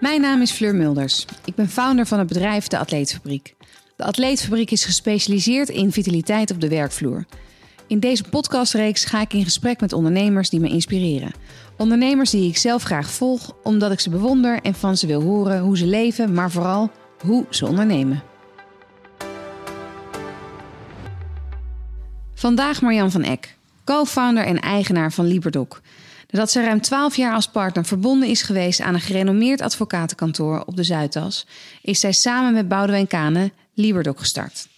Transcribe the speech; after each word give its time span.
Mijn 0.00 0.20
naam 0.20 0.40
is 0.40 0.50
Fleur 0.50 0.74
Mulders. 0.74 1.24
Ik 1.44 1.54
ben 1.54 1.68
founder 1.68 2.06
van 2.06 2.18
het 2.18 2.28
bedrijf 2.28 2.66
De 2.66 2.78
Atleetfabriek. 2.78 3.54
De 3.96 4.04
Atleetfabriek 4.04 4.70
is 4.70 4.84
gespecialiseerd 4.84 5.68
in 5.68 5.92
vitaliteit 5.92 6.50
op 6.50 6.60
de 6.60 6.68
werkvloer. 6.68 7.24
In 7.86 8.00
deze 8.00 8.22
podcastreeks 8.22 9.04
ga 9.04 9.20
ik 9.20 9.32
in 9.32 9.44
gesprek 9.44 9.80
met 9.80 9.92
ondernemers 9.92 10.50
die 10.50 10.60
me 10.60 10.68
inspireren. 10.68 11.32
Ondernemers 11.76 12.30
die 12.30 12.48
ik 12.48 12.56
zelf 12.56 12.82
graag 12.82 13.10
volg, 13.10 13.56
omdat 13.62 13.92
ik 13.92 14.00
ze 14.00 14.10
bewonder 14.10 14.60
en 14.62 14.74
van 14.74 14.96
ze 14.96 15.06
wil 15.06 15.22
horen 15.22 15.60
hoe 15.60 15.76
ze 15.76 15.86
leven, 15.86 16.32
maar 16.32 16.50
vooral 16.50 16.90
hoe 17.20 17.44
ze 17.50 17.66
ondernemen. 17.66 18.22
Vandaag 22.34 22.82
Marjan 22.82 23.10
van 23.10 23.22
Eck, 23.22 23.56
co-founder 23.84 24.44
en 24.44 24.60
eigenaar 24.60 25.12
van 25.12 25.26
Liberdoc. 25.26 25.80
Nadat 26.28 26.50
ze 26.50 26.62
ruim 26.62 26.80
12 26.80 27.16
jaar 27.16 27.34
als 27.34 27.48
partner 27.48 27.84
verbonden 27.84 28.28
is 28.28 28.42
geweest 28.42 28.80
aan 28.80 28.94
een 28.94 29.00
gerenommeerd 29.00 29.60
advocatenkantoor 29.60 30.62
op 30.66 30.76
de 30.76 30.82
Zuidas, 30.82 31.46
is 31.82 32.00
zij 32.00 32.12
samen 32.12 32.52
met 32.52 32.68
Boudewijn 32.68 33.06
Kane 33.06 33.52
Liberdoc 33.74 34.18
gestart. 34.18 34.68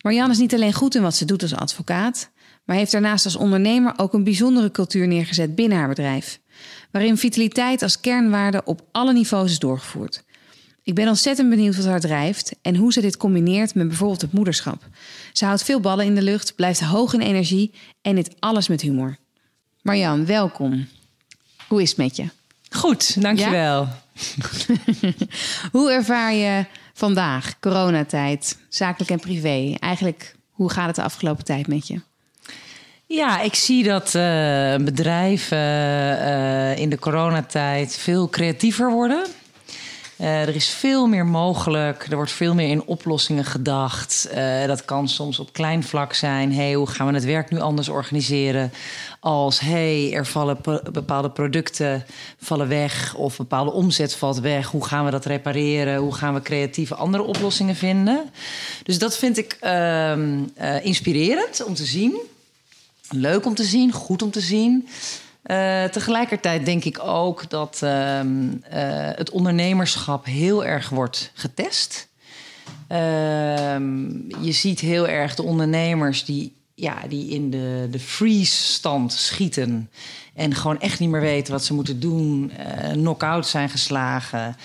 Marjan 0.00 0.30
is 0.30 0.38
niet 0.38 0.54
alleen 0.54 0.72
goed 0.72 0.94
in 0.94 1.02
wat 1.02 1.14
ze 1.14 1.24
doet 1.24 1.42
als 1.42 1.54
advocaat, 1.54 2.30
maar 2.64 2.76
heeft 2.76 2.92
daarnaast 2.92 3.24
als 3.24 3.36
ondernemer 3.36 3.92
ook 3.96 4.12
een 4.12 4.24
bijzondere 4.24 4.70
cultuur 4.70 5.06
neergezet 5.06 5.54
binnen 5.54 5.78
haar 5.78 5.88
bedrijf, 5.88 6.40
waarin 6.90 7.16
vitaliteit 7.16 7.82
als 7.82 8.00
kernwaarde 8.00 8.62
op 8.64 8.82
alle 8.92 9.12
niveaus 9.12 9.50
is 9.50 9.58
doorgevoerd. 9.58 10.24
Ik 10.82 10.94
ben 10.94 11.08
ontzettend 11.08 11.50
benieuwd 11.50 11.76
wat 11.76 11.84
haar 11.84 12.00
drijft 12.00 12.54
en 12.62 12.76
hoe 12.76 12.92
ze 12.92 13.00
dit 13.00 13.16
combineert 13.16 13.74
met 13.74 13.88
bijvoorbeeld 13.88 14.20
het 14.20 14.32
moederschap. 14.32 14.88
Ze 15.32 15.44
houdt 15.44 15.64
veel 15.64 15.80
ballen 15.80 16.04
in 16.04 16.14
de 16.14 16.22
lucht, 16.22 16.54
blijft 16.54 16.80
hoog 16.80 17.14
in 17.14 17.20
energie 17.20 17.72
en 18.02 18.14
dit 18.14 18.34
alles 18.38 18.68
met 18.68 18.80
humor. 18.80 19.16
Marjan, 19.86 20.26
welkom. 20.26 20.88
Hoe 21.68 21.82
is 21.82 21.88
het 21.88 21.98
met 21.98 22.16
je? 22.16 22.28
Goed, 22.70 23.22
dankjewel. 23.22 23.88
Ja? 24.12 24.52
hoe 25.72 25.92
ervaar 25.92 26.32
je 26.34 26.64
vandaag, 26.94 27.58
coronatijd, 27.60 28.58
zakelijk 28.68 29.10
en 29.10 29.20
privé? 29.20 29.74
Eigenlijk, 29.78 30.34
hoe 30.50 30.70
gaat 30.70 30.86
het 30.86 30.94
de 30.96 31.02
afgelopen 31.02 31.44
tijd 31.44 31.66
met 31.66 31.88
je? 31.88 32.00
Ja, 33.06 33.40
ik 33.40 33.54
zie 33.54 33.84
dat 33.84 34.06
uh, 34.06 34.76
bedrijven 34.76 35.58
uh, 35.58 36.78
in 36.78 36.88
de 36.88 36.98
coronatijd 36.98 37.96
veel 37.96 38.28
creatiever 38.28 38.90
worden. 38.90 39.26
Uh, 40.20 40.42
er 40.42 40.54
is 40.54 40.68
veel 40.68 41.06
meer 41.06 41.26
mogelijk. 41.26 42.06
Er 42.10 42.16
wordt 42.16 42.30
veel 42.30 42.54
meer 42.54 42.68
in 42.68 42.84
oplossingen 42.84 43.44
gedacht. 43.44 44.28
Uh, 44.34 44.66
dat 44.66 44.84
kan 44.84 45.08
soms 45.08 45.38
op 45.38 45.52
klein 45.52 45.82
vlak 45.82 46.12
zijn. 46.12 46.52
Hey, 46.52 46.74
hoe 46.74 46.86
gaan 46.86 47.06
we 47.06 47.14
het 47.14 47.24
werk 47.24 47.50
nu 47.50 47.60
anders 47.60 47.88
organiseren? 47.88 48.72
Als 49.20 49.60
hey, 49.60 50.12
er 50.12 50.26
vallen 50.26 50.58
bepaalde 50.92 51.30
producten 51.30 52.04
vallen 52.40 52.68
weg 52.68 53.14
of 53.14 53.36
bepaalde 53.36 53.72
omzet 53.72 54.14
valt 54.14 54.40
weg. 54.40 54.66
Hoe 54.70 54.86
gaan 54.86 55.04
we 55.04 55.10
dat 55.10 55.24
repareren? 55.24 55.96
Hoe 55.96 56.14
gaan 56.14 56.34
we 56.34 56.42
creatieve 56.42 56.94
andere 56.94 57.22
oplossingen 57.22 57.76
vinden? 57.76 58.30
Dus 58.82 58.98
dat 58.98 59.16
vind 59.16 59.38
ik 59.38 59.58
uh, 59.62 60.14
inspirerend 60.82 61.64
om 61.64 61.74
te 61.74 61.84
zien. 61.84 62.20
Leuk 63.10 63.46
om 63.46 63.54
te 63.54 63.64
zien, 63.64 63.92
goed 63.92 64.22
om 64.22 64.30
te 64.30 64.40
zien. 64.40 64.88
Uh, 65.46 65.84
tegelijkertijd 65.84 66.64
denk 66.64 66.84
ik 66.84 66.98
ook 67.02 67.50
dat 67.50 67.80
uh, 67.84 68.20
uh, 68.20 68.60
het 69.14 69.30
ondernemerschap 69.30 70.24
heel 70.24 70.64
erg 70.64 70.88
wordt 70.88 71.30
getest. 71.34 72.08
Ehm, 72.88 74.08
je 74.40 74.52
ziet 74.52 74.80
heel 74.80 75.08
erg 75.08 75.34
de 75.34 75.42
ondernemers 75.42 76.24
die, 76.24 76.52
ja, 76.74 76.96
die 77.08 77.30
in 77.30 77.50
de, 77.50 77.88
de 77.90 77.98
freeze-stand 77.98 79.12
schieten. 79.12 79.90
En 80.34 80.54
gewoon 80.54 80.80
echt 80.80 81.00
niet 81.00 81.10
meer 81.10 81.20
weten 81.20 81.52
wat 81.52 81.64
ze 81.64 81.74
moeten 81.74 82.00
doen. 82.00 82.52
knock-out 82.92 83.46
zijn 83.46 83.68
geslagen 83.68 84.56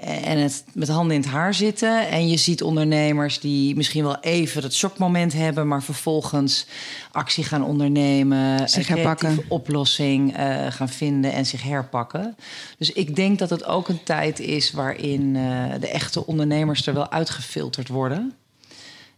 en 0.00 0.38
het 0.38 0.64
met 0.72 0.88
handen 0.88 1.16
in 1.16 1.22
het 1.22 1.30
haar 1.30 1.54
zitten. 1.54 2.08
En 2.08 2.28
je 2.28 2.36
ziet 2.36 2.62
ondernemers 2.62 3.40
die 3.40 3.76
misschien 3.76 4.04
wel 4.04 4.20
even 4.20 4.62
dat 4.62 4.74
shockmoment 4.74 5.32
hebben, 5.32 5.68
maar 5.68 5.82
vervolgens 5.82 6.66
actie 7.12 7.44
gaan 7.44 7.64
ondernemen, 7.64 8.68
zich 8.68 8.88
herpakken, 8.88 9.30
een 9.30 9.44
oplossing 9.48 10.38
uh, 10.38 10.66
gaan 10.68 10.88
vinden 10.88 11.32
en 11.32 11.46
zich 11.46 11.62
herpakken. 11.62 12.36
Dus 12.78 12.92
ik 12.92 13.16
denk 13.16 13.38
dat 13.38 13.50
het 13.50 13.64
ook 13.64 13.88
een 13.88 14.02
tijd 14.02 14.40
is 14.40 14.70
waarin 14.70 15.34
uh, 15.34 15.64
de 15.80 15.88
echte 15.88 16.26
ondernemers 16.26 16.86
er 16.86 16.94
wel 16.94 17.10
uitgefilterd 17.10 17.88
worden. 17.88 18.32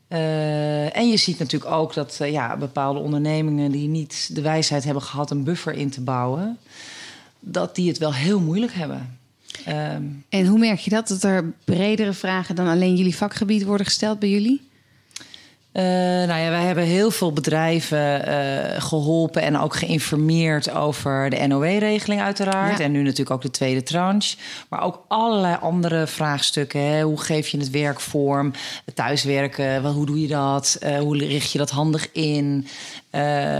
Uh, 0.08 0.96
en 0.96 1.08
je 1.08 1.16
ziet 1.16 1.38
natuurlijk 1.38 1.72
ook 1.72 1.94
dat 1.94 2.18
ja, 2.22 2.56
bepaalde 2.56 2.98
ondernemingen 2.98 3.70
die 3.70 3.88
niet 3.88 4.34
de 4.34 4.40
wijsheid 4.40 4.84
hebben 4.84 5.02
gehad 5.02 5.30
een 5.30 5.44
buffer 5.44 5.72
in 5.72 5.90
te 5.90 6.00
bouwen, 6.00 6.58
dat 7.40 7.74
die 7.74 7.88
het 7.88 7.98
wel 7.98 8.14
heel 8.14 8.40
moeilijk 8.40 8.72
hebben. 8.72 9.19
Um, 9.68 10.24
en 10.28 10.46
hoe 10.46 10.58
merk 10.58 10.78
je 10.78 10.90
dat? 10.90 11.08
Dat 11.08 11.22
er 11.22 11.52
bredere 11.64 12.12
vragen 12.12 12.54
dan 12.54 12.66
alleen 12.66 12.96
jullie 12.96 13.16
vakgebied 13.16 13.64
worden 13.64 13.86
gesteld 13.86 14.18
bij 14.18 14.30
jullie? 14.30 14.69
Uh, 15.72 15.82
nou 15.82 16.40
ja, 16.40 16.50
wij 16.50 16.64
hebben 16.64 16.84
heel 16.84 17.10
veel 17.10 17.32
bedrijven 17.32 18.28
uh, 18.28 18.82
geholpen 18.82 19.42
en 19.42 19.58
ook 19.58 19.76
geïnformeerd 19.76 20.70
over 20.70 21.30
de 21.30 21.46
NOW-regeling 21.46 22.20
uiteraard. 22.20 22.78
Ja. 22.78 22.84
En 22.84 22.92
nu 22.92 23.02
natuurlijk 23.02 23.30
ook 23.30 23.42
de 23.42 23.50
tweede 23.50 23.82
tranche. 23.82 24.36
Maar 24.68 24.82
ook 24.82 25.04
allerlei 25.08 25.56
andere 25.60 26.06
vraagstukken. 26.06 26.80
Hè. 26.80 27.02
Hoe 27.02 27.20
geef 27.20 27.48
je 27.48 27.58
het 27.58 27.70
werk 27.70 28.00
vorm? 28.00 28.52
Thuiswerken, 28.94 29.82
wel, 29.82 29.92
hoe 29.92 30.06
doe 30.06 30.20
je 30.20 30.28
dat? 30.28 30.78
Uh, 30.82 30.98
hoe 30.98 31.18
richt 31.18 31.52
je 31.52 31.58
dat 31.58 31.70
handig 31.70 32.12
in? 32.12 32.66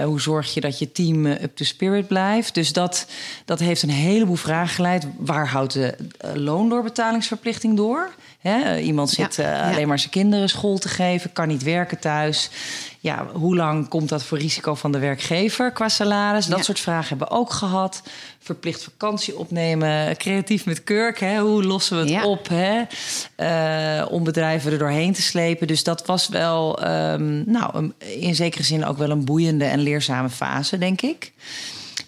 hoe 0.04 0.21
zorg 0.21 0.54
je 0.54 0.60
dat 0.60 0.78
je 0.78 0.92
team 0.92 1.27
up 1.27 1.56
to 1.56 1.65
spirit 1.65 2.09
blijft? 2.09 2.54
Dus 2.54 2.72
dat, 2.72 3.06
dat 3.44 3.59
heeft 3.59 3.82
een 3.82 3.91
heleboel 3.91 4.37
vragen 4.37 4.75
geleid. 4.75 5.06
Waar 5.19 5.48
houdt 5.48 5.72
de 5.72 5.94
loondoorbetalingsverplichting 6.34 7.77
door? 7.77 8.10
Hè? 8.40 8.78
Iemand 8.78 9.10
zit 9.10 9.36
ja, 9.36 9.66
uh, 9.66 9.72
alleen 9.72 9.88
maar 9.88 9.98
zijn 9.98 10.10
kinderen 10.10 10.48
school 10.48 10.78
te 10.78 10.88
geven, 10.88 11.32
kan 11.32 11.48
niet 11.48 11.62
werken 11.62 11.98
thuis. 11.98 12.50
Ja, 13.00 13.26
hoe 13.32 13.56
lang 13.56 13.88
komt 13.88 14.08
dat 14.08 14.22
voor 14.22 14.38
risico 14.38 14.74
van 14.74 14.92
de 14.92 14.98
werkgever 14.98 15.72
qua 15.72 15.88
salaris? 15.88 16.46
Dat 16.46 16.58
ja. 16.58 16.64
soort 16.64 16.80
vragen 16.80 17.08
hebben 17.08 17.28
we 17.28 17.34
ook 17.34 17.52
gehad. 17.52 18.02
Verplicht 18.38 18.84
vakantie 18.84 19.38
opnemen, 19.38 20.16
creatief 20.16 20.66
met 20.66 20.84
kurk. 20.84 21.20
Hè? 21.20 21.40
Hoe 21.40 21.64
lossen 21.64 22.04
we 22.04 22.12
het 22.12 22.24
op 22.24 22.48
hè? 22.48 22.82
Uh, 24.00 24.12
om 24.12 24.24
bedrijven 24.24 24.72
er 24.72 24.78
doorheen 24.78 25.12
te 25.12 25.22
slepen? 25.22 25.66
Dus 25.66 25.84
dat 25.84 26.06
was 26.06 26.28
wel, 26.28 26.88
um, 26.88 27.42
nou, 27.46 27.76
een, 27.76 27.94
in 27.98 28.34
zekere 28.34 28.62
zin 28.62 28.84
ook 28.84 28.98
wel 28.98 29.10
een 29.10 29.24
boeiende 29.24 29.64
en 29.64 29.80
leerzame 29.80 30.30
fase, 30.30 30.78
denk 30.78 31.00
ik. 31.00 31.32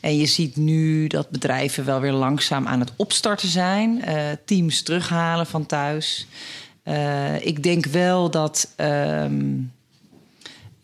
En 0.03 0.17
je 0.17 0.27
ziet 0.27 0.57
nu 0.57 1.07
dat 1.07 1.31
bedrijven 1.31 1.85
wel 1.85 2.01
weer 2.01 2.13
langzaam 2.13 2.67
aan 2.67 2.81
het 2.81 2.93
opstarten 2.97 3.49
zijn. 3.49 4.03
Uh, 4.09 4.31
teams 4.45 4.83
terughalen 4.83 5.47
van 5.47 5.67
thuis. 5.67 6.27
Uh, 6.85 7.47
ik 7.47 7.63
denk 7.63 7.87
wel 7.87 8.31
dat 8.31 8.75
um, 8.77 9.73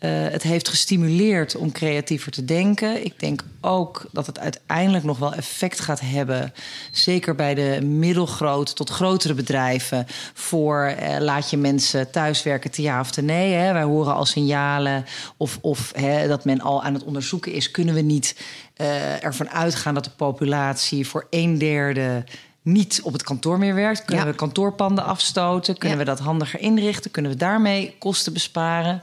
uh, 0.00 0.10
het 0.28 0.42
heeft 0.42 0.69
gestimuleerd 0.69 1.56
om 1.56 1.72
creatiever 1.72 2.32
te 2.32 2.44
denken. 2.44 3.04
Ik 3.04 3.20
denk 3.20 3.44
ook 3.60 4.06
dat 4.12 4.26
het 4.26 4.38
uiteindelijk 4.38 5.04
nog 5.04 5.19
wel 5.19 5.34
effect 5.34 5.81
gaat 5.81 6.00
hebben. 6.00 6.53
Zeker 6.92 7.34
bij 7.34 7.54
de 7.54 7.78
middelgrote 7.82 8.72
tot 8.72 8.91
grotere 8.91 9.34
bedrijven. 9.34 10.06
Voor 10.34 10.94
uh, 11.00 11.16
laat 11.19 11.50
je 11.50 11.56
mensen 11.56 12.10
thuiswerken 12.10 12.70
te 12.70 12.82
ja 12.82 13.00
of 13.00 13.10
te 13.10 13.22
nee. 13.22 13.53
Hè. 13.53 13.72
Wij 13.72 13.82
horen 13.82 14.14
al 14.14 14.26
signalen 14.26 15.04
of, 15.37 15.58
of 15.60 15.92
hè, 15.97 16.28
dat 16.28 16.44
men 16.44 16.60
al 16.60 16.82
aan 16.82 16.94
het 16.94 17.04
onderzoeken 17.04 17.53
is. 17.53 17.70
Kunnen 17.70 17.94
we 17.94 18.00
niet 18.00 18.37
uh, 18.76 19.25
ervan 19.25 19.50
uitgaan 19.50 19.94
dat 19.94 20.04
de 20.04 20.10
populatie 20.10 21.06
voor 21.06 21.26
een 21.31 21.58
derde 21.58 22.25
niet 22.62 23.00
op 23.03 23.12
het 23.12 23.22
kantoor 23.22 23.58
meer 23.58 23.75
werkt. 23.75 24.04
Kunnen 24.04 24.25
ja. 24.25 24.31
we 24.31 24.37
kantoorpanden 24.37 25.04
afstoten? 25.04 25.78
Kunnen 25.78 25.98
ja. 25.98 26.04
we 26.04 26.10
dat 26.10 26.19
handiger 26.19 26.60
inrichten? 26.60 27.10
Kunnen 27.10 27.32
we 27.32 27.37
daarmee 27.37 27.97
kosten 27.98 28.32
besparen? 28.32 29.03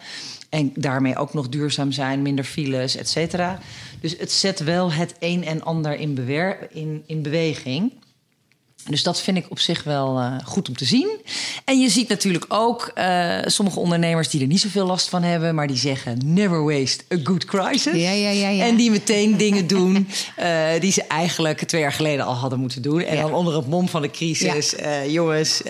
En 0.55 0.71
daarmee 0.75 1.17
ook 1.17 1.33
nog 1.33 1.49
duurzaam 1.49 1.91
zijn, 1.91 2.21
minder 2.21 2.45
files, 2.45 2.95
et 2.95 3.09
cetera. 3.09 3.59
Dus 3.99 4.17
het 4.17 4.31
zet 4.31 4.59
wel 4.59 4.91
het 4.91 5.15
een 5.19 5.45
en 5.45 5.63
ander 5.63 5.93
in, 5.99 6.13
bewer 6.13 6.67
in, 6.71 7.03
in 7.05 7.21
beweging. 7.21 7.91
Dus 8.89 9.03
dat 9.03 9.21
vind 9.21 9.37
ik 9.37 9.45
op 9.49 9.59
zich 9.59 9.83
wel 9.83 10.19
uh, 10.19 10.35
goed 10.43 10.67
om 10.67 10.75
te 10.75 10.85
zien. 10.85 11.09
En 11.63 11.79
je 11.79 11.89
ziet 11.89 12.07
natuurlijk 12.07 12.45
ook 12.47 12.91
uh, 12.95 13.37
sommige 13.45 13.79
ondernemers 13.79 14.29
die 14.29 14.41
er 14.41 14.47
niet 14.47 14.61
zoveel 14.61 14.85
last 14.85 15.09
van 15.09 15.23
hebben, 15.23 15.55
maar 15.55 15.67
die 15.67 15.77
zeggen: 15.77 16.19
never 16.25 16.63
waste 16.63 17.03
a 17.13 17.17
good 17.23 17.45
crisis. 17.45 17.93
Ja, 17.93 18.11
ja, 18.11 18.29
ja, 18.29 18.49
ja. 18.49 18.65
En 18.65 18.75
die 18.75 18.91
meteen 18.91 19.37
dingen 19.37 19.67
doen 19.67 20.07
uh, 20.39 20.67
die 20.79 20.91
ze 20.91 21.03
eigenlijk 21.03 21.63
twee 21.63 21.81
jaar 21.81 21.93
geleden 21.93 22.25
al 22.25 22.33
hadden 22.33 22.59
moeten 22.59 22.81
doen. 22.81 23.01
En 23.01 23.21
dan 23.21 23.33
onder 23.33 23.55
het 23.55 23.67
mom 23.67 23.89
van 23.89 24.01
de 24.01 24.11
crisis: 24.11 24.75
jongens, 25.07 25.61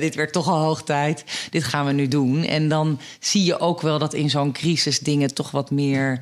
dit 0.00 0.14
werd 0.14 0.32
toch 0.32 0.48
al 0.48 0.58
hoog 0.58 0.82
tijd. 0.82 1.24
Dit 1.50 1.64
gaan 1.64 1.86
we 1.86 1.92
nu 1.92 2.08
doen. 2.08 2.44
En 2.44 2.68
dan 2.68 3.00
zie 3.20 3.44
je 3.44 3.58
ook 3.58 3.80
wel 3.80 3.98
dat 3.98 4.14
in 4.14 4.30
zo'n 4.30 4.52
crisis 4.52 4.98
dingen 4.98 5.34
toch 5.34 5.50
wat 5.50 5.70
meer 5.70 6.20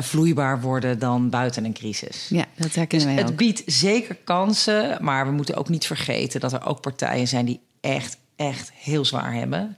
vloeibaar 0.00 0.60
worden 0.60 0.98
dan 0.98 1.30
buiten 1.30 1.64
een 1.64 1.72
crisis. 1.72 2.26
Ja, 2.28 2.44
dat 2.56 2.74
herkennen 2.74 3.06
dus 3.06 3.16
wij 3.16 3.24
Het 3.24 3.32
ook. 3.32 3.38
biedt 3.38 3.62
zeker 3.66 4.16
kansen, 4.24 4.98
maar 5.00 5.26
we 5.26 5.32
moeten 5.32 5.56
ook 5.56 5.68
niet 5.68 5.79
vergeten 5.86 6.40
dat 6.40 6.52
er 6.52 6.66
ook 6.66 6.80
partijen 6.80 7.28
zijn 7.28 7.44
die 7.44 7.60
echt, 7.80 8.16
echt 8.36 8.70
heel 8.74 9.04
zwaar 9.04 9.34
hebben. 9.34 9.76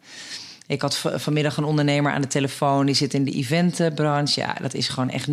Ik 0.66 0.80
had 0.80 0.96
vanmiddag 0.96 1.56
een 1.56 1.64
ondernemer 1.64 2.12
aan 2.12 2.20
de 2.20 2.26
telefoon. 2.26 2.86
Die 2.86 2.94
zit 2.94 3.14
in 3.14 3.24
de 3.24 3.30
eventbranche. 3.30 4.40
Ja, 4.40 4.56
dat 4.60 4.74
is 4.74 4.88
gewoon 4.88 5.10
echt 5.10 5.28
0,0. 5.28 5.32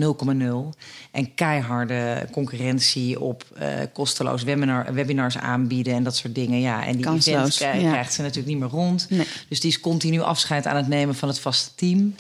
En 1.12 1.34
keiharde 1.36 2.28
concurrentie 2.32 3.20
op 3.20 3.44
uh, 3.62 3.68
kosteloos 3.94 4.44
webinar, 4.44 4.94
webinars 4.94 5.38
aanbieden 5.38 5.94
en 5.94 6.04
dat 6.04 6.16
soort 6.16 6.36
dingen. 6.36 6.60
Ja, 6.60 6.86
en 6.86 6.96
die 6.96 7.06
Kansloos, 7.06 7.60
events 7.60 7.88
krijgt 7.88 8.14
ze 8.14 8.22
natuurlijk 8.22 8.48
niet 8.48 8.60
meer 8.60 8.70
rond. 8.70 9.08
Dus 9.50 9.60
die 9.60 9.70
is 9.70 9.80
continu 9.80 10.20
afscheid 10.20 10.66
aan 10.66 10.76
het 10.76 10.88
nemen 10.88 11.16
van 11.16 11.28
het 11.28 11.40
vaste 11.40 11.76
team. 11.76 12.16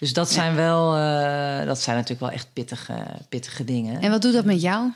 Dus 0.00 0.12
dat 0.12 0.30
zijn 0.30 0.54
wel, 0.54 0.96
uh, 0.96 1.66
dat 1.66 1.80
zijn 1.80 1.96
natuurlijk 1.96 2.20
wel 2.20 2.30
echt 2.30 2.46
pittige, 2.52 2.94
pittige 3.28 3.64
dingen. 3.64 4.00
En 4.00 4.10
wat 4.10 4.22
doet 4.22 4.32
dat 4.32 4.44
met 4.44 4.60
jou? 4.60 4.90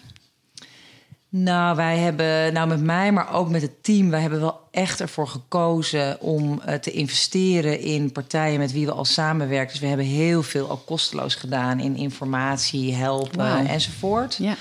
Nou, 1.32 1.77
wij 1.77 1.99
hebben, 1.99 2.53
nou 2.53 2.69
met 2.69 2.81
mij, 2.81 3.12
maar 3.12 3.35
ook 3.35 3.49
met 3.49 3.62
het 3.62 3.85
team, 3.85 4.11
wij 4.11 4.21
hebben 4.21 4.41
wel 4.41 4.61
echt 4.71 5.00
ervoor 5.00 5.29
gekozen 5.29 6.21
om 6.21 6.62
uh, 6.69 6.75
te 6.75 6.91
investeren 6.91 7.81
in 7.81 8.12
partijen 8.12 8.59
met 8.59 8.73
wie 8.73 8.87
we 8.87 8.93
al 8.93 9.05
samenwerken. 9.05 9.71
Dus 9.73 9.81
we 9.81 9.87
hebben 9.87 10.06
heel 10.06 10.43
veel 10.43 10.71
ook 10.71 10.87
kosteloos 10.87 11.35
gedaan 11.35 11.81
in 11.81 11.97
informatie, 11.97 12.94
helpen 12.94 13.59
wow. 13.59 13.71
enzovoort. 13.71 14.37
Ja. 14.38 14.56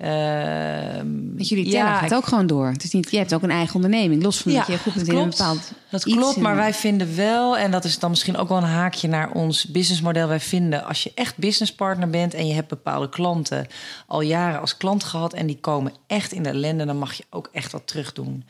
Met 0.00 1.48
jullie 1.48 1.64
teller 1.64 1.86
ja, 1.86 1.98
gaat 1.98 2.14
ook 2.14 2.26
gewoon 2.26 2.46
door. 2.46 2.66
Het 2.66 2.84
is 2.84 2.92
niet, 2.92 3.10
je 3.10 3.16
hebt 3.16 3.34
ook 3.34 3.42
een 3.42 3.50
eigen 3.50 3.74
onderneming, 3.74 4.22
los 4.22 4.38
van 4.38 4.52
dat 4.52 4.66
je 4.66 4.78
goed 4.78 4.94
bent 4.94 5.08
in 5.08 5.16
een 5.16 5.30
bepaald 5.30 5.72
Dat 5.90 6.04
klopt, 6.04 6.36
maar 6.36 6.56
wij 6.56 6.74
vinden 6.74 7.16
wel, 7.16 7.58
en 7.58 7.70
dat 7.70 7.84
is 7.84 7.98
dan 7.98 8.10
misschien 8.10 8.36
ook 8.36 8.48
wel 8.48 8.58
een 8.58 8.64
haakje 8.64 9.08
naar 9.08 9.30
ons 9.32 9.66
businessmodel. 9.66 10.28
Wij 10.28 10.40
vinden 10.40 10.84
als 10.84 11.02
je 11.02 11.12
echt 11.14 11.36
businesspartner 11.36 12.10
bent 12.10 12.34
en 12.34 12.46
je 12.46 12.54
hebt 12.54 12.68
bepaalde 12.68 13.08
klanten 13.08 13.66
al 14.06 14.20
jaren 14.20 14.60
als 14.60 14.76
klant 14.76 15.04
gehad 15.04 15.32
en 15.32 15.46
die 15.46 15.58
komen 15.60 15.92
echt 16.06 16.32
in 16.32 16.42
de 16.42 16.48
ellende, 16.48 16.84
dan 16.84 16.98
mag 16.98 17.12
je 17.12 17.24
ook 17.30 17.48
echt 17.52 17.72
wat 17.72 17.86
terug 17.86 18.12
doen. 18.12 18.44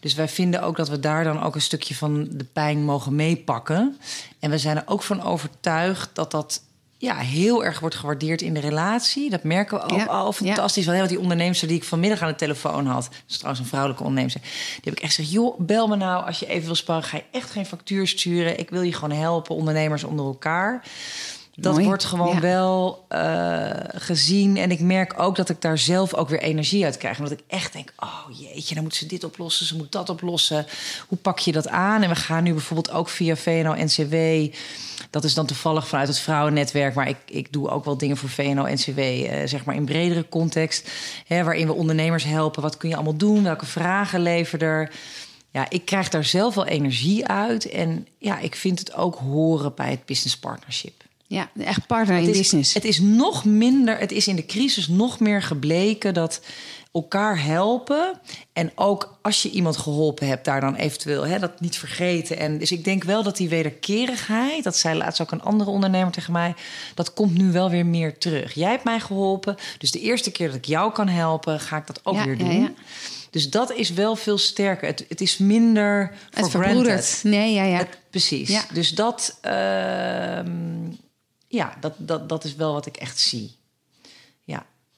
Dus 0.00 0.14
wij 0.14 0.28
vinden 0.28 0.62
ook 0.62 0.76
dat 0.76 0.88
we 0.88 1.00
daar 1.00 1.24
dan 1.24 1.42
ook 1.42 1.54
een 1.54 1.60
stukje 1.60 1.94
van 1.94 2.28
de 2.30 2.46
pijn 2.52 2.84
mogen 2.84 3.14
meepakken. 3.14 3.96
En 4.38 4.50
we 4.50 4.58
zijn 4.58 4.76
er 4.76 4.84
ook 4.86 5.02
van 5.02 5.22
overtuigd 5.22 6.10
dat 6.12 6.30
dat 6.30 6.62
ja, 7.02 7.16
heel 7.16 7.64
erg 7.64 7.80
wordt 7.80 7.94
gewaardeerd 7.94 8.42
in 8.42 8.54
de 8.54 8.60
relatie. 8.60 9.30
Dat 9.30 9.42
merken 9.42 9.78
we 9.78 9.84
ook 9.84 9.98
ja, 9.98 10.04
al. 10.04 10.32
Fantastisch. 10.32 10.84
Ja. 10.84 10.96
Want 10.96 11.08
die 11.08 11.20
onderneemster 11.20 11.68
die 11.68 11.76
ik 11.76 11.84
vanmiddag 11.84 12.22
aan 12.22 12.28
de 12.28 12.34
telefoon 12.34 12.86
had... 12.86 13.02
dat 13.02 13.22
is 13.28 13.34
trouwens 13.36 13.60
een 13.62 13.68
vrouwelijke 13.68 14.02
onderneemster... 14.02 14.40
die 14.40 14.80
heb 14.84 14.92
ik 14.94 15.00
echt 15.00 15.14
gezegd... 15.14 15.32
joh, 15.34 15.58
bel 15.58 15.88
me 15.88 15.96
nou 15.96 16.26
als 16.26 16.38
je 16.38 16.46
even 16.46 16.66
wil 16.66 16.74
sparren. 16.74 17.04
Ga 17.04 17.16
je 17.16 17.24
echt 17.30 17.50
geen 17.50 17.66
factuur 17.66 18.06
sturen. 18.06 18.58
Ik 18.58 18.70
wil 18.70 18.82
je 18.82 18.92
gewoon 18.92 19.18
helpen, 19.18 19.54
ondernemers 19.54 20.04
onder 20.04 20.26
elkaar. 20.26 20.82
Dat 21.54 21.82
wordt 21.82 22.04
gewoon 22.04 22.40
wel 22.40 23.06
uh, 23.08 23.70
gezien. 23.94 24.56
En 24.56 24.70
ik 24.70 24.80
merk 24.80 25.20
ook 25.20 25.36
dat 25.36 25.48
ik 25.48 25.60
daar 25.60 25.78
zelf 25.78 26.14
ook 26.14 26.28
weer 26.28 26.40
energie 26.40 26.84
uit 26.84 26.96
krijg. 26.96 27.18
Omdat 27.18 27.32
ik 27.32 27.42
echt 27.46 27.72
denk, 27.72 27.92
oh 27.96 28.24
jeetje, 28.30 28.74
dan 28.74 28.82
moet 28.82 28.94
ze 28.94 29.06
dit 29.06 29.24
oplossen. 29.24 29.66
Ze 29.66 29.76
moet 29.76 29.92
dat 29.92 30.08
oplossen. 30.08 30.66
Hoe 31.08 31.18
pak 31.18 31.38
je 31.38 31.52
dat 31.52 31.68
aan? 31.68 32.02
En 32.02 32.08
we 32.08 32.14
gaan 32.14 32.42
nu 32.42 32.52
bijvoorbeeld 32.52 32.90
ook 32.90 33.08
via 33.08 33.36
VNO-NCW... 33.36 34.14
Dat 35.12 35.24
is 35.24 35.34
dan 35.34 35.46
toevallig 35.46 35.88
vanuit 35.88 36.08
het 36.08 36.18
vrouwennetwerk. 36.18 36.94
Maar 36.94 37.08
ik, 37.08 37.16
ik 37.26 37.52
doe 37.52 37.68
ook 37.68 37.84
wel 37.84 37.96
dingen 37.96 38.16
voor 38.16 38.28
VNO-NCW, 38.28 38.98
uh, 38.98 39.42
zeg 39.44 39.64
maar 39.64 39.74
in 39.74 39.84
bredere 39.84 40.28
context. 40.28 40.90
Hè, 41.26 41.44
waarin 41.44 41.66
we 41.66 41.72
ondernemers 41.72 42.24
helpen. 42.24 42.62
Wat 42.62 42.76
kun 42.76 42.88
je 42.88 42.94
allemaal 42.94 43.16
doen? 43.16 43.42
Welke 43.42 43.66
vragen 43.66 44.20
leveren 44.20 44.68
er? 44.68 44.92
Ja, 45.50 45.70
ik 45.70 45.84
krijg 45.84 46.08
daar 46.08 46.24
zelf 46.24 46.54
wel 46.54 46.66
energie 46.66 47.26
uit. 47.26 47.68
En 47.68 48.06
ja, 48.18 48.38
ik 48.38 48.54
vind 48.54 48.78
het 48.78 48.94
ook 48.94 49.14
horen 49.14 49.74
bij 49.74 49.90
het 49.90 50.04
business 50.04 50.38
partnership. 50.38 51.02
Ja, 51.26 51.50
echt 51.58 51.86
partner 51.86 52.18
in 52.18 52.32
business. 52.32 52.74
Het 52.74 52.84
is 52.84 53.00
nog 53.00 53.44
minder, 53.44 53.98
het 53.98 54.12
is 54.12 54.28
in 54.28 54.36
de 54.36 54.46
crisis 54.46 54.88
nog 54.88 55.20
meer 55.20 55.42
gebleken 55.42 56.14
dat 56.14 56.40
elkaar 56.92 57.42
helpen. 57.42 58.20
En 58.52 58.72
ook 58.74 59.18
als 59.22 59.42
je 59.42 59.50
iemand 59.50 59.76
geholpen 59.76 60.26
hebt, 60.26 60.44
daar 60.44 60.60
dan 60.60 60.74
eventueel 60.74 61.26
hè, 61.26 61.38
dat 61.38 61.60
niet 61.60 61.76
vergeten. 61.76 62.38
En 62.38 62.58
dus 62.58 62.72
ik 62.72 62.84
denk 62.84 63.04
wel 63.04 63.22
dat 63.22 63.36
die 63.36 63.48
wederkerigheid, 63.48 64.64
dat 64.64 64.76
zei 64.76 64.98
laatst 64.98 65.20
ook 65.20 65.30
een 65.30 65.42
andere 65.42 65.70
ondernemer 65.70 66.12
tegen 66.12 66.32
mij, 66.32 66.54
dat 66.94 67.12
komt 67.14 67.38
nu 67.38 67.52
wel 67.52 67.70
weer 67.70 67.86
meer 67.86 68.18
terug. 68.18 68.54
Jij 68.54 68.70
hebt 68.70 68.84
mij 68.84 69.00
geholpen, 69.00 69.56
dus 69.78 69.90
de 69.90 70.00
eerste 70.00 70.30
keer 70.32 70.46
dat 70.46 70.56
ik 70.56 70.64
jou 70.64 70.92
kan 70.92 71.08
helpen, 71.08 71.60
ga 71.60 71.76
ik 71.76 71.86
dat 71.86 72.00
ook 72.02 72.24
weer 72.24 72.38
doen. 72.38 72.52
Ja, 72.52 72.60
ja. 72.60 72.72
Dus 73.30 73.50
dat 73.50 73.72
is 73.72 73.90
wel 73.90 74.16
veel 74.16 74.38
sterker. 74.38 74.86
Het, 74.88 75.04
het 75.08 75.20
is 75.20 75.38
minder 75.38 76.12
het 76.30 76.50
verbroederd. 76.50 77.20
Nee, 77.22 77.52
ja, 77.54 77.64
ja. 77.64 77.76
Het, 77.76 77.98
precies. 78.10 78.66
Dus 78.72 78.94
dat, 78.94 79.38
uh, 79.42 79.52
ja, 81.48 81.76
dat, 81.80 81.92
dat, 81.96 82.28
dat 82.28 82.44
is 82.44 82.54
wel 82.54 82.72
wat 82.72 82.86
ik 82.86 82.96
echt 82.96 83.18
zie 83.18 83.60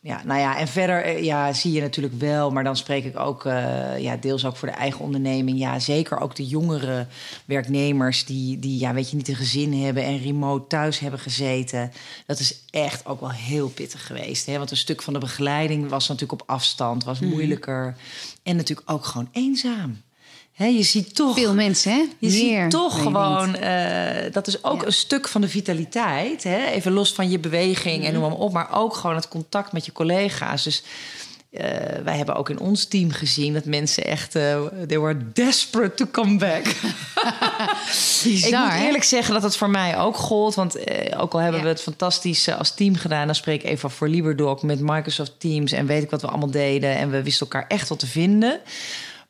ja, 0.05 0.23
nou 0.25 0.41
ja, 0.41 0.59
en 0.59 0.69
verder 0.69 1.05
eh, 1.05 1.25
ja, 1.25 1.53
zie 1.53 1.73
je 1.73 1.81
natuurlijk 1.81 2.15
wel, 2.19 2.51
maar 2.51 2.65
dan 2.65 2.77
spreek 2.77 3.05
ik 3.05 3.19
ook 3.19 3.45
uh, 3.45 3.99
ja, 3.99 4.17
deels 4.17 4.45
ook 4.45 4.57
voor 4.57 4.69
de 4.69 4.75
eigen 4.75 5.01
onderneming. 5.01 5.59
Ja, 5.59 5.79
zeker 5.79 6.21
ook 6.21 6.37
de 6.37 6.47
jongere 6.47 7.07
werknemers 7.45 8.25
die, 8.25 8.59
die 8.59 8.79
ja, 8.79 8.95
weet 8.95 9.11
je, 9.11 9.17
niet 9.17 9.29
een 9.29 9.35
gezin 9.35 9.83
hebben 9.83 10.05
en 10.05 10.23
remote 10.23 10.67
thuis 10.67 10.99
hebben 10.99 11.21
gezeten. 11.21 11.93
Dat 12.27 12.39
is 12.39 12.61
echt 12.71 13.07
ook 13.07 13.21
wel 13.21 13.31
heel 13.31 13.69
pittig 13.69 14.07
geweest. 14.07 14.47
Hè? 14.47 14.59
Want 14.59 14.71
een 14.71 14.77
stuk 14.77 15.03
van 15.03 15.13
de 15.13 15.19
begeleiding 15.19 15.89
was 15.89 16.09
natuurlijk 16.09 16.43
op 16.43 16.49
afstand, 16.49 17.05
was 17.05 17.21
mhm. 17.21 17.31
moeilijker. 17.31 17.97
En 18.43 18.57
natuurlijk 18.57 18.91
ook 18.91 19.05
gewoon 19.05 19.29
eenzaam 19.33 20.03
je 20.57 20.83
ziet 20.83 21.15
toch. 21.15 21.35
Veel 21.35 21.55
mensen, 21.55 21.93
hè? 21.93 22.05
Je 22.19 22.31
ziet 22.31 22.71
toch 22.71 23.03
gewoon. 23.03 23.57
Uh, 23.61 24.33
dat 24.33 24.47
is 24.47 24.65
ook 24.65 24.83
een 24.83 24.93
stuk 24.93 25.29
van 25.29 25.41
de 25.41 25.49
vitaliteit. 25.49 26.43
Hè? 26.43 26.67
Even 26.67 26.93
los 26.93 27.13
van 27.13 27.31
je 27.31 27.39
beweging 27.39 28.05
en 28.05 28.13
mhm. 28.13 28.21
noem 28.21 28.31
maar 28.31 28.39
op. 28.39 28.53
Maar 28.53 28.69
ook 28.73 28.95
gewoon 28.95 29.17
het 29.17 29.29
contact 29.29 29.73
met 29.73 29.87
je 29.87 29.93
collega's. 29.93 30.63
Dus 30.63 30.83
uh, 31.51 31.61
wij 32.05 32.17
hebben 32.17 32.35
ook 32.35 32.51
in 32.51 32.59
ons 32.59 32.85
team 32.85 33.11
gezien 33.11 33.53
dat 33.53 33.65
mensen 33.65 34.05
echt. 34.05 34.37
Uh, 34.37 34.63
they 34.87 34.99
were 34.99 35.33
desperate 35.33 35.95
to 35.95 36.07
come 36.11 36.39
back. 36.39 36.65
Bizar, 38.23 38.67
ik 38.67 38.73
moet 38.73 38.85
eerlijk 38.85 39.05
zeggen 39.05 39.35
dat 39.35 39.43
het 39.43 39.57
voor 39.57 39.71
mij 39.71 39.99
ook 39.99 40.17
gold. 40.17 40.55
Want 40.55 40.77
ook 41.17 41.33
al 41.33 41.41
hebben 41.41 41.63
we 41.63 41.69
het 41.69 41.83
fantastisch 41.83 42.49
als 42.49 42.75
team 42.75 42.95
gedaan. 42.95 43.27
Dan 43.27 43.35
spreek 43.35 43.63
ik 43.63 43.71
even 43.71 43.91
voor 43.91 44.09
Liberdoc 44.09 44.63
met 44.63 44.81
Microsoft 44.81 45.33
Teams. 45.39 45.73
En 45.73 45.87
weet 45.87 46.03
ik 46.03 46.11
wat 46.11 46.21
we 46.23 46.29
allemaal 46.29 46.51
deden. 46.51 46.97
En 46.97 47.11
we 47.11 47.23
wisten 47.23 47.47
elkaar 47.47 47.69
echt 47.69 47.89
wat 47.89 47.99
te 47.99 48.07
vinden. 48.07 48.61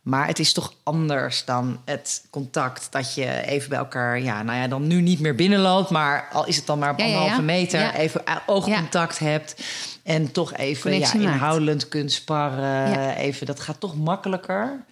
Maar 0.04 0.26
het 0.26 0.38
is 0.38 0.52
toch 0.52 0.74
anders 0.82 1.44
dan 1.44 1.80
het 1.84 2.26
contact 2.30 2.86
dat 2.90 3.14
je 3.14 3.42
even 3.46 3.68
bij 3.68 3.78
elkaar, 3.78 4.20
ja, 4.20 4.42
nou 4.42 4.58
ja, 4.58 4.68
dan 4.68 4.86
nu 4.86 5.00
niet 5.00 5.20
meer 5.20 5.34
binnenloopt, 5.34 5.90
maar 5.90 6.28
al 6.32 6.46
is 6.46 6.56
het 6.56 6.66
dan 6.66 6.78
maar 6.78 6.90
op 6.90 7.00
anderhalve 7.00 7.42
meter, 7.42 7.94
even 7.94 8.22
oogcontact 8.46 9.18
hebt 9.18 9.64
en 10.02 10.32
toch 10.32 10.54
even 10.54 10.98
ja, 10.98 11.12
inhoudelijk 11.12 11.88
kunt 11.88 12.12
sparren. 12.12 13.16
Even, 13.16 13.46
dat 13.46 13.60
gaat 13.60 13.80
toch 13.80 13.96
makkelijker 13.96 14.84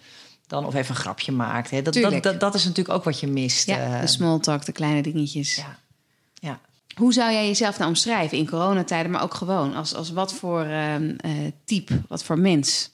dan 0.47 0.65
of 0.65 0.75
even 0.75 0.95
een 0.95 1.01
grapje 1.01 1.31
maakt. 1.31 1.69
Hè? 1.69 1.81
Dat, 1.81 1.93
dat, 1.93 2.23
dat, 2.23 2.39
dat, 2.39 2.53
is 2.53 2.63
natuurlijk 2.63 2.95
ook 2.97 3.03
wat 3.03 3.19
je 3.19 3.27
mist. 3.27 3.67
Ja, 3.67 3.95
uh, 3.95 4.01
de 4.01 4.07
small 4.07 4.39
talk, 4.39 4.65
de 4.65 4.71
kleine 4.71 5.01
dingetjes. 5.01 5.55
Ja. 5.55 5.77
ja. 6.33 6.59
Hoe 6.95 7.13
zou 7.13 7.31
jij 7.31 7.47
jezelf 7.47 7.77
nou 7.77 7.89
omschrijven 7.89 8.37
in 8.37 8.49
coronatijden, 8.49 9.11
maar 9.11 9.23
ook 9.23 9.33
gewoon 9.33 9.75
als, 9.75 9.95
als 9.95 10.11
wat 10.11 10.33
voor 10.33 10.65
uh, 10.65 10.95
type, 11.65 12.01
wat 12.07 12.23
voor 12.23 12.39
mens? 12.39 12.91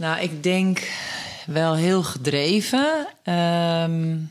Nou, 0.00 0.20
ik 0.20 0.42
denk 0.42 0.90
wel 1.46 1.74
heel 1.74 2.02
gedreven. 2.02 3.06
Um, 3.24 4.30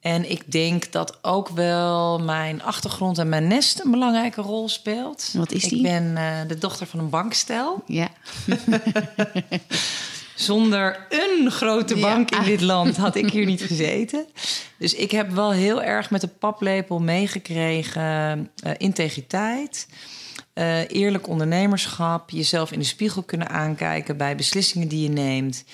en 0.00 0.30
ik 0.30 0.52
denk 0.52 0.92
dat 0.92 1.18
ook 1.22 1.48
wel 1.48 2.18
mijn 2.18 2.62
achtergrond 2.62 3.18
en 3.18 3.28
mijn 3.28 3.46
nest 3.46 3.84
een 3.84 3.90
belangrijke 3.90 4.40
rol 4.40 4.68
speelt. 4.68 5.30
Wat 5.32 5.52
is 5.52 5.62
die? 5.62 5.76
Ik 5.76 5.82
ben 5.82 6.04
uh, 6.16 6.48
de 6.48 6.58
dochter 6.58 6.86
van 6.86 6.98
een 6.98 7.10
bankstel. 7.10 7.82
Ja. 7.86 8.08
Zonder 10.34 11.06
een 11.08 11.50
grote 11.50 11.96
bank 11.96 12.30
in 12.30 12.44
dit 12.44 12.60
land 12.60 12.96
had 12.96 13.16
ik 13.16 13.30
hier 13.30 13.46
niet 13.46 13.62
gezeten. 13.62 14.26
Dus 14.78 14.94
ik 14.94 15.10
heb 15.10 15.30
wel 15.30 15.52
heel 15.52 15.82
erg 15.82 16.10
met 16.10 16.20
de 16.20 16.28
paplepel 16.28 16.98
meegekregen 16.98 18.50
uh, 18.64 18.72
integriteit. 18.76 19.86
Uh, 20.58 20.88
eerlijk 20.88 21.28
ondernemerschap, 21.28 22.30
jezelf 22.30 22.72
in 22.72 22.78
de 22.78 22.84
spiegel 22.84 23.22
kunnen 23.22 23.48
aankijken 23.48 24.16
bij 24.16 24.36
beslissingen 24.36 24.88
die 24.88 25.02
je 25.02 25.08
neemt. 25.08 25.64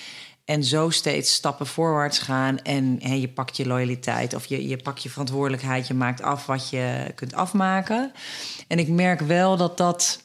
En 0.45 0.63
zo 0.63 0.89
steeds 0.89 1.33
stappen 1.33 1.67
voorwaarts 1.67 2.19
gaan. 2.19 2.59
En 2.59 3.19
je 3.19 3.27
pakt 3.27 3.57
je 3.57 3.65
loyaliteit 3.65 4.33
of 4.33 4.45
je, 4.45 4.67
je 4.67 4.77
pakt 4.77 5.03
je 5.03 5.09
verantwoordelijkheid. 5.09 5.87
Je 5.87 5.93
maakt 5.93 6.21
af 6.21 6.45
wat 6.45 6.69
je 6.69 7.11
kunt 7.15 7.33
afmaken. 7.33 8.11
En 8.67 8.79
ik 8.79 8.87
merk 8.87 9.19
wel 9.19 9.57
dat 9.57 9.77
dat. 9.77 10.23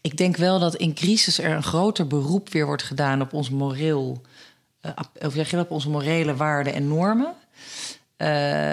Ik 0.00 0.16
denk 0.16 0.36
wel 0.36 0.58
dat 0.58 0.74
in 0.74 0.94
crisis 0.94 1.38
er 1.38 1.50
een 1.50 1.62
groter 1.62 2.06
beroep 2.06 2.48
weer 2.48 2.66
wordt 2.66 2.82
gedaan 2.82 3.20
op 3.20 3.32
ons 3.32 3.50
moreel. 3.50 4.22
Uh, 4.82 4.92
of 5.26 5.50
je 5.50 5.58
op 5.58 5.70
onze 5.70 5.90
morele 5.90 6.36
waarden 6.36 6.74
en 6.74 6.88
normen. 6.88 7.34
Uh, 8.22 8.26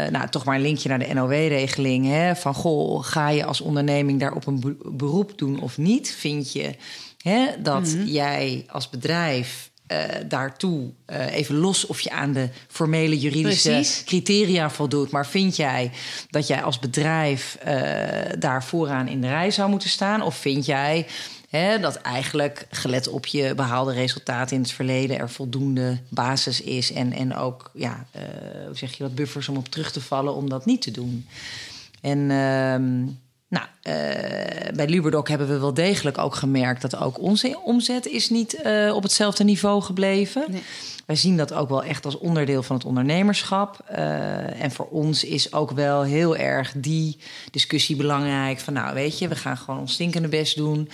nou, 0.08 0.30
toch 0.30 0.44
maar 0.44 0.56
een 0.56 0.62
linkje 0.62 0.90
naar 0.90 1.00
de 1.00 1.14
NOW-regeling. 1.14 2.34
Van 2.38 2.54
goh, 2.54 3.04
ga 3.04 3.30
je 3.30 3.46
als 3.46 3.62
onderneming 3.62 4.20
daarop 4.20 4.48
een 4.48 4.78
beroep 4.86 5.38
doen 5.38 5.62
of 5.62 5.78
niet? 5.78 6.12
Vind 6.12 6.52
je 6.52 6.76
hè, 7.22 7.46
dat 7.60 7.86
mm 7.86 8.00
-hmm. 8.00 8.06
jij 8.06 8.66
als 8.68 8.90
bedrijf 8.90 9.70
uh, 9.92 10.04
daartoe, 10.28 10.90
uh, 11.08 11.36
even 11.36 11.56
los 11.56 11.86
of 11.86 12.00
je 12.00 12.10
aan 12.10 12.34
de 12.34 12.50
formele 12.68 13.20
juridische 13.20 13.70
Precies. 13.70 14.04
criteria 14.04 14.70
voldoet, 14.70 15.12
maar 15.12 15.28
vind 15.28 15.56
jij 15.56 15.92
dat 16.30 16.48
jij 16.48 16.64
als 16.64 16.80
bedrijf 16.80 17.58
daar 18.40 18.64
vooraan 18.64 19.08
in 19.08 19.22
de 19.22 19.28
rij 19.28 19.52
zou 19.52 19.70
moeten 19.70 19.90
staan? 19.90 20.22
Of 20.22 20.36
vind 20.36 20.66
jij 20.66 21.06
Dat 21.82 21.96
eigenlijk, 21.96 22.68
gelet 22.70 23.08
op 23.08 23.26
je 23.26 23.56
behaalde 23.56 23.94
resultaten 23.94 24.56
in 24.56 24.62
het 24.62 24.72
verleden, 24.72 25.20
er 25.20 25.30
voldoende 25.30 25.98
basis 26.10 26.62
is. 26.62 26.92
En, 26.92 27.14
en 27.14 27.36
ook, 27.36 27.72
ja, 27.74 28.06
uh, 28.16 28.22
hoe 28.66 28.78
zeg 28.78 28.98
je 28.98 29.04
wat, 29.04 29.16
buffers 29.16 29.50
om 29.50 29.58
op 29.58 29.68
terug 29.68 29.92
te 29.92 30.02
vallen 30.02 30.36
om 30.36 30.50
dat 30.50 30.66
niet 30.66 30.82
te 30.82 30.92
doen. 30.92 31.28
En 32.02 32.32
ehm, 32.32 33.04
nou, 33.48 33.66
uh, 33.84 34.74
bij 34.76 34.88
Luberdoc 34.88 35.28
hebben 35.28 35.48
we 35.48 35.60
wel 35.60 35.74
degelijk 35.74 36.18
ook 36.18 36.36
gemerkt 36.36 36.82
dat 36.82 36.96
ook 36.96 37.22
onze 37.22 37.60
omzet 37.64 38.06
is 38.06 38.30
niet 38.30 38.58
uh, 38.66 38.96
op 38.96 39.04
hetzelfde 39.04 39.44
niveau 39.44 39.82
gebleven. 39.82 40.46
Wij 41.08 41.16
zien 41.16 41.38
dat 41.38 41.54
ook 41.54 41.70
wel 41.70 41.84
echt 41.84 42.06
als 42.06 42.18
onderdeel 42.18 42.64
van 42.64 42.76
het 42.76 42.86
ondernemerschap. 42.86 43.80
Uh, 43.92 44.64
en 44.64 44.72
voor 44.72 44.86
ons 44.86 45.24
is 45.24 45.54
ook 45.54 45.72
wel 45.72 46.04
heel 46.04 46.36
erg 46.36 46.74
die 46.76 47.18
discussie 47.52 47.96
belangrijk. 47.96 48.60
Van 48.60 48.74
nou, 48.74 48.94
weet 48.94 49.20
je, 49.20 49.28
we 49.28 49.36
gaan 49.36 49.58
gewoon 49.58 49.80
ons 49.80 49.94
stinkende 49.94 50.28
best 50.28 50.56
doen 50.56 50.90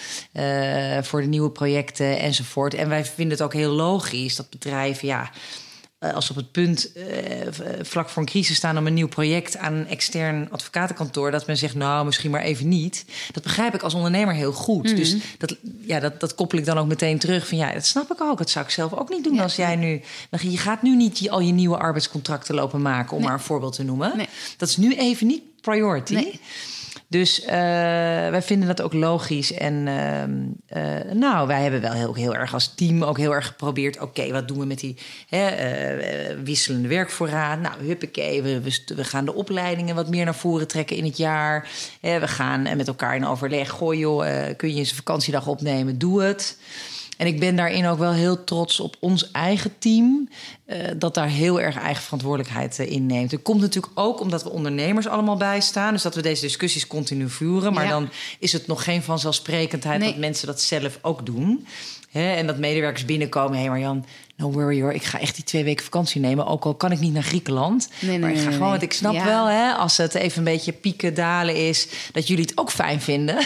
voor 1.01 1.21
de 1.21 1.27
nieuwe 1.27 1.51
projecten 1.51 2.19
enzovoort. 2.19 2.73
En 2.73 2.89
wij 2.89 3.05
vinden 3.05 3.37
het 3.37 3.41
ook 3.41 3.53
heel 3.53 3.71
logisch 3.71 4.35
dat 4.35 4.49
bedrijven, 4.49 5.07
ja 5.07 5.31
eh, 6.03 6.13
als 6.13 6.29
op 6.29 6.35
het 6.35 6.51
punt 6.51 6.89
uh, 6.95 7.05
vlak 7.81 8.09
voor 8.09 8.21
een 8.21 8.27
crisis 8.27 8.55
staan 8.55 8.77
om 8.77 8.87
een 8.87 8.93
nieuw 8.93 9.07
project 9.07 9.57
aan 9.57 9.73
een 9.73 9.87
extern 9.87 10.47
advocatenkantoor, 10.51 11.31
dat 11.31 11.47
men 11.47 11.57
zegt, 11.57 11.75
nou, 11.75 12.05
misschien 12.05 12.31
maar 12.31 12.41
even 12.41 12.67
niet. 12.67 13.05
Dat 13.31 13.43
begrijp 13.43 13.73
ik 13.73 13.81
als 13.81 13.93
ondernemer 13.93 14.33
heel 14.33 14.51
goed. 14.51 14.89
Mm. 14.89 14.95
Dus 14.95 15.15
dat, 15.37 15.55
ja, 15.81 15.99
dat, 15.99 16.19
dat 16.19 16.35
koppel 16.35 16.57
ik 16.57 16.65
dan 16.65 16.77
ook 16.77 16.87
meteen 16.87 17.19
terug. 17.19 17.47
Van 17.47 17.57
ja, 17.57 17.73
dat 17.73 17.85
snap 17.85 18.11
ik 18.11 18.21
ook. 18.21 18.37
Dat 18.37 18.49
zou 18.49 18.65
ik 18.65 18.71
zelf 18.71 18.93
ook 18.93 19.09
niet 19.09 19.23
doen 19.23 19.33
ja. 19.33 19.43
als 19.43 19.55
jij 19.55 19.75
nu. 19.75 20.01
Je 20.39 20.57
gaat 20.57 20.81
nu 20.81 20.95
niet 20.95 21.19
je, 21.19 21.29
al 21.29 21.39
je 21.39 21.51
nieuwe 21.51 21.77
arbeidscontracten 21.77 22.55
lopen 22.55 22.81
maken, 22.81 23.11
om 23.11 23.17
nee. 23.17 23.25
maar 23.25 23.37
een 23.37 23.45
voorbeeld 23.45 23.75
te 23.75 23.83
noemen. 23.83 24.17
Nee. 24.17 24.29
Dat 24.57 24.69
is 24.69 24.77
nu 24.77 24.95
even 24.95 25.27
niet 25.27 25.41
priority. 25.61 26.13
Nee. 26.13 26.39
Dus 27.13 27.39
uh, 27.39 27.49
wij 28.29 28.41
vinden 28.41 28.67
dat 28.67 28.81
ook 28.81 28.93
logisch. 28.93 29.53
En 29.53 29.73
uh, 29.87 30.21
uh, 30.83 31.11
nou, 31.13 31.47
wij 31.47 31.61
hebben 31.61 31.81
wel 31.81 31.91
heel, 31.91 32.13
heel 32.13 32.35
erg 32.35 32.53
als 32.53 32.73
team 32.75 33.03
ook 33.03 33.17
heel 33.17 33.33
erg 33.33 33.47
geprobeerd. 33.47 33.99
Oké, 33.99 34.31
wat 34.31 34.47
doen 34.47 34.59
we 34.59 34.65
met 34.65 34.79
die 34.79 34.97
hè, 35.27 36.43
wisselende 36.43 36.87
werkvoorraad? 36.87 37.59
Nou, 37.59 37.85
huppakee, 37.85 38.41
we, 38.41 38.61
we, 38.95 39.03
gaan 39.03 39.25
de 39.25 39.33
opleidingen 39.33 39.95
wat 39.95 40.09
meer 40.09 40.25
naar 40.25 40.35
voren 40.35 40.67
trekken 40.67 40.95
in 40.95 41.03
het 41.03 41.17
jaar. 41.17 41.69
we 42.01 42.27
gaan 42.27 42.61
met 42.61 42.87
elkaar 42.87 43.15
in 43.15 43.25
overleg. 43.25 43.69
Gooi 43.69 43.99
joh, 43.99 44.25
kun 44.57 44.69
je 44.69 44.75
eens 44.75 44.89
een 44.89 44.95
vakantiedag 44.95 45.47
opnemen? 45.47 45.97
Doe 45.97 46.23
het. 46.23 46.57
En 47.23 47.29
ik 47.29 47.39
ben 47.39 47.55
daarin 47.55 47.87
ook 47.87 47.97
wel 47.97 48.11
heel 48.11 48.43
trots 48.43 48.79
op 48.79 48.95
ons 48.99 49.31
eigen 49.31 49.77
team. 49.79 50.29
Uh, 50.67 50.77
dat 50.97 51.13
daar 51.13 51.27
heel 51.27 51.61
erg 51.61 51.77
eigen 51.77 52.03
verantwoordelijkheid 52.03 52.79
uh, 52.79 52.91
in 52.91 53.05
neemt. 53.05 53.31
Er 53.31 53.39
komt 53.39 53.61
natuurlijk 53.61 53.93
ook 53.95 54.19
omdat 54.19 54.43
we 54.43 54.49
ondernemers 54.49 55.07
allemaal 55.07 55.37
bijstaan. 55.37 55.93
Dus 55.93 56.01
dat 56.01 56.15
we 56.15 56.21
deze 56.21 56.41
discussies 56.41 56.87
continu 56.87 57.29
voeren. 57.29 57.73
Maar 57.73 57.83
ja. 57.83 57.89
dan 57.89 58.09
is 58.39 58.53
het 58.53 58.67
nog 58.67 58.83
geen 58.83 59.03
vanzelfsprekendheid 59.03 59.99
nee. 59.99 60.09
dat 60.09 60.19
mensen 60.19 60.47
dat 60.47 60.61
zelf 60.61 60.99
ook 61.01 61.25
doen. 61.25 61.67
Hè? 62.11 62.33
En 62.33 62.47
dat 62.47 62.57
medewerkers 62.57 63.05
binnenkomen. 63.05 63.53
Hé 63.53 63.59
hey 63.59 63.69
Marjan, 63.69 64.05
no 64.35 64.51
worry 64.51 64.81
hoor, 64.81 64.93
ik 64.93 65.03
ga 65.03 65.19
echt 65.19 65.35
die 65.35 65.43
twee 65.43 65.63
weken 65.63 65.83
vakantie 65.83 66.21
nemen. 66.21 66.45
Ook 66.45 66.65
al 66.65 66.73
kan 66.75 66.91
ik 66.91 66.99
niet 66.99 67.13
naar 67.13 67.23
Griekenland. 67.23 67.89
Nee, 67.99 68.19
maar 68.19 68.31
ik 68.31 68.39
ga 68.39 68.51
gewoon, 68.51 68.69
want 68.69 68.81
ik 68.81 68.93
snap 68.93 69.13
ja. 69.13 69.25
wel, 69.25 69.45
hè, 69.45 69.71
als 69.71 69.97
het 69.97 70.13
even 70.13 70.37
een 70.37 70.43
beetje 70.43 70.71
pieken, 70.71 71.13
dalen 71.13 71.55
is, 71.55 71.87
dat 72.11 72.27
jullie 72.27 72.45
het 72.45 72.57
ook 72.57 72.71
fijn 72.71 73.01
vinden. 73.01 73.37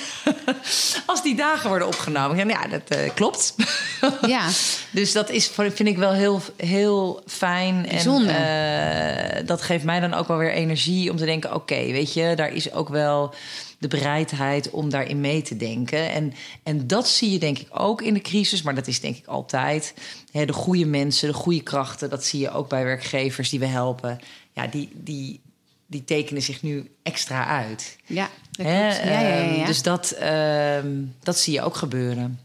als 1.06 1.24
die 1.24 1.36
dagen 1.36 1.70
worden 1.70 1.88
opgenomen. 1.88 2.40
En 2.40 2.48
ja, 2.50 2.68
dat 2.68 2.98
uh, 2.98 3.10
klopt. 3.14 3.56
ja. 4.28 4.48
dus 4.92 5.12
dat 5.12 5.30
is, 5.30 5.48
vind 5.48 5.88
ik 5.88 5.98
wel 5.98 6.14
heel, 6.14 6.42
heel 6.58 7.22
fijn. 7.28 7.86
Bijzonder. 7.90 8.36
En 8.36 9.42
uh, 9.42 9.48
dat 9.48 9.62
geeft 9.62 9.84
mij 9.84 10.00
dan 10.00 10.14
ook 10.14 10.28
wel 10.28 10.38
weer 10.38 10.54
energie 10.54 11.12
om 11.12 11.18
te 11.18 11.26
denken: 11.26 11.50
oké, 11.54 11.74
okay, 11.74 11.92
weet 11.92 12.14
je, 12.14 12.34
daar 12.36 12.54
is 12.54 12.72
ook 12.72 12.90
wel 12.90 13.34
de 13.78 13.88
bereidheid 13.88 14.70
om 14.70 14.90
daarin 14.90 15.22
mee 15.22 15.42
te 15.42 15.58
denken. 15.58 16.12
En, 16.12 16.34
en 16.64 16.88
dat 16.88 17.08
zie 17.08 17.32
je 17.32 17.40
denk 17.40 17.60
ik 17.60 17.68
ook 17.70 18.02
in 18.02 18.14
de 18.14 18.22
crisis, 18.22 18.62
maar 18.62 18.76
dat 18.76 18.88
is 18.88 19.00
denk 19.00 19.18
ik 19.18 19.28
altijd. 19.28 19.94
Hè, 20.32 20.46
de 20.46 20.54
goede 20.54 20.86
mensen, 20.86 21.28
de 21.28 21.34
goede 21.34 21.62
krachten, 21.62 22.10
dat 22.10 22.26
zie 22.26 22.40
je 22.40 22.52
ook 22.52 22.70
bij 22.70 22.84
werkgevers 22.84 23.50
die 23.50 23.60
we 23.60 23.66
helpen. 23.66 24.20
Ja, 24.54 24.68
die, 24.68 24.90
die, 24.94 25.42
die 25.86 26.04
tekenen 26.04 26.42
zich 26.42 26.62
nu 26.62 26.92
extra 27.04 27.46
uit. 27.46 27.98
Ja, 28.06 28.30
dat 28.52 28.66
ja, 28.66 28.92
ja, 28.92 29.20
ja, 29.20 29.38
ja, 29.38 29.66
Dus 29.66 29.82
dat, 29.82 30.16
uh, 30.22 30.78
dat 31.20 31.40
zie 31.40 31.54
je 31.54 31.62
ook 31.62 31.76
gebeuren. 31.76 32.40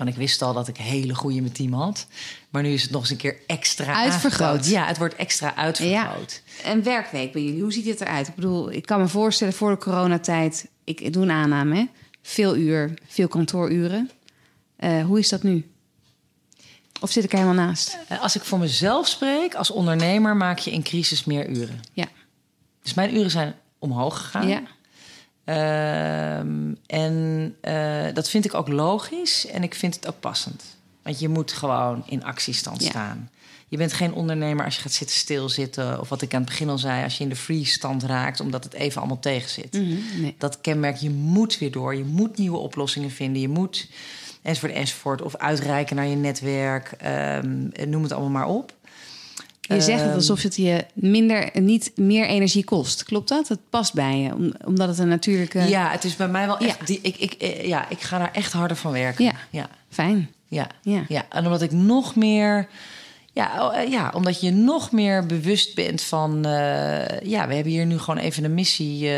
Want 0.00 0.12
ik 0.12 0.18
wist 0.18 0.42
al 0.42 0.52
dat 0.52 0.68
ik 0.68 0.78
een 0.78 0.84
hele 0.84 1.14
goede 1.14 1.40
mijn 1.40 1.52
team 1.52 1.72
had. 1.72 2.06
Maar 2.50 2.62
nu 2.62 2.68
is 2.68 2.82
het 2.82 2.90
nog 2.90 3.00
eens 3.00 3.10
een 3.10 3.16
keer 3.16 3.36
extra 3.46 3.94
uitvergroot. 3.94 4.66
Ja, 4.66 4.86
het 4.86 4.98
wordt 4.98 5.14
extra 5.14 5.56
uitvergroot. 5.56 6.42
Ja. 6.62 6.70
Een 6.70 6.82
werkweek 6.82 7.32
bij 7.32 7.42
jullie, 7.42 7.62
hoe 7.62 7.72
ziet 7.72 7.86
het 7.86 8.00
eruit? 8.00 8.28
Ik 8.28 8.34
bedoel, 8.34 8.72
ik 8.72 8.86
kan 8.86 9.00
me 9.00 9.08
voorstellen 9.08 9.54
voor 9.54 9.70
de 9.70 9.76
coronatijd, 9.76 10.68
ik 10.84 11.12
doe 11.12 11.22
een 11.22 11.30
aanname, 11.30 11.74
hè? 11.74 11.86
veel 12.22 12.56
uur, 12.56 12.94
veel 13.06 13.28
kantooruren. 13.28 14.10
Uh, 14.78 15.04
hoe 15.04 15.18
is 15.18 15.28
dat 15.28 15.42
nu? 15.42 15.70
Of 17.00 17.10
zit 17.10 17.24
ik 17.24 17.32
er 17.32 17.38
helemaal 17.38 17.66
naast? 17.66 17.98
Als 18.20 18.36
ik 18.36 18.42
voor 18.42 18.58
mezelf 18.58 19.08
spreek, 19.08 19.54
als 19.54 19.70
ondernemer 19.70 20.36
maak 20.36 20.58
je 20.58 20.70
in 20.70 20.82
crisis 20.82 21.24
meer 21.24 21.48
uren. 21.48 21.80
Ja. 21.92 22.06
Dus 22.82 22.94
mijn 22.94 23.16
uren 23.16 23.30
zijn 23.30 23.54
omhoog 23.78 24.16
gegaan. 24.16 24.48
Ja. 24.48 24.62
Um, 25.44 26.76
en 26.86 27.56
uh, 27.62 28.14
dat 28.14 28.28
vind 28.28 28.44
ik 28.44 28.54
ook 28.54 28.68
logisch 28.68 29.46
en 29.46 29.62
ik 29.62 29.74
vind 29.74 29.94
het 29.94 30.08
ook 30.08 30.20
passend. 30.20 30.64
Want 31.02 31.18
je 31.18 31.28
moet 31.28 31.52
gewoon 31.52 32.02
in 32.06 32.24
actiestand 32.24 32.82
ja. 32.82 32.88
staan. 32.88 33.30
Je 33.68 33.76
bent 33.76 33.92
geen 33.92 34.12
ondernemer 34.12 34.64
als 34.64 34.76
je 34.76 34.80
gaat 34.80 34.92
zitten 34.92 35.16
stilzitten. 35.16 36.00
Of 36.00 36.08
wat 36.08 36.22
ik 36.22 36.34
aan 36.34 36.40
het 36.40 36.48
begin 36.48 36.68
al 36.68 36.78
zei, 36.78 37.04
als 37.04 37.16
je 37.16 37.22
in 37.22 37.28
de 37.28 37.36
freeze-stand 37.36 38.02
raakt, 38.02 38.40
omdat 38.40 38.64
het 38.64 38.72
even 38.72 39.00
allemaal 39.00 39.18
tegen 39.18 39.50
zit. 39.50 39.72
Mm 39.72 39.80
-hmm, 39.80 40.20
nee. 40.20 40.34
Dat 40.38 40.60
kenmerk, 40.60 40.96
je 40.96 41.10
moet 41.10 41.58
weer 41.58 41.70
door. 41.70 41.94
Je 41.94 42.04
moet 42.04 42.38
nieuwe 42.38 42.58
oplossingen 42.58 43.10
vinden. 43.10 43.40
Je 43.40 43.48
moet 43.48 43.88
enzovoort, 44.42 44.72
enzovoort. 44.72 45.22
Of 45.22 45.36
uitreiken 45.36 45.96
naar 45.96 46.06
je 46.06 46.16
netwerk. 46.16 46.96
Um, 47.44 47.72
noem 47.88 48.02
het 48.02 48.12
allemaal 48.12 48.30
maar 48.30 48.54
op. 48.54 48.72
Je 49.74 49.80
zegt 49.80 50.02
het 50.02 50.14
alsof 50.14 50.42
het 50.42 50.56
je 50.56 50.84
minder, 50.92 51.50
niet 51.52 51.92
meer 51.94 52.26
energie 52.26 52.64
kost. 52.64 53.04
Klopt 53.04 53.28
dat? 53.28 53.48
Het 53.48 53.58
past 53.70 53.94
bij 53.94 54.18
je, 54.18 54.52
omdat 54.64 54.88
het 54.88 54.98
een 54.98 55.08
natuurlijke. 55.08 55.58
Ja, 55.58 55.90
het 55.90 56.04
is 56.04 56.16
bij 56.16 56.28
mij 56.28 56.46
wel 56.46 56.58
echt. 56.58 56.78
Ja. 56.78 56.84
Die, 56.84 56.98
ik, 57.02 57.16
ik, 57.16 57.62
ja, 57.66 57.88
ik 57.88 58.00
ga 58.00 58.18
daar 58.18 58.32
echt 58.32 58.52
harder 58.52 58.76
van 58.76 58.92
werken. 58.92 59.24
Ja, 59.24 59.32
ja. 59.50 59.68
fijn. 59.88 60.30
Ja. 60.46 60.66
Ja. 60.82 61.04
ja, 61.08 61.26
en 61.28 61.44
omdat 61.44 61.62
ik 61.62 61.72
nog 61.72 62.16
meer. 62.16 62.68
Ja, 63.32 63.82
ja, 63.88 64.10
omdat 64.14 64.40
je 64.40 64.50
nog 64.50 64.92
meer 64.92 65.26
bewust 65.26 65.74
bent 65.74 66.02
van. 66.02 66.46
Uh, 66.46 67.20
ja, 67.20 67.46
we 67.48 67.54
hebben 67.54 67.72
hier 67.72 67.86
nu 67.86 67.98
gewoon 67.98 68.20
even 68.20 68.44
een 68.44 68.54
missie 68.54 69.04
uh, 69.04 69.10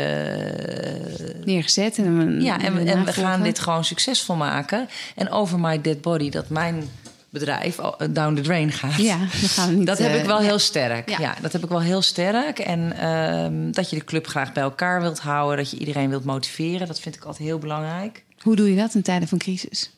neergezet. 1.43 1.97
En, 1.97 2.41
ja, 2.41 2.61
en, 2.61 2.87
en 2.87 3.05
we 3.05 3.13
gaan 3.13 3.43
dit 3.43 3.59
gewoon 3.59 3.83
succesvol 3.83 4.35
maken. 4.35 4.89
En 5.15 5.31
over 5.31 5.59
my 5.59 5.81
dead 5.81 6.01
body, 6.01 6.29
dat 6.29 6.49
mijn 6.49 6.89
bedrijf 7.33 7.79
down 8.09 8.35
the 8.35 8.41
drain 8.41 8.71
gaat. 8.71 8.95
Ja, 8.95 9.17
dan 9.17 9.27
gaan 9.29 9.69
we 9.69 9.75
niet, 9.75 9.87
dat 9.87 9.97
heb 9.97 10.15
ik 10.15 10.25
wel 10.25 10.39
uh, 10.39 10.45
heel 10.45 10.59
sterk. 10.59 11.09
Ja. 11.09 11.19
ja. 11.19 11.35
dat 11.41 11.51
heb 11.51 11.63
ik 11.63 11.69
wel 11.69 11.81
heel 11.81 12.01
sterk. 12.01 12.59
En 12.59 12.93
uh, 13.01 13.73
dat 13.73 13.89
je 13.89 13.95
de 13.95 14.03
club 14.03 14.27
graag 14.27 14.53
bij 14.53 14.63
elkaar 14.63 15.01
wilt 15.01 15.19
houden, 15.19 15.57
dat 15.57 15.71
je 15.71 15.77
iedereen 15.77 16.09
wilt 16.09 16.23
motiveren, 16.23 16.87
dat 16.87 16.99
vind 16.99 17.15
ik 17.15 17.23
altijd 17.23 17.47
heel 17.47 17.57
belangrijk. 17.57 18.23
Hoe 18.41 18.55
doe 18.55 18.69
je 18.69 18.75
dat 18.75 18.93
in 18.93 19.01
tijden 19.01 19.27
van 19.27 19.37
crisis? 19.37 19.91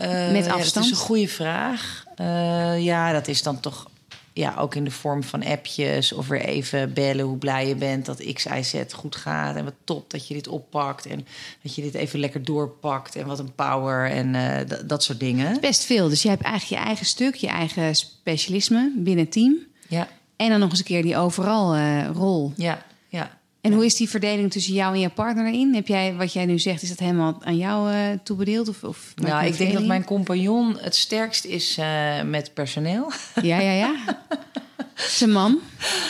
Uh, 0.00 0.06
Met 0.06 0.46
afstand? 0.46 0.46
Ja, 0.46 0.72
dat 0.72 0.84
is 0.84 0.90
een 0.90 0.96
goede 0.96 1.28
vraag. 1.28 2.04
Uh, 2.20 2.84
ja, 2.84 3.12
dat 3.12 3.28
is 3.28 3.42
dan 3.42 3.60
toch 3.60 3.90
ja, 4.36 4.54
ook 4.58 4.74
in 4.74 4.84
de 4.84 4.90
vorm 4.90 5.22
van 5.22 5.44
appjes 5.44 6.12
of 6.12 6.28
weer 6.28 6.40
even 6.40 6.92
bellen 6.92 7.24
hoe 7.24 7.36
blij 7.36 7.68
je 7.68 7.74
bent 7.74 8.06
dat 8.06 8.32
X, 8.32 8.44
Y, 8.44 8.62
Z 8.62 8.92
goed 8.92 9.16
gaat. 9.16 9.56
En 9.56 9.64
wat 9.64 9.74
top 9.84 10.10
dat 10.10 10.28
je 10.28 10.34
dit 10.34 10.48
oppakt 10.48 11.06
en 11.06 11.26
dat 11.62 11.74
je 11.74 11.82
dit 11.82 11.94
even 11.94 12.18
lekker 12.18 12.44
doorpakt. 12.44 13.16
En 13.16 13.26
wat 13.26 13.38
een 13.38 13.54
power 13.54 14.10
en 14.10 14.34
uh, 14.34 14.78
dat 14.86 15.02
soort 15.02 15.20
dingen. 15.20 15.60
Best 15.60 15.84
veel. 15.84 16.08
Dus 16.08 16.22
je 16.22 16.28
hebt 16.28 16.42
eigenlijk 16.42 16.80
je 16.80 16.86
eigen 16.86 17.06
stuk, 17.06 17.34
je 17.34 17.48
eigen 17.48 17.94
specialisme 17.94 18.92
binnen 18.96 19.24
het 19.24 19.32
team. 19.32 19.56
Ja. 19.88 20.08
En 20.36 20.48
dan 20.48 20.60
nog 20.60 20.70
eens 20.70 20.78
een 20.78 20.84
keer 20.84 21.02
die 21.02 21.16
overal 21.16 21.76
uh, 21.76 22.08
rol. 22.14 22.52
Ja, 22.56 22.64
ja. 22.64 22.84
En 23.64 23.72
hoe 23.72 23.84
is 23.84 23.96
die 23.96 24.08
verdeling 24.08 24.50
tussen 24.50 24.74
jou 24.74 24.94
en 24.94 25.00
je 25.00 25.08
partner 25.08 25.46
erin? 25.46 25.74
Heb 25.74 25.86
jij, 25.86 26.14
wat 26.14 26.32
jij 26.32 26.46
nu 26.46 26.58
zegt, 26.58 26.82
is 26.82 26.88
dat 26.88 26.98
helemaal 26.98 27.38
aan 27.40 27.56
jou 27.56 27.92
uh, 27.92 27.98
toebedeeld? 28.22 28.68
Of, 28.68 28.82
of 28.82 29.12
nou, 29.16 29.46
ik 29.46 29.56
denk 29.56 29.72
dat 29.72 29.84
mijn 29.84 30.04
compagnon 30.04 30.78
het 30.78 30.94
sterkst 30.94 31.44
is 31.44 31.78
uh, 31.78 32.22
met 32.22 32.54
personeel. 32.54 33.12
Ja, 33.42 33.60
ja, 33.60 33.72
ja. 33.72 33.94
Zijn 34.94 35.32
man, 35.32 35.60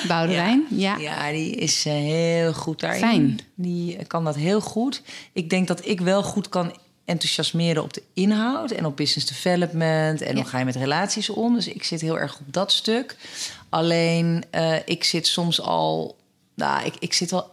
Boudewijn. 0.09 0.67
Ja, 0.71 0.97
ja. 0.97 1.27
ja 1.27 1.33
die 1.33 1.55
is 1.55 1.87
uh, 1.87 1.93
heel 1.93 2.53
goed 2.53 2.81
daarin. 2.81 3.01
Fijn. 3.01 3.39
Die 3.55 4.05
kan 4.07 4.25
dat 4.25 4.37
heel 4.37 4.61
goed. 4.61 5.03
Ik 5.33 5.51
denk 5.51 5.69
dat 5.69 5.87
ik 5.87 6.01
wel 6.01 6.23
goed 6.23 6.49
kan 6.49 6.77
enthousiasmeren 7.05 7.83
op 7.83 7.93
de 7.93 8.03
inhoud 8.15 8.71
en 8.71 8.85
op 8.85 8.97
business 8.97 9.27
development 9.27 10.23
en 10.23 10.37
ja. 10.37 10.43
hoe 10.43 10.51
ga 10.51 10.59
je 10.59 10.65
met 10.65 10.77
relaties 10.77 11.31
om. 11.31 11.55
Dus 11.55 11.69
ik 11.69 11.85
zit 11.85 12.01
heel 12.01 12.19
erg 12.19 12.39
op 12.39 12.53
dat 12.53 12.73
stuk. 12.73 13.17
Alleen 13.69 14.45
ik 14.85 15.05
zit 15.05 15.27
soms 15.27 15.61
al 15.61 16.17
nou, 16.55 16.85
ik, 16.85 16.95
ik 16.99 17.13
zit 17.13 17.31
wel 17.31 17.51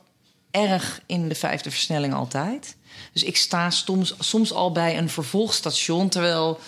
erg 0.52 1.02
in 1.06 1.30
de 1.30 1.36
vijfde 1.36 1.72
versnelling 1.72 2.14
altijd. 2.14 2.76
Dus 3.14 3.24
ik 3.24 3.38
sta 3.38 3.70
soms, 3.70 4.16
soms 4.20 4.54
al 4.54 4.72
bij 4.72 4.98
een 4.98 5.10
vervolgstation... 5.10 6.10
terwijl 6.10 6.60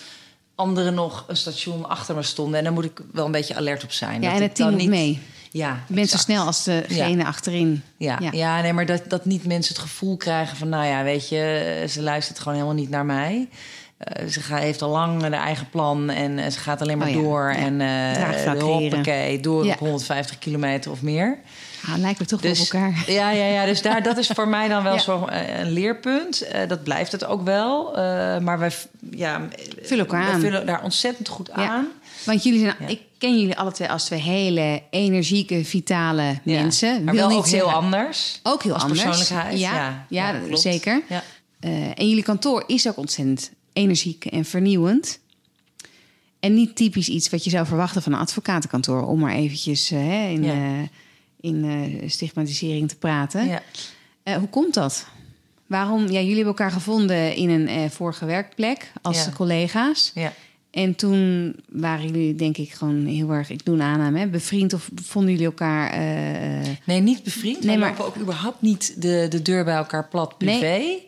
anderen 0.54 0.94
nog 0.94 1.24
een 1.28 1.36
station 1.36 1.88
achter 1.88 2.14
me 2.14 2.22
stonden. 2.22 2.58
En 2.58 2.64
daar 2.64 2.72
moet 2.72 2.84
ik 2.84 3.00
wel 3.12 3.26
een 3.26 3.32
beetje 3.32 3.56
alert 3.56 3.84
op 3.84 3.92
zijn. 3.92 4.22
Ja, 4.22 4.28
dat 4.28 4.36
en 4.36 4.42
het 4.42 4.54
team 4.54 4.76
niet 4.76 4.88
mee. 4.88 5.20
Ja, 5.50 5.84
Je 5.88 5.94
bent 5.94 6.10
zo 6.10 6.16
snel 6.16 6.44
als 6.44 6.64
degene 6.64 7.24
achterin. 7.24 7.82
Ja, 7.96 8.18
Ja. 8.20 8.30
ja. 8.32 8.60
nee, 8.60 8.72
maar 8.72 8.86
dat, 8.86 9.02
dat 9.08 9.24
niet 9.24 9.44
mensen 9.44 9.74
het 9.74 9.82
gevoel 9.82 10.16
krijgen 10.16 10.56
van... 10.56 10.68
nou 10.68 10.86
ja, 10.86 11.02
weet 11.02 11.28
je, 11.28 11.84
ze 11.88 12.02
luistert 12.02 12.38
gewoon 12.38 12.54
helemaal 12.54 12.76
niet 12.76 12.90
naar 12.90 13.04
mij. 13.04 13.48
Eh, 14.04 14.26
ze 14.28 14.40
heeft 14.54 14.82
al 14.82 14.90
lang 14.90 15.22
een 15.22 15.34
eigen 15.34 15.68
plan 15.70 16.10
en 16.10 16.38
eh, 16.38 16.50
ze 16.50 16.58
gaat 16.58 16.80
alleen 16.80 16.98
maar 16.98 17.08
Oh 17.08 17.14
ja, 17.14 17.20
door. 17.20 17.52
ja. 17.52 17.56
En 17.56 17.78
Draagvlak 18.14 18.60
hoppakee, 18.60 19.40
door 19.40 19.64
Ja. 19.64 19.72
op 19.72 19.78
150 19.78 20.38
kilometer 20.38 20.90
of 20.90 21.02
meer. 21.02 21.38
Ah, 21.88 21.98
lijken 21.98 22.22
we 22.22 22.28
toch 22.28 22.40
Dus, 22.40 22.60
op 22.60 22.72
elkaar. 22.72 23.04
Ja, 23.06 23.30
ja, 23.30 23.44
ja, 23.46 23.64
dus 23.64 23.82
daar, 23.82 24.02
dat 24.02 24.16
is 24.18 24.26
voor 24.26 24.48
mij 24.48 24.68
dan 24.68 24.82
wel 24.82 24.98
zo'n 25.08 25.34
een 25.60 25.70
leerpunt. 25.70 26.46
Dat 26.68 26.82
blijft 26.84 27.12
het 27.12 27.24
ook 27.24 27.42
wel. 27.42 27.90
Maar 28.40 28.58
wij 28.58 28.70
ja, 29.10 29.40
Vullen 29.82 30.04
elkaar 30.06 30.32
aan. 30.32 30.40
vullen 30.40 30.66
daar 30.66 30.82
ontzettend 30.82 31.28
goed 31.28 31.50
aan. 31.50 31.86
Want 32.24 32.42
jullie 32.42 32.60
zijn, 32.60 32.74
ik 32.86 33.00
ken 33.18 33.38
jullie 33.38 33.56
alle 33.58 33.72
twee 33.72 33.88
als 33.90 34.04
twee 34.04 34.20
hele 34.20 34.82
energieke, 34.90 35.64
vitale 35.64 36.38
mensen. 36.42 37.04
Maar 37.04 37.14
Wil 37.14 37.28
wel 37.28 37.36
ook 37.38 37.46
heel 37.46 37.58
zeggen- 37.58 37.72
anders. 37.78 38.40
Ook 38.42 38.62
heel 38.62 38.72
als 38.74 38.82
anders. 38.82 39.02
persoonlijkheid. 39.02 39.58
Ja, 39.58 40.04
ja, 40.08 40.34
zeker. 40.50 41.02
Ja. 41.08 41.22
En 41.94 42.08
jullie 42.08 42.22
kantoor 42.22 42.64
is 42.66 42.88
ook 42.88 42.96
ontzettend 42.96 43.50
energiek 43.74 44.24
en 44.24 44.44
vernieuwend. 44.44 45.18
En 46.40 46.54
niet 46.54 46.76
typisch 46.76 47.08
iets 47.08 47.30
wat 47.30 47.44
je 47.44 47.50
zou 47.50 47.66
verwachten 47.66 48.02
van 48.02 48.12
een 48.12 48.18
advocatenkantoor... 48.18 49.06
om 49.06 49.18
maar 49.20 49.34
eventjes 49.34 49.90
eh, 49.90 49.98
hè, 49.98 50.28
in, 50.28 50.42
Ja. 50.44 50.52
eh, 50.52 50.88
in 51.40 51.64
eh, 51.64 52.08
stigmatisering 52.10 52.88
te 52.88 52.96
praten. 52.96 53.46
Ja. 53.46 53.62
Hoe 54.38 54.48
komt 54.48 54.74
dat? 54.74 55.06
Waarom? 55.66 56.02
Ja, 56.02 56.08
jullie 56.20 56.26
hebben 56.28 56.46
elkaar 56.46 56.70
gevonden 56.70 57.34
in 57.36 57.48
een 57.50 57.90
vorige 57.90 58.24
werkplek 58.24 58.92
als 59.02 59.24
Ja. 59.24 59.30
collega's. 59.32 60.10
Ja. 60.14 60.32
En 60.70 60.94
toen 60.94 61.54
waren 61.68 62.04
jullie, 62.06 62.34
denk 62.34 62.56
ik, 62.56 62.72
gewoon 62.72 63.06
heel 63.06 63.30
erg, 63.30 63.50
ik 63.50 63.64
doe 63.64 63.74
een 63.74 63.82
aanname, 63.82 64.18
hè, 64.18 64.26
bevriend 64.26 64.72
of 64.72 64.88
vonden 64.94 65.30
jullie 65.30 65.46
elkaar. 65.46 65.98
Nee, 66.86 67.00
niet 67.00 67.22
bevriend. 67.22 67.64
Nee, 67.64 67.78
maar- 67.78 67.88
lopen 67.88 68.04
ook 68.06 68.16
überhaupt 68.18 68.62
niet 68.62 69.02
de, 69.02 69.26
de 69.30 69.42
deur 69.42 69.64
bij 69.64 69.74
elkaar 69.74 70.08
plat 70.08 70.34
Nee. 70.40 71.06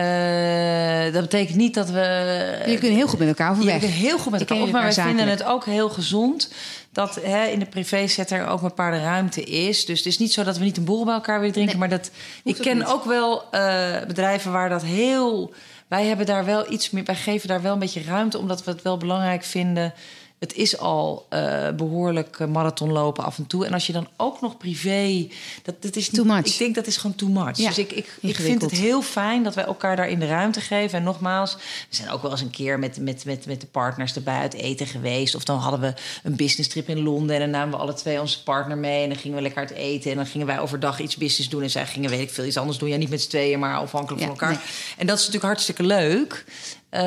Eh, 0.00 1.12
dat 1.12 1.22
betekent 1.22 1.56
niet 1.56 1.74
dat 1.74 1.90
we... 1.90 2.58
jullie 2.64 2.78
kunnen 2.78 2.96
heel 2.96 3.08
goed 3.08 3.18
met 3.18 3.28
elkaar 3.28 3.46
Je 3.50 3.52
overweg. 3.52 3.78
kunt 3.78 3.92
heel 3.92 4.18
goed 4.18 4.30
met 4.32 4.40
Je 4.40 4.46
elkaar 4.46 4.68
maar 4.68 4.82
wij 4.82 5.04
vinden 5.04 5.28
het 5.28 5.42
ook 5.44 5.64
heel 5.64 5.88
gezond 5.88 6.52
dat 6.92 7.18
hè, 7.22 7.44
in 7.44 7.58
de 7.58 7.66
privé 7.66 8.06
er 8.28 8.46
ook 8.46 8.62
een 8.62 8.68
bepaalde 8.68 9.00
ruimte 9.00 9.42
is. 9.42 9.84
Dus 9.84 9.98
het 9.98 10.06
is 10.06 10.18
niet 10.18 10.32
zo 10.32 10.42
dat 10.44 10.58
we 10.58 10.64
niet 10.64 10.76
een 10.76 10.84
borrel 10.84 11.04
bij 11.04 11.14
elkaar 11.14 11.38
willen 11.38 11.54
drinken, 11.54 11.78
Nee, 11.78 11.88
maar 11.88 11.98
dat 11.98 12.10
ik 12.44 12.56
ken 12.56 12.76
niet. 12.76 12.86
ook 12.86 13.04
wel 13.04 13.42
eh, 13.50 14.06
bedrijven 14.06 14.52
waar 14.52 14.68
dat 14.68 14.82
heel. 14.82 15.52
Wij 15.88 16.06
hebben 16.06 16.26
daar 16.26 16.44
wel 16.44 16.72
iets 16.72 16.90
meer, 16.90 17.04
wij 17.04 17.14
geven 17.14 17.48
daar 17.48 17.62
wel 17.62 17.72
een 17.72 17.78
beetje 17.78 18.02
ruimte, 18.02 18.38
omdat 18.38 18.64
we 18.64 18.70
het 18.70 18.82
wel 18.82 18.96
belangrijk 18.96 19.44
vinden. 19.44 19.94
Het 20.40 20.54
is 20.54 20.78
al 20.78 21.26
eh, 21.28 21.70
behoorlijk 21.70 22.38
eh, 22.38 22.46
marathon 22.46 22.92
lopen 22.92 23.24
af 23.24 23.38
en 23.38 23.46
toe. 23.46 23.66
En 23.66 23.72
als 23.72 23.86
je 23.86 23.92
dan 23.92 24.08
ook 24.16 24.40
nog 24.40 24.56
privé. 24.56 25.28
Dat, 25.62 25.82
dat 25.82 25.96
is 25.96 26.08
Too 26.08 26.24
much. 26.24 26.46
Ik 26.46 26.58
denk 26.58 26.74
dat 26.74 26.86
is 26.86 26.96
gewoon 26.96 27.16
too 27.16 27.28
much. 27.28 27.56
Ja, 27.56 27.68
dus 27.68 27.78
ik, 27.78 27.92
ik, 27.92 28.18
ik 28.20 28.36
vind 28.36 28.62
het 28.62 28.70
heel 28.70 29.02
fijn 29.02 29.42
dat 29.42 29.54
wij 29.54 29.64
elkaar 29.64 29.96
daarin 29.96 30.18
de 30.18 30.26
ruimte 30.26 30.60
geven. 30.60 30.98
En 30.98 31.04
nogmaals, 31.04 31.54
we 31.90 31.96
zijn 31.96 32.10
ook 32.10 32.22
wel 32.22 32.30
eens 32.30 32.40
een 32.40 32.50
keer 32.50 32.78
met, 32.78 32.98
met, 33.00 33.24
met, 33.24 33.46
met 33.46 33.60
de 33.60 33.66
partners 33.66 34.14
erbij 34.14 34.38
uit 34.38 34.54
eten 34.54 34.86
geweest. 34.86 35.34
Of 35.34 35.44
dan 35.44 35.58
hadden 35.58 35.80
we 35.80 35.94
een 36.22 36.36
business 36.36 36.68
trip 36.68 36.88
in 36.88 37.02
Londen. 37.02 37.34
En 37.34 37.40
dan 37.40 37.50
namen 37.50 37.70
we 37.70 37.80
alle 37.82 37.94
twee 37.94 38.20
onze 38.20 38.42
partner 38.42 38.78
mee. 38.78 39.02
En 39.02 39.08
dan 39.08 39.18
gingen 39.18 39.36
we 39.36 39.42
lekker 39.42 39.60
uit 39.60 39.70
eten. 39.70 40.10
En 40.10 40.16
dan 40.16 40.26
gingen 40.26 40.46
wij 40.46 40.60
overdag 40.60 41.00
iets 41.00 41.16
business 41.16 41.48
doen. 41.50 41.62
En 41.62 41.70
zij 41.70 41.86
gingen, 41.86 42.10
weet 42.10 42.20
ik 42.20 42.30
veel, 42.30 42.44
iets 42.44 42.56
anders 42.56 42.78
doen. 42.78 42.88
Ja, 42.88 42.96
niet 42.96 43.10
met 43.10 43.22
z'n 43.22 43.28
tweeën, 43.28 43.58
maar 43.58 43.76
afhankelijk 43.76 44.20
Ja, 44.22 44.28
van 44.28 44.38
elkaar. 44.38 44.54
nee. 44.54 44.60
En 44.96 45.06
dat 45.06 45.18
is 45.18 45.24
natuurlijk 45.24 45.52
hartstikke 45.52 45.82
leuk. 45.82 46.44
Eh, 46.90 47.00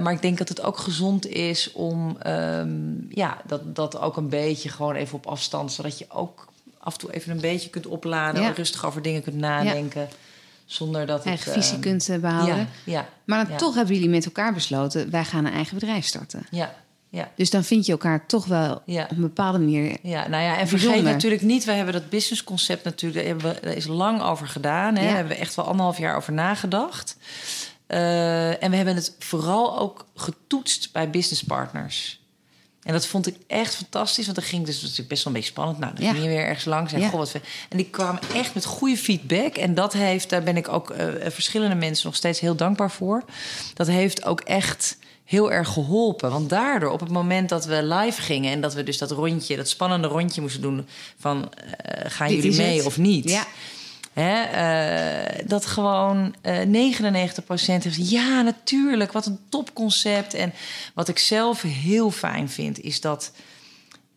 maar 0.00 0.12
ik 0.12 0.22
denk 0.22 0.38
dat 0.38 0.48
het 0.48 0.62
ook 0.62 0.78
gezond 0.78 1.26
is 1.26 1.72
om 1.72 2.16
ehm, 2.18 2.70
ja, 3.08 3.40
dat, 3.46 3.76
dat 3.76 3.98
ook 3.98 4.16
een 4.16 4.28
beetje 4.28 4.68
gewoon 4.68 4.94
even 4.94 5.16
op 5.16 5.26
afstand. 5.26 5.72
Zodat 5.72 5.98
je 5.98 6.06
ook 6.08 6.48
af 6.78 6.92
en 6.92 6.98
toe 6.98 7.12
even 7.12 7.32
een 7.32 7.40
beetje 7.40 7.70
kunt 7.70 7.86
opladen. 7.86 8.42
Ja. 8.42 8.50
Rustig 8.50 8.86
over 8.86 9.02
dingen 9.02 9.22
kunt 9.22 9.36
nadenken. 9.36 10.08
Zonder 10.64 11.06
dat 11.06 11.24
eigen 11.24 11.44
het... 11.44 11.54
visie 11.54 11.72
ehm, 11.72 11.82
kunt 11.82 12.08
eh, 12.08 12.18
behouden. 12.18 12.56
Ja, 12.56 12.66
ja, 12.84 13.08
Maar 13.24 13.48
dan 13.48 13.56
toch 13.56 13.74
hebben 13.74 13.94
jullie 13.94 14.10
met 14.10 14.24
elkaar 14.24 14.54
besloten, 14.54 15.10
wij 15.10 15.24
gaan 15.24 15.44
een 15.44 15.52
eigen 15.52 15.74
bedrijf 15.74 16.04
starten. 16.04 16.46
ja, 16.50 16.74
ja. 17.08 17.30
Dus 17.36 17.50
dan 17.50 17.64
vind 17.64 17.86
je 17.86 17.92
elkaar 17.92 18.26
toch 18.26 18.46
wel 18.46 18.82
Ja. 18.84 19.02
op 19.02 19.10
een 19.10 19.20
bepaalde 19.20 19.58
manier. 19.58 19.96
Ja, 20.02 20.28
nou 20.28 20.42
ja, 20.42 20.50
en 20.50 20.56
Bijzonder. 20.56 20.78
vergeet 20.78 21.04
natuurlijk 21.04 21.42
niet, 21.42 21.64
we 21.64 21.72
hebben 21.72 21.94
dat 21.94 22.08
businessconcept 22.08 22.84
natuurlijk, 22.84 23.20
daar, 23.20 23.34
hebben 23.34 23.54
we, 23.54 23.66
daar 23.66 23.76
is 23.76 23.86
lang 23.86 24.22
over 24.22 24.46
gedaan. 24.48 24.94
Hè? 24.94 25.00
Ja. 25.00 25.06
Daar 25.06 25.16
hebben 25.16 25.36
we 25.36 25.40
echt 25.40 25.54
wel 25.54 25.64
anderhalf 25.64 25.98
jaar 25.98 26.16
over 26.16 26.32
nagedacht. 26.32 27.16
Eh, 27.86 28.62
en 28.62 28.70
we 28.70 28.76
hebben 28.76 28.94
het 28.94 29.14
vooral 29.18 29.78
ook 29.78 30.06
getoetst 30.14 30.92
bij 30.92 31.10
businesspartners. 31.10 32.22
En 32.82 32.92
dat 32.92 33.06
vond 33.06 33.26
ik 33.26 33.36
echt 33.46 33.74
fantastisch, 33.76 34.24
want 34.24 34.36
dan 34.38 34.46
ging 34.46 34.66
dus 34.66 34.80
natuurlijk 34.82 35.08
best 35.08 35.24
wel 35.24 35.32
een 35.32 35.38
beetje 35.38 35.52
spannend. 35.54 35.78
Nou, 35.78 35.94
dan 35.94 36.04
Ja. 36.04 36.10
ging 36.10 36.22
je 36.22 36.28
weer 36.30 36.44
ergens 36.44 36.64
langs 36.64 36.92
en 36.92 37.00
Ja. 37.00 37.08
goh, 37.08 37.18
wat 37.18 37.32
we- 37.32 37.40
En 37.68 37.76
die 37.76 37.90
kwamen 37.90 38.20
echt 38.34 38.54
met 38.54 38.64
goede 38.64 38.96
feedback. 38.96 39.56
En 39.56 39.74
dat 39.74 39.92
heeft, 39.92 40.30
daar 40.30 40.42
ben 40.42 40.56
ik 40.56 40.68
ook 40.68 40.90
eh, 40.90 41.06
verschillende 41.30 41.74
mensen 41.74 42.06
nog 42.06 42.16
steeds 42.16 42.40
heel 42.40 42.54
dankbaar 42.54 42.90
voor. 42.90 43.24
Dat 43.74 43.86
heeft 43.86 44.24
ook 44.24 44.40
echt 44.40 44.96
heel 45.24 45.52
erg 45.52 45.68
geholpen. 45.68 46.30
Want 46.30 46.48
daardoor, 46.50 46.90
op 46.90 47.00
het 47.00 47.10
moment 47.10 47.48
dat 47.48 47.64
we 47.64 47.82
live 47.82 48.22
gingen... 48.22 48.52
en 48.52 48.60
dat 48.60 48.74
we 48.74 48.82
dus 48.82 48.98
dat 48.98 49.10
rondje, 49.10 49.56
dat 49.56 49.68
spannende 49.68 50.08
rondje 50.08 50.40
moesten 50.40 50.60
doen... 50.62 50.86
van 51.18 51.52
eh, 51.54 52.10
gaan 52.10 52.28
Dit 52.28 52.42
jullie 52.42 52.56
mee 52.58 52.76
het. 52.76 52.86
of 52.86 52.98
niet... 52.98 53.30
Ja. 53.30 53.46
Hè, 54.14 54.42
eh, 54.42 55.46
dat 55.46 55.66
gewoon 55.66 56.34
eh 56.40 56.58
99% 56.58 57.84
heeft. 57.84 58.10
Ja, 58.10 58.42
natuurlijk. 58.42 59.12
Wat 59.12 59.26
een 59.26 59.38
topconcept. 59.48 60.34
En 60.34 60.52
wat 60.94 61.08
ik 61.08 61.18
zelf 61.18 61.62
heel 61.62 62.10
fijn 62.10 62.48
vind, 62.48 62.80
is 62.80 63.00
dat. 63.00 63.32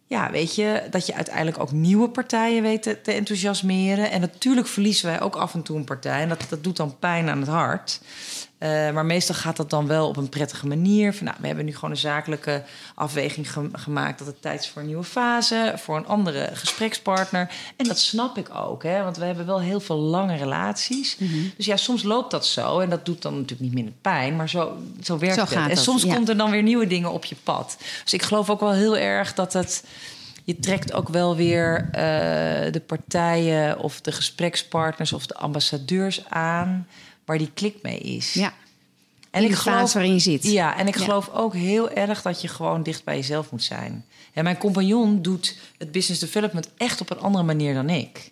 Ja, 0.10 0.32
weet 0.32 0.56
je, 0.56 0.84
dat 0.90 1.06
je 1.06 1.14
uiteindelijk 1.14 1.60
ook 1.60 1.72
nieuwe 1.72 2.10
partijen 2.10 2.62
weet 2.62 2.84
te, 2.84 3.02
te 3.02 3.12
enthousiasmeren. 3.12 4.12
En 4.12 4.22
natuurlijk 4.22 4.68
verliezen 4.68 5.10
wij 5.10 5.22
ook 5.22 5.36
af 5.36 5.54
en 5.54 5.62
toe 5.62 5.78
een 5.78 5.84
partij. 5.84 6.22
En 6.22 6.30
dat, 6.30 6.46
dat 6.50 6.64
doet 6.64 6.78
dan 6.78 7.00
pijn 7.00 7.30
aan 7.30 7.40
het 7.40 7.50
hart. 7.50 8.02
Eh, 8.58 8.70
maar 8.92 9.06
meestal 9.06 9.36
gaat 9.36 9.56
dat 9.58 9.70
dan 9.70 9.88
wel 9.88 10.08
op 10.08 10.18
een 10.18 10.30
prettige 10.30 10.68
manier. 10.68 11.14
Van, 11.14 11.26
nou, 11.26 11.38
we 11.40 11.48
hebben 11.48 11.66
nu 11.66 11.74
gewoon 11.76 11.90
een 11.90 11.98
zakelijke 11.98 12.64
afweging 12.96 13.52
ge- 13.52 13.70
gemaakt... 13.74 14.18
dat 14.18 14.28
het 14.28 14.42
tijd 14.42 14.62
is 14.62 14.70
voor 14.70 14.82
een 14.82 14.88
nieuwe 14.88 15.04
fase, 15.04 15.74
voor 15.76 15.98
een 15.98 16.08
andere 16.08 16.50
gesprekspartner. 16.54 17.50
En 17.76 17.88
dat 17.88 18.00
snap 18.00 18.38
ik 18.38 18.56
ook, 18.56 18.84
hè, 18.84 19.04
want 19.04 19.18
we 19.18 19.26
hebben 19.26 19.46
wel 19.46 19.62
heel 19.62 19.80
veel 19.80 19.98
lange 19.98 20.36
relaties. 20.36 21.18
Mhm. 21.18 21.38
Dus 21.58 21.66
ja, 21.66 21.78
soms 21.78 22.04
loopt 22.04 22.32
dat 22.32 22.46
zo. 22.46 22.80
En 22.80 22.90
dat 22.90 23.06
doet 23.06 23.22
dan 23.22 23.34
natuurlijk 23.34 23.62
niet 23.62 23.74
minder 23.74 23.94
pijn, 24.02 24.36
maar 24.36 24.50
zo, 24.50 24.78
zo 25.04 25.18
werkt 25.18 25.36
Zo 25.36 25.42
het. 25.42 25.50
gaat 25.50 25.70
En 25.70 25.76
dat, 25.76 25.84
soms 25.84 26.04
ja. 26.04 26.14
komt 26.16 26.30
er 26.30 26.38
dan 26.38 26.52
weer 26.52 26.64
nieuwe 26.64 26.88
dingen 26.88 27.12
op 27.12 27.26
je 27.26 27.36
pad. 27.44 27.78
Dus 28.04 28.14
ik 28.14 28.22
geloof 28.22 28.50
ook 28.50 28.60
wel 28.60 28.74
heel 28.74 28.98
erg 28.98 29.34
dat 29.34 29.54
het... 29.54 29.84
Je 30.44 30.60
trekt 30.60 30.94
ook 30.94 31.10
wel 31.10 31.36
weer 31.36 31.90
eh, 31.92 32.02
de 32.72 32.82
partijen 32.86 33.80
of 33.80 34.02
de 34.02 34.12
gesprekspartners 34.12 35.14
of 35.14 35.26
de 35.26 35.36
ambassadeurs 35.36 36.26
aan 36.30 36.88
waar 37.28 37.38
die 37.38 37.52
klik 37.54 37.76
mee 37.82 37.98
is. 38.00 38.34
Ja. 38.34 38.54
En 39.32 39.44
in 39.44 39.50
ik 39.50 39.56
geloof, 39.56 39.94
waarin 39.94 40.14
je 40.14 40.20
zit. 40.20 40.44
ja, 40.44 40.78
en 40.78 40.88
ik 40.88 40.98
Ja. 40.98 41.04
geloof 41.04 41.30
ook 41.30 41.54
heel 41.54 41.90
erg 41.90 42.22
dat 42.22 42.42
je 42.42 42.48
gewoon 42.48 42.84
dicht 42.84 43.04
bij 43.04 43.16
jezelf 43.16 43.52
moet 43.52 43.64
zijn. 43.64 44.06
En 44.34 44.44
mijn 44.44 44.58
compagnon 44.58 45.22
doet 45.22 45.58
het 45.78 45.92
business 45.92 46.22
development 46.22 46.70
echt 46.78 47.02
op 47.02 47.10
een 47.10 47.20
andere 47.20 47.44
manier 47.44 47.74
dan 47.74 47.90
ik. 47.90 48.32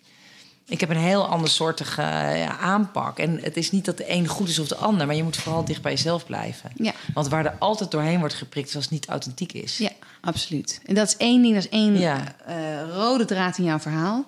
Ik 0.68 0.80
heb 0.80 0.90
een 0.90 0.96
heel 0.96 1.26
andersoortige 1.26 2.02
ja, 2.02 2.58
aanpak. 2.58 3.18
En 3.18 3.38
het 3.42 3.56
is 3.56 3.70
niet 3.70 3.84
dat 3.84 3.96
de 3.96 4.10
een 4.12 4.26
goed 4.26 4.48
is 4.48 4.58
of 4.58 4.68
de 4.68 4.76
ander, 4.76 5.06
maar 5.06 5.16
je 5.16 5.22
moet 5.22 5.36
vooral 5.36 5.64
dicht 5.64 5.82
bij 5.82 5.92
jezelf 5.92 6.26
blijven. 6.26 6.70
Ja. 6.74 6.92
Want 7.14 7.28
waar 7.28 7.44
er 7.44 7.56
altijd 7.58 7.90
doorheen 7.90 8.18
wordt 8.18 8.34
geprikt, 8.34 8.68
is 8.68 8.74
als 8.74 8.84
het 8.84 8.92
niet 8.92 9.06
authentiek 9.08 9.52
is. 9.52 9.78
Ja, 9.78 9.90
absoluut. 10.20 10.80
En 10.84 10.94
dat 10.94 11.06
is 11.08 11.16
één 11.16 11.42
ding, 11.42 11.54
dat 11.54 11.64
is 11.64 11.70
één 11.70 11.98
Ja. 11.98 12.34
eh, 12.46 12.54
rode 12.94 13.24
draad 13.24 13.58
in 13.58 13.64
jouw 13.64 13.78
verhaal. 13.78 14.24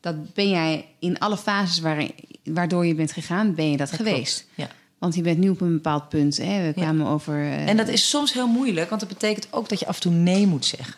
Dat 0.00 0.34
ben 0.34 0.48
jij 0.50 0.86
in 0.98 1.18
alle 1.18 1.36
fases 1.36 1.78
waarin, 1.80 2.12
waardoor 2.44 2.86
je 2.86 2.94
bent 2.94 3.12
gegaan, 3.12 3.54
ben 3.54 3.70
je 3.70 3.76
dat, 3.76 3.88
Dat 3.90 3.96
geweest. 3.96 4.36
klopt, 4.54 4.70
Ja. 4.70 4.76
Want 4.98 5.14
je 5.14 5.22
bent 5.22 5.38
nu 5.38 5.48
op 5.48 5.60
een 5.60 5.72
bepaald 5.72 6.08
punt. 6.08 6.36
Hè? 6.36 6.66
We 6.66 6.72
kwamen 6.80 7.06
over. 7.06 7.34
eh, 7.34 7.68
En 7.68 7.76
dat 7.76 7.88
is 7.88 8.08
soms 8.08 8.32
heel 8.32 8.46
moeilijk, 8.46 8.88
want 8.88 9.00
dat 9.00 9.10
betekent 9.10 9.46
ook 9.50 9.68
dat 9.68 9.80
je 9.80 9.86
af 9.86 9.94
en 9.94 10.00
toe 10.00 10.12
nee 10.12 10.46
moet 10.46 10.64
zeggen. 10.66 10.94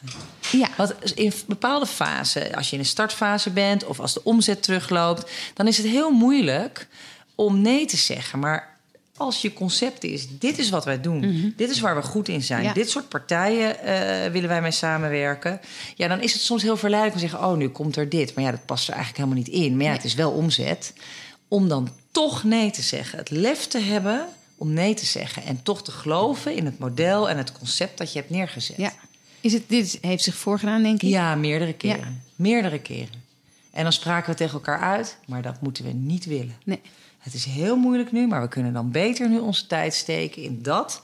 ja, 0.52 0.68
Want 0.76 0.94
in 1.14 1.32
bepaalde 1.46 1.86
fasen, 1.86 2.54
als 2.54 2.66
je 2.68 2.72
in 2.74 2.78
een 2.78 2.86
startfase 2.88 3.50
bent 3.50 3.84
of 3.86 4.00
als 4.00 4.14
de 4.14 4.24
omzet 4.24 4.62
terugloopt, 4.62 5.30
dan 5.54 5.66
is 5.66 5.76
het 5.76 5.86
heel 5.86 6.10
moeilijk 6.10 6.88
om 7.34 7.60
nee 7.60 7.86
te 7.86 7.96
zeggen. 7.96 8.38
Maar 8.38 8.69
als 9.20 9.42
je 9.42 9.52
concept 9.52 10.04
is, 10.04 10.26
dit 10.38 10.58
is 10.58 10.70
wat 10.70 10.84
wij 10.84 11.00
doen, 11.00 11.52
dit 11.56 11.70
is 11.70 11.80
waar 11.80 11.94
we 11.96 12.02
goed 12.02 12.28
in 12.28 12.42
zijn, 12.42 12.62
Ja. 12.62 12.72
dit 12.72 12.90
soort 12.90 13.08
partijen 13.08 13.78
eh, 13.78 14.32
willen 14.32 14.48
wij 14.48 14.60
mee 14.62 14.70
samenwerken, 14.70 15.60
ja, 15.96 16.08
dan 16.08 16.20
is 16.20 16.32
het 16.32 16.42
soms 16.42 16.62
heel 16.62 16.76
verleidelijk 16.76 17.20
om 17.20 17.22
te 17.24 17.28
zeggen: 17.30 17.48
Oh, 17.50 17.56
nu 17.56 17.68
komt 17.68 17.96
er 17.96 18.08
dit. 18.08 18.34
Maar 18.34 18.44
ja, 18.44 18.50
dat 18.50 18.66
past 18.66 18.88
er 18.88 18.94
eigenlijk 18.94 19.24
helemaal 19.24 19.44
niet 19.44 19.54
in. 19.64 19.70
Maar 19.72 19.82
ja, 19.82 19.88
Nee. 19.88 19.96
het 19.96 20.04
is 20.04 20.14
wel 20.14 20.30
omzet. 20.30 20.92
Om 21.48 21.68
dan 21.68 21.88
toch 22.10 22.44
nee 22.44 22.70
te 22.70 22.82
zeggen. 22.82 23.18
Het 23.18 23.30
lef 23.30 23.66
te 23.66 23.78
hebben 23.78 24.26
om 24.56 24.72
nee 24.72 24.94
te 24.94 25.06
zeggen. 25.06 25.44
En 25.44 25.62
toch 25.62 25.82
te 25.82 25.90
geloven 25.90 26.56
in 26.56 26.64
het 26.64 26.78
model 26.78 27.28
en 27.28 27.36
het 27.36 27.52
concept 27.52 27.98
dat 27.98 28.12
je 28.12 28.18
hebt 28.18 28.30
neergezet. 28.30 28.76
ja. 28.76 28.92
Is 29.40 29.52
het, 29.52 29.62
dit 29.68 29.98
heeft 30.00 30.24
zich 30.24 30.34
voorgedaan, 30.34 30.82
denk 30.82 31.02
ik. 31.02 31.08
Ja, 31.08 31.34
meerdere 31.34 31.72
keren. 31.72 31.98
Ja. 32.00 32.12
Meerdere 32.36 32.78
keren. 32.80 33.22
En 33.70 33.82
dan 33.82 33.92
spraken 33.92 34.30
we 34.30 34.36
tegen 34.36 34.54
elkaar 34.54 34.80
uit, 34.80 35.16
maar 35.26 35.42
dat 35.42 35.60
moeten 35.60 35.84
we 35.84 35.92
niet 35.92 36.24
willen. 36.24 36.56
Nee. 36.64 36.80
Het 37.20 37.34
is 37.34 37.44
heel 37.44 37.76
moeilijk 37.76 38.12
nu, 38.12 38.26
maar 38.26 38.40
we 38.40 38.48
kunnen 38.48 38.72
dan 38.72 38.90
beter 38.90 39.28
nu 39.28 39.38
onze 39.38 39.66
tijd 39.66 39.94
steken 39.94 40.42
in 40.42 40.62
dat 40.62 41.02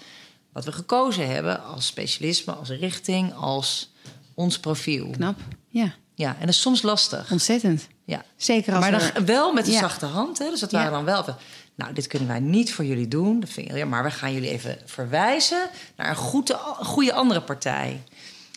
wat 0.53 0.65
we 0.65 0.73
gekozen 0.73 1.29
hebben 1.29 1.65
als 1.65 1.87
specialisme, 1.87 2.53
als 2.53 2.69
richting, 2.69 3.35
als 3.35 3.93
ons 4.35 4.59
profiel. 4.61 5.11
Knap. 5.11 5.39
Ja. 5.69 5.95
Ja, 6.15 6.29
en 6.35 6.41
dat 6.41 6.49
is 6.49 6.61
soms 6.61 6.83
lastig. 6.83 7.31
Ontzettend. 7.31 7.87
Ja. 8.05 8.25
Zeker 8.37 8.75
als 8.75 8.89
maar 8.91 9.13
dan 9.15 9.25
wel 9.25 9.53
met 9.53 9.65
de 9.65 9.71
Ja. 9.71 9.79
zachte 9.79 10.07
hand. 10.07 10.39
Hè? 10.39 10.51
Dus 10.51 10.61
dat 10.61 10.71
Ja. 10.71 10.79
waren 10.79 10.93
dan 10.93 11.05
wel... 11.05 11.37
Nou, 11.75 11.93
dit 11.93 12.07
kunnen 12.07 12.29
wij 12.29 12.41
niet 12.41 12.73
voor 12.73 12.85
jullie 12.85 13.09
doen. 13.09 13.41
Dat 13.41 13.49
vind 13.49 13.69
ik, 13.71 13.77
ja, 13.77 13.85
maar 13.85 14.03
we 14.03 14.11
gaan 14.11 14.33
jullie 14.33 14.51
even 14.51 14.79
verwijzen 14.85 15.69
naar 15.97 16.09
een 16.09 16.17
goede, 16.17 16.55
goede 16.81 17.13
andere 17.13 17.43
partij. 17.43 18.03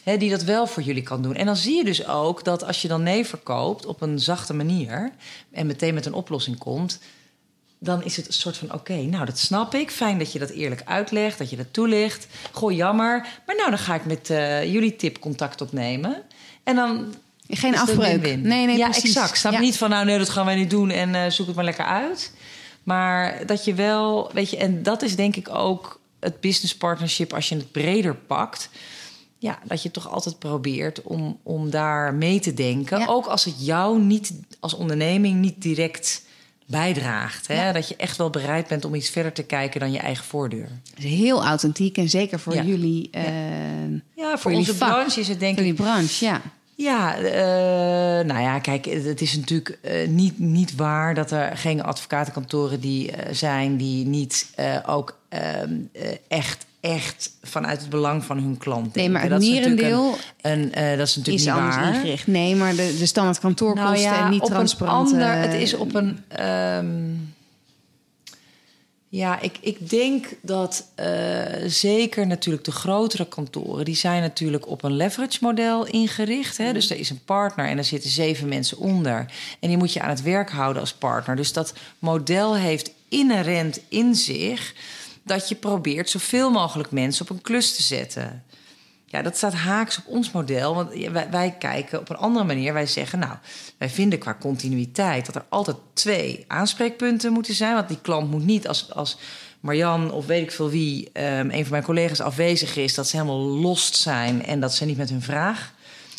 Hè, 0.04 0.18
die 0.18 0.30
dat 0.30 0.44
wel 0.44 0.68
voor 0.68 0.84
jullie 0.84 1.04
kan 1.04 1.22
doen. 1.22 1.36
En 1.36 1.46
dan 1.46 1.56
zie 1.56 1.76
je 1.76 1.84
dus 1.84 2.08
ook 2.08 2.44
dat 2.44 2.64
als 2.64 2.82
je 2.82 2.88
dan 2.88 3.04
nee 3.04 3.26
verkoopt 3.26 3.86
op 3.86 4.02
een 4.02 4.20
zachte 4.20 4.54
manier... 4.54 5.12
en 5.52 5.68
meteen 5.68 5.94
met 5.94 6.06
een 6.06 6.14
oplossing 6.14 6.58
komt... 6.58 7.00
dan 7.80 8.04
is 8.04 8.16
het 8.16 8.28
een 8.28 8.34
soort 8.34 8.58
van, 8.58 8.74
oké, 8.74 8.94
nou, 8.94 9.26
dat 9.26 9.38
snap 9.38 9.74
ik. 9.76 9.92
Fijn 9.92 10.18
dat 10.18 10.32
je 10.32 10.40
dat 10.40 10.50
eerlijk 10.50 10.82
uitlegt, 10.86 11.38
dat 11.38 11.50
je 11.50 11.56
dat 11.58 11.74
toelicht. 11.74 12.28
Goh, 12.52 12.72
jammer. 12.72 13.28
Maar 13.46 13.56
nou, 13.56 13.70
dan 13.70 13.80
ga 13.80 13.96
ik 13.96 14.06
met 14.06 14.30
eh, 14.30 14.72
jullie 14.74 14.96
tip 14.96 15.20
contact 15.20 15.62
opnemen. 15.62 16.22
En 16.64 16.76
dan 16.76 17.14
Geen 17.50 17.78
afbreuk. 17.78 17.98
win-win. 18.12 18.42
Nee, 18.42 18.66
nee, 18.66 18.78
ja, 18.78 18.90
precies. 18.90 19.04
exact. 19.16 19.38
Snap 19.38 19.52
Ja. 19.54 19.60
niet 19.60 19.78
van, 19.78 19.90
nou 19.90 20.06
nee, 20.06 20.18
dat 20.18 20.30
gaan 20.30 20.46
wij 20.46 20.56
niet 20.56 20.70
doen 20.70 20.90
en 20.90 21.16
eh, 21.16 21.30
zoek 21.32 21.48
het 21.48 21.56
maar 21.56 21.66
lekker 21.66 21.86
uit. 21.86 22.32
Maar 22.84 23.46
dat 23.46 23.66
je 23.66 23.74
wel, 23.74 24.30
weet 24.34 24.50
je, 24.50 24.58
en 24.58 24.84
dat 24.84 25.02
is 25.02 25.16
denk 25.16 25.36
ik 25.36 25.50
ook 25.56 26.00
het 26.20 26.40
business 26.40 26.76
partnership 26.78 27.34
als 27.34 27.50
je 27.50 27.56
het 27.56 27.72
breder 27.72 28.16
pakt. 28.16 28.70
Ja, 29.38 29.60
dat 29.64 29.84
je 29.84 29.92
toch 29.92 30.10
altijd 30.10 30.40
probeert 30.40 31.02
om, 31.02 31.40
om 31.44 31.70
daar 31.70 32.14
mee 32.14 32.40
te 32.40 32.54
denken. 32.54 33.00
Ja. 33.00 33.06
Ook 33.08 33.26
als 33.26 33.46
het 33.46 33.66
jou 33.66 34.00
niet 34.02 34.34
als 34.60 34.74
onderneming 34.74 35.40
niet 35.40 35.62
direct 35.62 36.22
bijdraagt. 36.70 37.48
Hè? 37.48 37.66
Ja. 37.66 37.72
Dat 37.72 37.88
je 37.90 37.96
echt 37.96 38.18
wel 38.18 38.30
bereid 38.30 38.68
bent 38.68 38.86
om 38.86 38.96
iets 38.96 39.10
verder 39.10 39.32
te 39.34 39.44
kijken 39.44 39.80
dan 39.80 39.92
je 39.92 40.00
eigen 40.00 40.26
voordeur. 40.26 40.68
Is 40.98 41.04
heel 41.04 41.44
authentiek 41.46 41.98
en 41.98 42.10
zeker 42.10 42.40
voor 42.40 42.54
Ja. 42.54 42.64
jullie, 42.64 43.10
eh, 43.12 43.24
Ja, 43.24 44.30
voor, 44.30 44.38
voor 44.40 44.52
jullie 44.52 44.68
onze 44.68 44.76
vak. 44.80 44.90
branche 44.90 45.20
is 45.20 45.28
het 45.28 45.40
denk 45.40 45.58
voor 45.58 45.66
ik 45.66 45.70
jullie 45.78 45.84
branche. 45.92 46.26
Ja. 46.26 46.42
Ja, 46.76 47.16
eh, 47.18 48.26
nou 48.26 48.42
ja, 48.42 48.60
kijk, 48.60 48.86
het 48.86 49.22
is 49.22 49.36
natuurlijk 49.36 49.78
eh, 49.82 50.08
niet, 50.08 50.40
niet 50.40 50.76
waar 50.76 51.14
dat 51.16 51.32
er 51.32 51.58
geen 51.58 51.84
advocatenkantoren 51.84 52.80
die 52.80 53.12
eh, 53.12 53.34
zijn 53.34 53.78
die 53.78 54.06
niet 54.06 54.50
ook 54.86 55.18
ehm, 55.30 55.74
eh, 55.94 56.12
echt, 56.28 56.66
echt 56.80 57.32
vanuit 57.42 57.80
het 57.82 57.90
belang 57.90 58.24
van 58.24 58.38
hun 58.38 58.58
klant 58.58 58.96
Nee, 58.96 59.10
maar 59.10 59.22
het 59.22 59.30
Dat 59.30 59.42
is 59.42 59.50
natuurlijk 59.50 59.82
merendeel 59.82 60.18
Een, 60.42 60.62
een, 60.62 60.74
eh, 60.74 60.98
dat 60.98 61.08
is 61.08 61.16
natuurlijk 61.16 61.46
is 61.46 61.52
niet 61.52 61.56
anders 61.56 61.76
waar. 61.76 61.94
ingericht. 61.96 62.28
Nee, 62.28 62.56
maar 62.56 62.76
de, 62.76 62.96
de 63.00 63.06
standaard 63.06 63.40
kantoorkosten 63.40 63.92
Nou 63.92 64.00
ja, 64.00 64.24
en 64.24 64.30
niet 64.30 64.46
transparant. 64.46 65.12
Het 65.16 65.54
is 65.54 65.74
op 65.74 65.96
een. 65.96 66.20
ehm, 66.28 66.88
ja, 69.12 69.40
ik, 69.40 69.58
ik 69.62 69.90
denk 69.90 70.26
dat 70.42 70.92
eh, 70.96 71.08
zeker 71.66 72.28
natuurlijk 72.28 72.66
de 72.66 72.72
grotere 72.72 73.28
kantoren... 73.28 73.86
die 73.86 73.96
zijn 73.96 74.22
natuurlijk 74.22 74.68
op 74.68 74.84
een 74.84 74.96
leverage 74.96 75.38
model 75.42 75.86
ingericht. 75.86 76.58
Hè? 76.58 76.74
Dus 76.74 76.90
er 76.90 76.98
is 76.98 77.10
een 77.10 77.24
partner 77.26 77.68
en 77.68 77.78
er 77.78 77.84
zitten 77.84 78.10
zeven 78.10 78.48
mensen 78.48 78.78
onder. 78.78 79.26
En 79.60 79.68
die 79.68 79.78
moet 79.78 79.94
je 79.94 80.02
aan 80.02 80.10
het 80.10 80.22
werk 80.22 80.50
houden 80.50 80.82
als 80.82 80.94
partner. 80.94 81.36
Dus 81.36 81.54
dat 81.54 81.74
model 82.00 82.56
heeft 82.56 82.92
inherent 83.08 83.80
in 83.88 84.16
zich... 84.16 84.74
dat 85.30 85.50
je 85.50 85.56
probeert 85.56 86.10
zoveel 86.10 86.52
mogelijk 86.52 86.92
mensen 86.92 87.22
op 87.24 87.30
een 87.30 87.42
klus 87.42 87.76
te 87.76 87.82
zetten. 87.84 88.44
Ja, 89.06 89.22
dat 89.22 89.38
staat 89.38 89.54
haaks 89.54 89.98
op 89.98 90.04
ons 90.08 90.32
model. 90.32 90.76
Want 90.76 90.94
wij, 90.94 91.30
wij 91.32 91.56
kijken 91.60 92.00
op 92.00 92.10
een 92.10 92.16
andere 92.16 92.46
manier. 92.46 92.74
Wij 92.74 92.86
zeggen, 92.86 93.20
nou, 93.20 93.34
wij 93.78 93.90
vinden 93.90 94.20
qua 94.20 94.38
continuïteit 94.40 95.26
dat 95.26 95.36
er 95.36 95.46
altijd 95.50 95.78
twee 95.94 96.46
aanspreekpunten 96.48 97.32
moeten 97.32 97.54
zijn. 97.54 97.74
Want 97.74 97.88
die 97.88 98.02
klant 98.02 98.32
moet 98.32 98.46
niet 98.46 98.68
als, 98.68 98.94
als 98.94 99.18
Marjan 99.60 100.12
of 100.12 100.26
weet 100.26 100.42
ik 100.44 100.52
veel 100.52 100.70
wie, 100.70 101.10
ehm, 101.14 101.50
een 101.50 101.62
van 101.62 101.72
mijn 101.72 101.84
collega's 101.84 102.20
afwezig 102.22 102.76
is, 102.76 102.94
dat 102.94 103.08
ze 103.08 103.16
helemaal 103.16 103.40
lost 103.40 103.96
zijn 103.96 104.46
en 104.46 104.60
dat 104.60 104.76
ze 104.76 104.86
niet 104.86 104.98
met 104.98 105.10
hun 105.10 105.22
vraag 105.22 105.74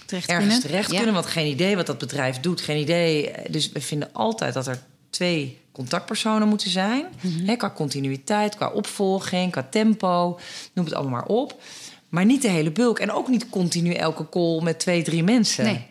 terecht 0.07 0.29
ergens 0.29 0.47
kunnen. 0.49 0.69
terecht 0.69 0.91
Ja. 0.91 0.97
kunnen. 0.97 1.15
Want 1.15 1.27
geen 1.27 1.47
idee 1.47 1.77
wat 1.77 1.87
dat 1.87 1.99
bedrijf 1.99 2.41
doet, 2.41 2.61
geen 2.61 2.81
idee. 2.81 3.33
Dus 3.51 3.73
we 3.73 3.81
vinden 3.81 4.13
altijd 4.13 4.55
dat 4.55 4.67
er 4.67 4.83
twee 5.11 5.59
contactpersonen 5.73 6.49
moeten 6.49 6.71
zijn. 6.71 7.05
Hè, 7.47 7.57
qua 7.57 7.71
continuïteit, 7.71 8.57
qua 8.57 8.69
opvolging, 8.71 9.53
qua 9.53 9.67
tempo. 9.71 10.39
Noem 10.73 10.85
het 10.85 10.95
allemaal 10.95 11.13
maar 11.13 11.37
op. 11.37 11.61
Maar 12.09 12.25
niet 12.25 12.43
de 12.43 12.49
hele 12.49 12.71
bulk. 12.71 12.99
En 12.99 13.13
ook 13.13 13.29
niet 13.29 13.49
continu 13.49 13.93
elke 13.93 14.29
call 14.29 14.63
met 14.63 14.79
twee, 14.79 15.03
drie 15.03 15.23
mensen. 15.23 15.65
Nee. 15.65 15.87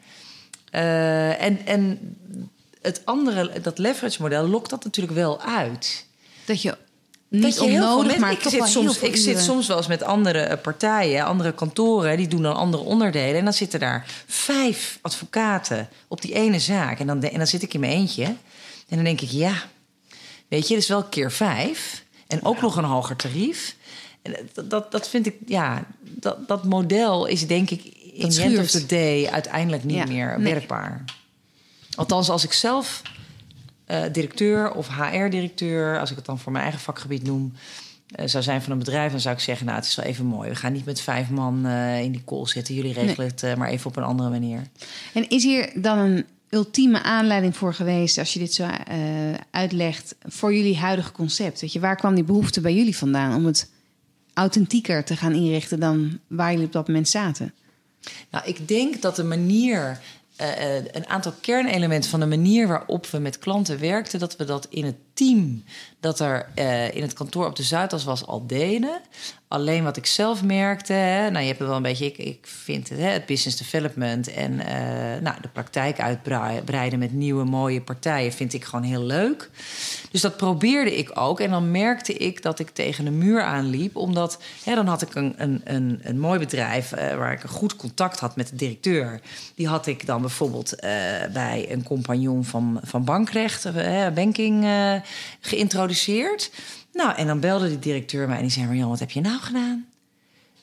Eh, 0.72 1.42
en, 1.44 1.66
en 1.66 2.16
het 2.82 3.02
andere, 3.06 3.62
dat 3.62 3.78
leverage 3.78 4.22
model, 4.22 4.48
lokt 4.48 4.70
dat 4.70 4.84
natuurlijk 4.84 5.16
wel 5.16 5.42
uit. 5.42 6.06
Dat 6.46 6.62
je 6.62 6.78
niet 7.28 7.42
Dat 7.42 7.54
je 7.54 7.60
heel 7.60 7.70
veel 7.70 7.82
onnodig, 7.82 8.06
mensen- 8.06 8.22
maar 8.22 8.32
ik 8.32 8.42
zit, 8.42 8.68
soms, 8.68 9.00
heel 9.00 9.10
ik 9.10 9.16
zit 9.16 9.40
soms 9.40 9.68
wel 9.68 9.78
eens 9.78 9.88
met 9.88 10.04
andere 10.04 10.40
eh, 10.40 10.62
partijen, 10.62 11.26
andere 11.26 11.54
kantoren, 11.54 12.18
die 12.18 12.28
doen 12.28 12.42
dan 12.42 12.56
andere 12.56 12.84
onderdelen. 12.84 13.38
En 13.38 13.44
dan 13.44 13.54
zitten 13.54 13.80
daar 13.80 14.06
vijf 14.28 15.00
advocaten 15.02 15.90
op 16.08 16.22
die 16.22 16.34
ene 16.34 16.60
zaak. 16.60 17.00
En 17.00 17.08
dan, 17.08 17.24
en 17.24 17.38
dan 17.38 17.48
zit 17.48 17.62
ik 17.62 17.74
in 17.74 17.80
mijn 17.80 17.92
eentje. 17.92 18.36
En 18.90 18.96
dan 18.96 19.04
denk 19.04 19.22
ik, 19.22 19.30
ja, 19.30 19.64
weet 20.48 20.68
je, 20.68 20.74
dat 20.74 20.84
is 20.84 20.90
wel 20.90 21.04
keer 21.04 21.32
vijf. 21.32 22.04
En 22.28 22.44
ook 22.44 22.62
nog 22.62 22.76
een 22.76 22.84
hoger 22.84 23.16
tarief. 23.16 23.76
En 24.22 24.36
dat, 24.54 24.70
dat, 24.70 24.92
dat 24.92 25.10
vind 25.10 25.26
ik, 25.26 25.36
ja, 25.46 25.86
dat, 26.02 26.48
dat 26.48 26.64
model 26.64 27.26
is 27.26 27.48
denk 27.48 27.70
ik 27.70 27.84
in 28.14 28.30
the 28.30 28.42
end 28.42 28.58
of 28.58 28.70
the 28.70 28.86
day 28.86 29.28
uiteindelijk 29.28 29.84
niet 29.84 29.98
Ja, 29.98 30.06
meer 30.06 30.40
nee. 30.40 30.54
werkbaar. 30.54 31.04
Althans, 31.96 32.30
als 32.30 32.44
ik 32.44 32.54
zelf 32.54 33.02
eh, 33.86 34.04
directeur 34.12 34.72
of 34.72 34.88
HR-directeur, 34.88 36.00
als 36.00 36.10
ik 36.10 36.16
het 36.16 36.26
dan 36.26 36.40
voor 36.40 36.52
mijn 36.52 36.64
eigen 36.64 36.82
vakgebied 36.82 37.24
noem, 37.24 37.54
eh, 38.16 38.28
zou 38.28 38.44
zijn 38.44 38.62
van 38.62 38.72
een 38.72 38.78
bedrijf, 38.78 39.12
dan 39.12 39.20
zou 39.20 39.36
ik 39.36 39.42
zeggen: 39.42 39.66
Nou, 39.66 39.78
het 39.78 39.88
is 39.88 39.96
wel 39.96 40.06
even 40.06 40.26
mooi. 40.26 40.50
We 40.50 40.56
gaan 40.56 40.74
niet 40.74 40.86
met 40.86 41.02
vijf 41.02 41.30
man 41.30 41.66
eh, 41.66 42.02
in 42.02 42.12
die 42.12 42.24
call 42.26 42.48
zitten. 42.48 42.74
Jullie 42.76 42.94
regelen 42.94 43.28
het 43.28 43.58
maar 43.58 43.70
even 43.70 43.90
op 43.90 43.96
een 43.96 44.04
andere 44.04 44.30
manier. 44.30 44.62
En 45.14 45.30
is 45.30 45.44
hier 45.44 45.72
dan 45.76 45.98
een 45.98 46.26
ultieme 46.50 47.02
aanleiding 47.04 47.58
voor 47.58 47.74
geweest, 47.74 48.18
als 48.18 48.34
je 48.34 48.40
dit 48.40 48.54
zo 48.54 48.64
eh, 48.64 48.98
uitlegt, 49.52 50.16
voor 50.26 50.54
jullie 50.54 50.78
huidige 50.78 51.12
concept? 51.12 51.62
Weet 51.62 51.74
je, 51.74 51.80
waar 51.80 51.96
kwam 51.96 52.16
die 52.16 52.24
behoefte 52.24 52.62
bij 52.62 52.74
jullie 52.74 52.98
vandaan 52.98 53.36
om 53.36 53.46
het 53.46 53.72
authentieker 54.34 55.04
te 55.04 55.16
gaan 55.16 55.34
inrichten 55.34 55.80
dan 55.80 56.20
waar 56.28 56.52
jullie 56.52 56.66
op 56.66 56.72
dat 56.72 56.88
moment 56.88 57.10
zaten? 57.10 57.54
Nou, 58.30 58.48
ik 58.48 58.68
denk 58.68 59.02
dat 59.02 59.16
de 59.16 59.24
manier, 59.24 60.00
eh, 60.36 60.78
eh, 60.78 60.86
een 60.92 61.08
aantal 61.08 61.34
kernelementen 61.42 62.10
van 62.10 62.20
de 62.20 62.26
manier 62.26 62.68
waarop 62.68 63.06
we 63.06 63.18
met 63.18 63.40
klanten 63.40 63.80
werkten, 63.80 64.20
dat 64.20 64.36
we 64.36 64.46
dat 64.46 64.68
in 64.70 64.86
het 64.86 64.96
dat 66.00 66.20
er 66.20 66.50
eh, 66.56 66.96
in 66.96 67.02
het 67.02 67.14
kantoor 67.14 67.46
op 67.46 67.56
de 67.56 67.64
Zuidas 67.64 68.04
was 68.04 68.26
al 68.26 68.48
deden. 68.48 69.02
Alleen 69.48 69.84
wat 69.84 69.98
ik 69.98 70.06
zelf 70.06 70.44
merkte, 70.44 70.94
hè, 70.94 71.30
nou 71.30 71.42
je 71.42 71.48
hebt 71.48 71.60
wel 71.60 71.76
een 71.76 71.82
beetje, 71.82 72.06
ik, 72.06 72.18
ik 72.18 72.48
vind 72.48 72.90
het, 72.90 73.00
hè, 73.00 73.08
het 73.08 73.26
business 73.26 73.58
development 73.58 74.34
en 74.34 74.60
eh, 74.60 75.22
nou, 75.22 75.42
de 75.42 75.48
praktijk 75.48 76.00
uitbreiden 76.00 77.00
met 77.00 77.14
nieuwe 77.14 77.44
mooie 77.44 77.82
partijen 77.82 78.32
vind 78.32 78.54
ik 78.54 78.66
gewoon 78.66 78.86
heel 78.86 79.04
leuk. 79.04 79.50
Dus 80.12 80.22
dat 80.22 80.38
probeerde 80.38 80.98
ik 80.98 81.12
ook. 81.14 81.40
En 81.40 81.50
dan 81.50 81.72
merkte 81.72 82.14
ik 82.14 82.42
dat 82.42 82.60
ik 82.60 82.70
tegen 82.70 83.06
een 83.06 83.18
muur 83.18 83.42
aanliep. 83.42 83.96
Omdat 83.96 84.42
hè, 84.64 84.76
dan 84.76 84.88
had 84.88 85.02
ik 85.02 85.16
een, 85.16 85.34
een, 85.38 85.62
een, 85.64 86.00
een 86.04 86.20
mooi 86.20 86.40
bedrijf 86.40 86.92
eh, 86.92 87.16
waar 87.16 87.32
ik 87.32 87.44
een 87.44 87.50
goed 87.50 87.76
contact 87.76 88.20
had 88.20 88.36
met 88.36 88.50
de 88.50 88.56
directeur. 88.56 89.22
Die 89.56 89.68
had 89.68 89.88
ik 89.88 90.06
dan 90.06 90.22
bijvoorbeeld 90.22 90.76
bij 91.34 91.66
een 91.70 91.84
compagnon 91.84 92.46
van, 92.46 92.80
van 92.84 93.04
bankrecht, 93.04 93.68
banking, 94.14 94.66
geïntroduceerd. 95.40 96.52
Nou, 96.94 97.16
en 97.16 97.28
dan 97.28 97.40
belde 97.40 97.68
die 97.68 97.80
directeur 97.80 98.28
mij 98.28 98.36
en 98.36 98.42
die 98.42 98.52
zei: 98.52 98.66
Marjan, 98.66 98.90
wat 98.90 99.00
heb 99.00 99.12
je 99.12 99.22
nou 99.22 99.40
gedaan? 99.40 99.86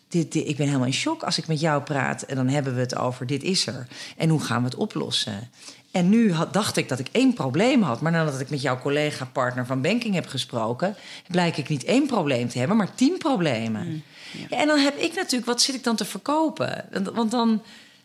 Dit, 0.09 0.33
dit- 0.33 0.49
ik 0.49 0.57
ben 0.57 0.67
helemaal 0.67 0.87
in 0.87 0.93
shock 0.93 1.23
als 1.23 1.39
ik 1.39 1.47
met 1.47 1.61
jou 1.61 1.83
praat. 1.83 2.23
En 2.23 2.37
dan 2.37 2.49
hebben 2.49 2.75
we 2.75 2.81
het 2.81 2.97
over 2.97 3.27
dit 3.27 3.43
is 3.43 3.67
er. 3.67 3.87
En 4.17 4.29
hoe 4.29 4.41
gaan 4.41 4.59
we 4.59 4.69
het 4.69 4.75
oplossen? 4.77 5.51
En 5.91 6.09
nu 6.09 6.33
had, 6.33 6.53
dacht 6.53 6.77
ik 6.77 6.89
dat 6.89 6.99
ik 6.99 7.09
één 7.13 7.35
probleem 7.35 7.83
had. 7.83 8.01
Maar 8.01 8.13
nadat 8.13 8.41
ik 8.41 8.51
met 8.51 8.63
jouw 8.63 8.79
collega-partner 8.79 9.67
van 9.67 9.81
banking 9.83 10.15
heb 10.15 10.27
gesproken... 10.27 10.97
blijk 11.29 11.57
ik 11.57 11.69
niet 11.69 11.85
één 11.85 12.07
probleem 12.07 12.49
te 12.49 12.59
hebben, 12.59 12.77
maar 12.77 12.95
tien 12.95 13.19
problemen. 13.19 14.05
Ja, 14.49 14.59
en 14.59 14.67
dan 14.67 14.79
heb 14.79 14.97
ik 14.97 15.15
natuurlijk... 15.15 15.47
Wat 15.47 15.63
zit 15.63 15.75
ik 15.75 15.85
dan 15.85 15.97
te 15.97 16.05
verkopen? 16.05 16.85
Want, 16.93 17.09
want 17.09 17.31
dan... 17.31 17.63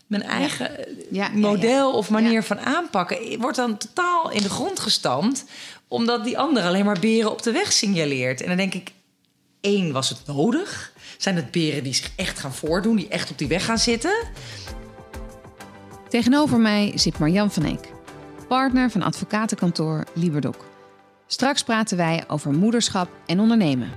Mijn 0.07 0.23
eigen 0.23 0.77
eh, 0.77 0.93
Ja, 1.11 1.29
ja, 1.33 1.39
model 1.39 1.93
of 1.93 2.09
manier 2.09 2.43
van 2.43 2.59
aanpakken 2.59 3.39
wordt 3.39 3.57
dan 3.57 3.77
totaal 3.77 4.31
in 4.31 4.41
de 4.41 4.49
grond 4.49 4.79
gestampt, 4.79 5.45
omdat 5.91 6.23
die 6.23 6.37
ander 6.37 6.63
alleen 6.63 6.85
maar 6.85 6.99
beren 6.99 7.31
op 7.31 7.41
de 7.41 7.51
weg 7.51 7.71
signaleert. 7.71 8.41
En 8.41 8.47
dan 8.47 8.57
denk 8.57 8.73
ik, 8.73 8.91
één, 9.61 9.91
was 9.91 10.09
het 10.09 10.21
nodig? 10.25 10.93
Zijn 11.17 11.35
het 11.35 11.51
beren 11.51 11.83
die 11.83 11.93
zich 11.93 12.11
echt 12.15 12.39
gaan 12.39 12.53
voordoen, 12.53 12.95
die 12.95 13.07
echt 13.07 13.31
op 13.31 13.37
die 13.37 13.47
weg 13.47 13.65
gaan 13.65 13.77
zitten? 13.77 14.27
Tegenover 16.09 16.59
mij 16.59 16.91
zit 16.95 17.19
Marjan 17.19 17.51
van 17.51 17.63
Eek, 17.63 17.91
partner 18.47 18.91
van 18.91 19.01
advocatenkantoor 19.01 20.03
Liberdok. 20.13 20.65
Straks 21.27 21.63
praten 21.63 21.97
wij 21.97 22.23
over 22.27 22.51
moederschap 22.51 23.09
en 23.25 23.39
ondernemen. 23.39 23.89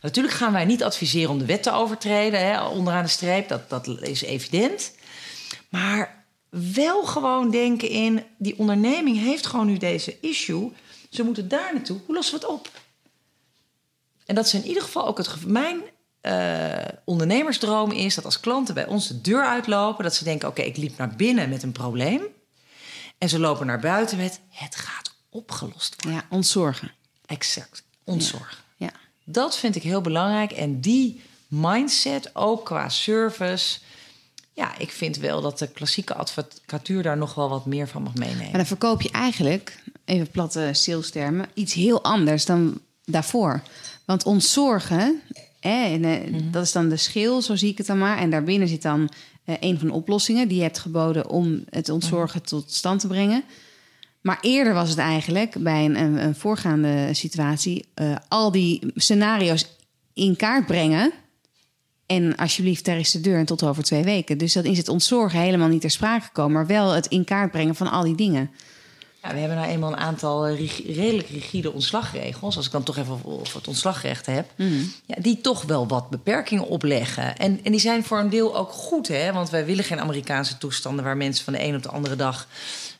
Natuurlijk 0.00 0.34
gaan 0.34 0.52
wij 0.52 0.64
niet 0.64 0.84
adviseren 0.84 1.30
om 1.30 1.38
de 1.38 1.44
wet 1.44 1.62
te 1.62 1.72
overtreden, 1.72 2.46
hè, 2.46 2.64
onderaan 2.64 3.02
de 3.02 3.08
streep, 3.08 3.48
dat, 3.48 3.70
dat 3.70 3.86
is 3.86 4.22
evident. 4.22 4.92
Maar 5.68 6.21
wel 6.52 7.04
gewoon 7.04 7.50
denken 7.50 7.88
in, 7.88 8.24
die 8.38 8.58
onderneming 8.58 9.18
heeft 9.18 9.46
gewoon 9.46 9.66
nu 9.66 9.76
deze 9.76 10.20
issue. 10.20 10.72
Ze 11.10 11.22
moeten 11.22 11.48
daar 11.48 11.74
naartoe. 11.74 12.00
Hoe 12.06 12.14
lossen 12.14 12.34
we 12.34 12.40
het 12.40 12.54
op? 12.54 12.70
En 14.26 14.34
dat 14.34 14.46
is 14.46 14.54
in 14.54 14.66
ieder 14.66 14.82
geval 14.82 15.06
ook 15.06 15.18
het. 15.18 15.46
Mijn 15.46 15.82
eh, 16.20 16.88
ondernemersdroom 17.04 17.90
is 17.90 18.14
dat 18.14 18.24
als 18.24 18.40
klanten 18.40 18.74
bij 18.74 18.86
ons 18.86 19.08
de 19.08 19.20
deur 19.20 19.44
uitlopen, 19.44 20.04
dat 20.04 20.14
ze 20.14 20.24
denken: 20.24 20.48
oké, 20.48 20.62
ik 20.62 20.76
liep 20.76 20.96
naar 20.98 21.16
binnen 21.16 21.48
met 21.48 21.62
een 21.62 21.72
probleem. 21.72 22.22
En 23.18 23.28
ze 23.28 23.38
lopen 23.38 23.66
naar 23.66 23.80
buiten 23.80 24.16
met: 24.16 24.40
het 24.48 24.76
gaat 24.76 25.14
opgelost 25.28 26.02
worden. 26.02 26.20
Ja, 26.20 26.36
ontzorgen. 26.36 26.92
Exact, 27.26 27.84
ontzorgen. 28.04 28.58
Ja. 28.76 28.90
Dat 29.24 29.56
vind 29.56 29.76
ik 29.76 29.82
heel 29.82 30.00
belangrijk. 30.00 30.52
En 30.52 30.80
die 30.80 31.22
mindset, 31.48 32.34
ook 32.34 32.64
qua 32.64 32.88
service. 32.88 33.78
Ja, 34.54 34.78
ik 34.78 34.90
vind 34.90 35.16
wel 35.16 35.40
dat 35.40 35.58
de 35.58 35.66
klassieke 35.68 36.14
advocatuur 36.14 37.02
daar 37.02 37.16
nog 37.16 37.34
wel 37.34 37.48
wat 37.48 37.66
meer 37.66 37.88
van 37.88 38.02
mag 38.02 38.14
meenemen. 38.14 38.42
Maar 38.44 38.52
dan 38.52 38.66
verkoop 38.66 39.02
je 39.02 39.10
eigenlijk, 39.10 39.82
even 40.04 40.30
platte 40.30 40.68
salestemen, 40.72 41.46
iets 41.54 41.74
heel 41.74 42.02
anders 42.02 42.44
dan 42.44 42.80
daarvoor. 43.04 43.62
Want 44.04 44.24
ontzorgen, 44.24 45.20
hè, 45.60 45.84
en, 45.84 46.04
eh, 46.04 46.30
Mhm. 46.30 46.50
dat 46.50 46.64
is 46.64 46.72
dan 46.72 46.88
de 46.88 46.96
schil, 46.96 47.42
zo 47.42 47.56
zie 47.56 47.70
ik 47.70 47.78
het 47.78 47.86
dan 47.86 47.98
maar. 47.98 48.18
En 48.18 48.30
daarbinnen 48.30 48.68
zit 48.68 48.82
dan 48.82 49.08
eh, 49.44 49.54
een 49.60 49.78
van 49.78 49.88
de 49.88 49.94
oplossingen 49.94 50.48
die 50.48 50.56
je 50.56 50.62
hebt 50.62 50.78
geboden 50.78 51.28
om 51.28 51.64
het 51.70 51.88
ontzorgen 51.88 52.38
Mhm. 52.40 52.48
tot 52.48 52.72
stand 52.72 53.00
te 53.00 53.06
brengen. 53.06 53.44
Maar 54.20 54.38
eerder 54.40 54.74
was 54.74 54.88
het 54.88 54.98
eigenlijk 54.98 55.54
bij 55.58 55.84
een, 55.84 55.96
een, 55.96 56.24
een 56.24 56.34
voorgaande 56.34 57.08
situatie 57.14 57.84
eh, 57.94 58.16
al 58.28 58.50
die 58.52 58.92
scenario's 58.94 59.66
in 60.12 60.36
kaart 60.36 60.66
brengen. 60.66 61.12
En 62.06 62.36
alsjeblieft, 62.36 62.84
daar 62.84 62.98
is 62.98 63.10
de 63.10 63.20
deur 63.20 63.38
en 63.38 63.46
tot 63.46 63.62
over 63.62 63.82
twee 63.82 64.04
weken. 64.04 64.38
Dus 64.38 64.52
dat 64.52 64.64
is 64.64 64.78
het 64.78 64.88
ontzorgen 64.88 65.40
helemaal 65.40 65.68
niet 65.68 65.80
ter 65.80 65.90
sprake 65.90 66.24
gekomen, 66.24 66.52
maar 66.52 66.66
wel 66.66 66.90
het 66.90 67.06
in 67.06 67.24
kaart 67.24 67.50
brengen 67.50 67.74
van 67.74 67.90
al 67.90 68.02
die 68.02 68.14
dingen. 68.14 68.50
Ja, 69.22 69.32
we 69.32 69.38
hebben 69.38 69.56
nou 69.56 69.68
eenmaal 69.68 69.92
een 69.92 69.98
aantal 69.98 70.46
eh, 70.46 70.68
redelijk 70.96 71.28
rigide 71.28 71.72
ontslagregels. 71.72 72.56
Als 72.56 72.66
ik 72.66 72.72
dan 72.72 72.82
toch 72.82 72.96
even 72.96 73.18
over 73.24 73.56
het 73.56 73.68
ontslagrecht 73.68 74.26
heb. 74.26 74.50
Ja, 75.06 75.14
die 75.18 75.40
toch 75.40 75.62
wel 75.62 75.86
wat 75.86 76.10
beperkingen 76.10 76.66
opleggen. 76.66 77.36
En, 77.36 77.60
en 77.62 77.70
die 77.70 77.80
zijn 77.80 78.04
voor 78.04 78.18
een 78.18 78.30
deel 78.30 78.56
ook 78.56 78.70
goed, 78.70 79.08
hè? 79.08 79.32
Want 79.32 79.50
wij 79.50 79.64
willen 79.64 79.84
geen 79.84 80.00
Amerikaanse 80.00 80.58
toestanden 80.58 81.04
waar 81.04 81.16
mensen 81.16 81.44
van 81.44 81.52
de 81.52 81.62
een 81.62 81.74
op 81.74 81.82
de 81.82 81.88
andere 81.88 82.16
dag 82.16 82.46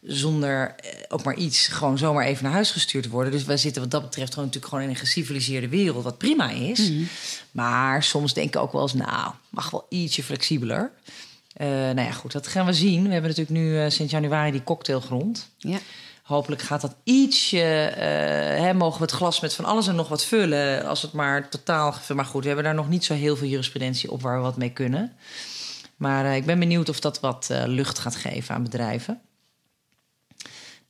zonder 0.03 0.75
eh, 0.77 0.91
ook 1.09 1.25
maar 1.25 1.35
iets 1.35 1.67
gewoon 1.67 1.99
zomaar 1.99 2.25
even 2.25 2.45
naar 2.45 2.53
huis 2.53 2.71
gestuurd 2.71 3.09
worden. 3.09 3.33
Dus 3.33 3.45
wij 3.45 3.57
zitten 3.57 3.83
wat 3.83 3.91
dat 3.91 4.03
betreft 4.03 4.33
gewoon 4.33 4.45
natuurlijk 4.45 4.75
gewoon 4.75 4.89
in 4.89 4.95
een 4.95 5.01
geciviliseerde 5.01 5.69
wereld, 5.69 6.05
wat 6.05 6.19
prima 6.19 6.51
is. 6.51 6.91
Maar 7.51 8.03
soms 8.03 8.35
denk 8.35 8.55
ik 8.55 8.61
ook 8.61 8.73
wel 8.73 8.83
eens, 8.83 8.95
nou, 8.95 9.33
mag 9.49 9.71
wel 9.71 9.87
ietsje 9.89 10.23
flexibeler. 10.23 10.91
Eh, 11.53 11.69
nou 11.69 12.01
ja, 12.01 12.11
goed, 12.11 12.33
dat 12.33 12.47
gaan 12.47 12.67
we 12.67 12.73
zien. 12.73 13.03
We 13.07 13.13
hebben 13.13 13.31
natuurlijk 13.31 13.59
nu 13.59 13.79
eh, 13.79 13.91
sinds 13.91 14.13
januari 14.13 14.51
die 14.51 14.65
cocktailgrond. 14.65 15.49
Ja. 15.59 15.79
Hopelijk 16.23 16.63
gaat 16.63 16.81
dat 16.81 16.95
ietsje. 17.05 17.57
hè, 17.57 18.75
mogen 18.75 18.99
we 18.99 19.05
het 19.05 19.15
glas 19.15 19.41
met 19.41 19.55
van 19.55 19.65
alles 19.65 19.87
en 19.87 19.95
nog 19.95 20.09
wat 20.09 20.25
vullen. 20.25 20.87
Als 20.87 21.03
het 21.03 21.13
maar 21.13 21.49
totaal. 21.49 21.95
Maar 22.15 22.25
goed, 22.25 22.41
we 22.41 22.47
hebben 22.47 22.65
daar 22.65 22.75
nog 22.75 22.89
niet 22.89 23.05
zo 23.05 23.15
heel 23.15 23.37
veel 23.37 23.49
jurisprudentie 23.49 24.11
op 24.11 24.23
waar 24.23 24.37
we 24.37 24.43
wat 24.43 24.57
mee 24.57 24.71
kunnen. 24.71 25.13
Maar 25.97 26.37
ik 26.37 26.45
ben 26.45 26.59
benieuwd 26.59 26.89
of 26.89 27.01
dat 27.01 27.21
wat 27.21 27.49
lucht 27.67 27.99
gaat 27.99 28.17
geven 28.17 28.55
aan 28.55 28.63
bedrijven. 28.63 29.21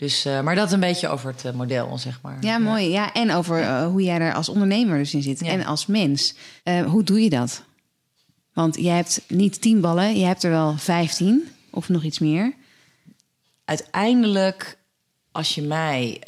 Dus, 0.03 0.25
eh, 0.25 0.41
maar 0.41 0.55
dat 0.55 0.73
een 0.73 0.81
beetje 0.81 1.09
over 1.09 1.31
het 1.31 1.45
eh, 1.45 1.53
model, 1.53 1.99
zeg 1.99 2.21
maar. 2.23 2.37
Ja, 2.41 2.59
mooi. 2.59 2.88
Ja, 2.88 3.12
en 3.12 3.33
over 3.33 3.61
eh, 3.61 3.87
hoe 3.87 4.03
jij 4.03 4.19
er 4.19 4.35
als 4.35 4.49
ondernemer 4.49 4.99
dus 4.99 5.15
in 5.15 5.23
zit 5.23 5.41
Ja. 5.41 5.47
en 5.47 5.65
als 5.65 5.87
mens. 5.87 6.35
Hoe 6.87 7.03
doe 7.03 7.23
je 7.23 7.31
dat? 7.31 7.62
Want 8.53 8.77
jij 8.77 8.97
hebt 8.97 9.23
niet 9.29 9.61
tien 9.61 9.81
ballen, 9.81 10.19
je 10.19 10.25
hebt 10.25 10.43
er 10.43 10.51
wel 10.51 10.77
vijftien 10.77 11.49
of 11.71 11.88
nog 11.88 12.03
iets 12.03 12.19
meer. 12.19 12.53
Uiteindelijk, 13.65 14.79
als 15.33 15.55
je 15.55 15.62
mij 15.62 16.21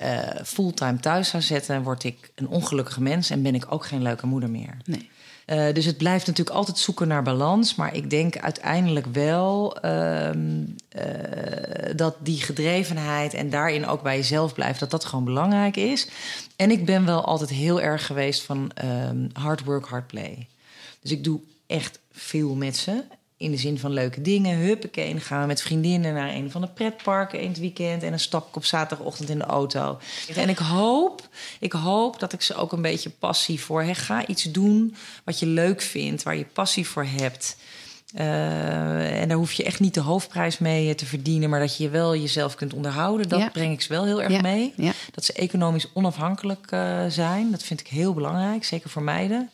fulltime 0.44 1.00
thuis 1.00 1.28
zou 1.28 1.42
zetten, 1.42 1.82
word 1.82 2.04
ik 2.04 2.30
een 2.34 2.48
ongelukkige 2.48 3.02
mens 3.02 3.30
en 3.30 3.42
ben 3.42 3.54
ik 3.54 3.72
ook 3.72 3.86
geen 3.86 4.02
leuke 4.02 4.26
moeder 4.26 4.50
meer. 4.50 4.76
Nee. 4.84 5.10
Eh, 5.44 5.72
dus 5.72 5.84
het 5.84 5.96
blijft 5.96 6.26
natuurlijk 6.26 6.56
altijd 6.56 6.78
zoeken 6.78 7.08
naar 7.08 7.22
balans. 7.22 7.74
Maar 7.74 7.94
ik 7.94 8.10
denk 8.10 8.38
uiteindelijk 8.38 9.06
wel 9.06 9.76
ehm, 9.80 10.64
eh, 10.88 11.96
dat 11.96 12.16
die 12.18 12.42
gedrevenheid 12.42 13.34
en 13.34 13.50
daarin 13.50 13.86
ook 13.86 14.02
bij 14.02 14.16
jezelf 14.16 14.54
blijft, 14.54 14.80
dat 14.80 14.90
dat 14.90 15.04
gewoon 15.04 15.24
belangrijk 15.24 15.76
is. 15.76 16.08
En 16.56 16.70
ik 16.70 16.84
ben 16.84 17.04
wel 17.04 17.24
altijd 17.24 17.50
heel 17.50 17.80
erg 17.80 18.06
geweest 18.06 18.42
van 18.42 18.70
ehm, 18.74 19.28
hard 19.32 19.64
work, 19.64 19.86
hard 19.86 20.06
play. 20.06 20.46
Dus 21.00 21.10
ik 21.10 21.24
doe 21.24 21.40
echt 21.66 21.98
veel 22.12 22.54
met 22.54 22.76
ze. 22.76 23.02
In 23.36 23.50
de 23.50 23.56
zin 23.56 23.78
van 23.78 23.92
leuke 23.92 24.20
dingen. 24.22 24.58
Huppakee, 24.58 25.10
dan 25.12 25.20
gaan 25.20 25.40
we 25.40 25.46
met 25.46 25.62
vriendinnen 25.62 26.14
naar 26.14 26.34
een 26.34 26.50
van 26.50 26.60
de 26.60 26.66
pretparken 26.68 27.40
in 27.40 27.48
het 27.48 27.58
weekend. 27.58 28.02
En 28.02 28.10
dan 28.10 28.18
stap 28.18 28.48
ik 28.48 28.56
op 28.56 28.64
zaterdagochtend 28.64 29.28
in 29.28 29.38
de 29.38 29.44
auto. 29.44 29.98
En 30.34 30.48
ik 30.48 30.58
hoop, 30.58 31.28
ik 31.60 31.72
hoop 31.72 32.20
dat 32.20 32.32
ik 32.32 32.42
ze 32.42 32.54
ook 32.54 32.72
een 32.72 32.82
beetje 32.82 33.10
passie 33.10 33.60
voor... 33.60 33.82
Hè, 33.82 33.94
ga 33.94 34.26
iets 34.26 34.42
doen 34.42 34.94
wat 35.24 35.38
je 35.38 35.46
leuk 35.46 35.80
vindt, 35.82 36.22
waar 36.22 36.36
je 36.36 36.44
passie 36.52 36.86
voor 36.86 37.04
hebt. 37.04 37.56
Eh, 38.14 39.20
en 39.20 39.28
daar 39.28 39.36
hoef 39.36 39.52
je 39.52 39.64
echt 39.64 39.80
niet 39.80 39.94
de 39.94 40.00
hoofdprijs 40.00 40.58
mee 40.58 40.94
te 40.94 41.06
verdienen... 41.06 41.50
maar 41.50 41.60
dat 41.60 41.76
je 41.76 41.88
wel 41.88 42.16
jezelf 42.16 42.54
kunt 42.54 42.74
onderhouden. 42.74 43.28
Dat 43.28 43.40
Ja. 43.40 43.48
breng 43.48 43.72
ik 43.72 43.80
ze 43.80 43.88
wel 43.92 44.04
heel 44.04 44.22
erg 44.22 44.32
Ja, 44.32 44.40
mee. 44.40 44.72
ja. 44.76 44.92
Dat 45.12 45.24
ze 45.24 45.32
economisch 45.32 45.86
onafhankelijk 45.92 46.66
eh, 46.70 47.04
zijn. 47.08 47.50
Dat 47.50 47.62
vind 47.62 47.80
ik 47.80 47.86
heel 47.86 48.14
belangrijk, 48.14 48.64
zeker 48.64 48.90
voor 48.90 49.02
meiden. 49.02 49.50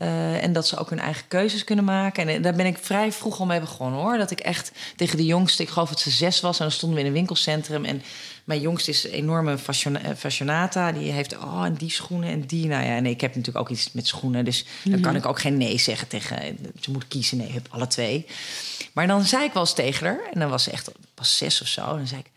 Eh, 0.00 0.42
en 0.42 0.52
dat 0.52 0.66
ze 0.66 0.76
ook 0.76 0.90
hun 0.90 0.98
eigen 0.98 1.28
keuzes 1.28 1.64
kunnen 1.64 1.84
maken. 1.84 2.28
En 2.28 2.36
eh, 2.36 2.42
daar 2.42 2.54
ben 2.54 2.66
ik 2.66 2.78
vrij 2.78 3.12
vroeg 3.12 3.40
al 3.40 3.46
mee 3.46 3.60
begonnen 3.60 4.00
hoor. 4.00 4.18
Dat 4.18 4.30
ik 4.30 4.40
echt 4.40 4.72
tegen 4.96 5.16
de 5.16 5.24
jongste, 5.24 5.62
ik 5.62 5.68
geloof 5.68 5.88
dat 5.88 6.00
ze 6.00 6.10
zes 6.10 6.40
was, 6.40 6.58
en 6.58 6.64
dan 6.64 6.74
stonden 6.74 6.98
we 6.98 7.04
in 7.04 7.10
een 7.10 7.16
winkelcentrum. 7.16 7.84
En 7.84 8.02
mijn 8.44 8.60
jongste 8.60 8.90
is 8.90 9.04
een 9.04 9.10
enorme 9.10 9.52
eh, 9.52 10.14
fashionata. 10.16 10.92
Die 10.92 11.10
heeft, 11.12 11.36
oh, 11.36 11.64
en 11.64 11.74
die 11.74 11.90
schoenen 11.90 12.28
en 12.28 12.46
die. 12.46 12.66
Nou 12.66 12.84
ja, 12.84 12.96
en 12.96 13.06
ik 13.06 13.20
heb 13.20 13.34
natuurlijk 13.34 13.64
ook 13.64 13.76
iets 13.76 13.92
met 13.92 14.06
schoenen. 14.06 14.44
Dus 14.44 14.64
dan 14.84 15.00
kan 15.00 15.16
ik 15.16 15.26
ook 15.26 15.40
geen 15.40 15.56
nee 15.56 15.78
zeggen 15.78 16.08
tegen. 16.08 16.58
Ze 16.80 16.90
moet 16.90 17.08
kiezen, 17.08 17.36
nee, 17.38 17.52
heb 17.52 17.68
alle 17.70 17.86
twee. 17.86 18.26
Maar 18.92 19.06
dan 19.06 19.24
zei 19.24 19.44
ik 19.44 19.52
wel 19.52 19.62
eens 19.62 19.74
tegen 19.74 20.06
haar, 20.06 20.20
en 20.32 20.40
dan 20.40 20.50
was 20.50 20.62
ze 20.62 20.70
echt 20.70 20.90
pas 21.14 21.36
zes 21.36 21.60
of 21.60 21.68
zo. 21.68 21.90
En 21.90 21.96
dan 21.96 22.06
zei 22.06 22.20
ik, 22.20 22.30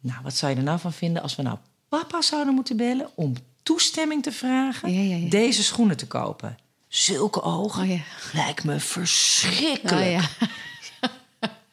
nou, 0.00 0.18
wat 0.22 0.36
zou 0.36 0.52
je 0.52 0.58
er 0.58 0.64
nou 0.64 0.78
van 0.78 0.92
vinden 0.92 1.22
als 1.22 1.36
we 1.36 1.42
nou 1.42 1.58
papa 1.88 2.22
zouden 2.22 2.54
moeten 2.54 2.76
bellen 2.76 3.10
om 3.14 3.34
toestemming 3.62 4.22
te 4.22 4.32
vragen 4.32 4.92
Ja, 4.92 5.00
ja, 5.00 5.16
ja. 5.16 5.30
deze 5.30 5.62
schoenen 5.62 5.96
te 5.96 6.06
kopen? 6.06 6.56
Zulke 6.92 7.42
ogen 7.42 7.82
Oh 7.82 7.88
ja. 7.88 8.00
lijkt 8.32 8.64
me 8.64 8.80
verschrikkelijk. 8.80 10.06
Oh, 10.06 10.10
ja. 10.10 10.46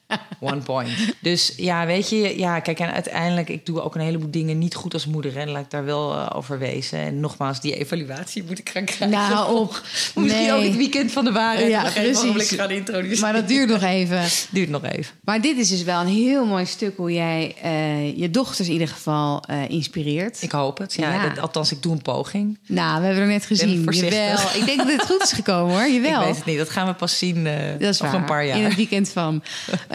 One 0.40 0.58
point. 0.62 0.90
Dus 1.22 1.54
ja, 1.58 1.86
weet 1.86 2.10
je, 2.10 2.38
ja, 2.38 2.60
kijk, 2.60 2.80
en 2.80 2.92
uiteindelijk, 2.94 3.50
ik 3.50 3.66
doe 3.66 3.82
ook 3.82 3.96
een 3.96 4.02
heleboel 4.02 4.32
dingen 4.32 4.58
niet 4.58 4.76
goed 4.76 4.94
als 4.94 5.06
moeder. 5.06 5.38
En 5.38 5.50
laat 5.50 5.64
ik 5.64 5.70
daar 5.72 5.86
wel 5.86 6.14
eh, 6.14 6.30
over 6.36 6.60
wezen. 6.60 7.00
En 7.00 7.20
nogmaals, 7.20 7.62
die 7.62 7.76
evaluatie 7.76 8.44
moet 8.44 8.60
ik 8.60 8.70
gaan 8.70 8.86
krijgen. 8.86 9.10
Nou, 9.10 9.56
op. 9.60 9.82
Moet 10.16 10.26
ik 10.32 10.38
die 10.38 10.52
ook 10.54 10.60
Nee. 10.60 10.68
het 10.68 10.78
weekend 10.78 11.12
van 11.12 11.26
de 11.26 11.32
waarheid 11.32 11.68
Ja, 11.70 11.82
precies. 11.82 12.18
ogenblik 12.18 12.48
gaan 12.48 12.70
introduceren. 12.72 13.22
Maar 13.22 13.34
dat 13.34 13.48
duurt 13.48 13.70
nog 13.70 13.82
even. 13.84 14.22
duurt 14.52 14.70
nog 14.70 14.84
even. 14.84 15.14
Maar 15.24 15.42
dit 15.42 15.58
is 15.58 15.70
dus 15.70 15.84
wel 15.84 16.02
een 16.02 16.08
heel 16.08 16.46
mooi 16.46 16.66
stuk 16.66 16.98
hoe 16.98 17.14
jij 17.14 17.56
eh, 17.62 18.18
je 18.18 18.30
dochters 18.30 18.68
in 18.68 18.74
ieder 18.74 18.88
geval 18.88 19.44
eh, 19.48 19.70
inspireert. 19.70 20.42
Ik 20.42 20.52
hoop 20.52 20.78
het. 20.78 20.94
Ja, 20.94 21.14
Ja. 21.14 21.28
dat- 21.30 21.40
althans, 21.40 21.72
ik 21.72 21.82
doe 21.82 21.92
een 21.92 22.02
poging. 22.02 22.58
Nou, 22.68 23.00
we 23.00 23.06
hebben 23.06 23.24
er 23.24 23.30
net 23.30 23.46
gezien. 23.46 23.84
Jawel. 23.90 24.38
Ik 24.56 24.66
denk 24.66 24.78
dat 24.78 24.88
het 24.92 25.02
goed 25.06 25.24
is 25.24 25.32
gekomen 25.32 25.76
hoor. 25.76 25.88
Jawel. 25.90 26.20
Ik 26.20 26.26
weet 26.26 26.36
het 26.36 26.46
niet. 26.46 26.58
Dat 26.58 26.70
gaan 26.70 26.88
we 26.88 26.94
pas 26.94 27.18
zien 27.18 27.48
eh, 27.48 27.54
Dat 27.80 27.82
is 27.94 28.02
over 28.02 28.12
waar. 28.12 28.16
een 28.20 28.26
paar 28.26 28.46
jaar. 28.46 28.58
In 28.58 28.64
het 28.64 28.76
weekend 28.76 29.10
van. 29.10 29.44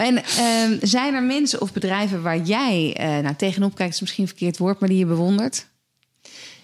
En 0.05 0.23
ehm, 0.23 0.77
zijn 0.81 1.13
er 1.13 1.23
mensen 1.23 1.61
of 1.61 1.73
bedrijven 1.73 2.21
waar 2.21 2.39
jij 2.39 2.95
eh, 2.97 3.07
nou, 3.07 3.35
tegenop 3.35 3.75
kijkt, 3.75 3.93
is 3.93 4.01
misschien 4.01 4.27
verkeerd 4.27 4.57
woord, 4.57 4.79
maar 4.79 4.89
die 4.89 4.97
je 4.97 5.05
bewondert? 5.05 5.67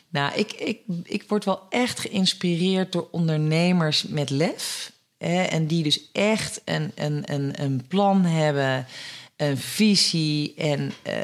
Nou, 0.10 0.34
ik, 0.36 0.51
ik, 0.51 0.80
ik 1.04 1.23
word 1.27 1.45
wel 1.45 1.62
echt 1.69 1.99
geïnspireerd 1.99 2.91
door 2.91 3.08
ondernemers 3.12 4.04
met 4.04 4.30
lef. 4.30 4.91
Hè, 5.17 5.43
en 5.43 5.67
die 5.67 5.84
dus 5.84 6.10
echt 6.12 6.62
een, 6.65 6.91
een, 6.95 7.23
een, 7.34 7.62
een 7.62 7.86
plan 7.88 8.25
hebben, 8.25 8.86
een 9.36 9.58
visie 9.58 10.54
en 10.56 10.91
eh, 11.01 11.15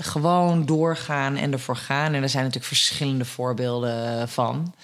gewoon 0.00 0.66
doorgaan 0.66 1.36
en 1.36 1.52
ervoor 1.52 1.76
gaan. 1.76 2.14
En 2.14 2.22
er 2.22 2.28
zijn 2.28 2.44
natuurlijk 2.44 2.74
verschillende 2.74 3.24
voorbeelden 3.24 4.28
van. 4.28 4.74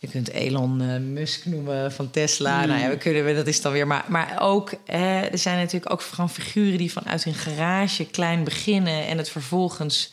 Je 0.00 0.08
kunt 0.08 0.30
Elon 0.30 0.80
eh, 0.80 0.96
Musk 0.96 1.44
noemen 1.44 1.92
van 1.92 2.10
Tesla. 2.10 2.66
Nou 2.66 2.80
ja, 2.80 2.88
we 2.88 2.96
kunnen, 2.96 3.34
dat 3.34 3.46
is 3.46 3.60
dan 3.60 3.72
weer. 3.72 3.86
Maar, 3.86 4.04
maar 4.08 4.36
ook, 4.40 4.72
eh, 4.86 5.32
er 5.32 5.38
zijn 5.38 5.58
natuurlijk 5.58 5.92
ook 5.92 6.02
gewoon 6.02 6.30
figuren 6.30 6.78
die 6.78 6.92
vanuit 6.92 7.24
hun 7.24 7.34
garage 7.34 8.06
klein 8.06 8.44
beginnen 8.44 9.06
en 9.06 9.18
het 9.18 9.30
vervolgens 9.30 10.12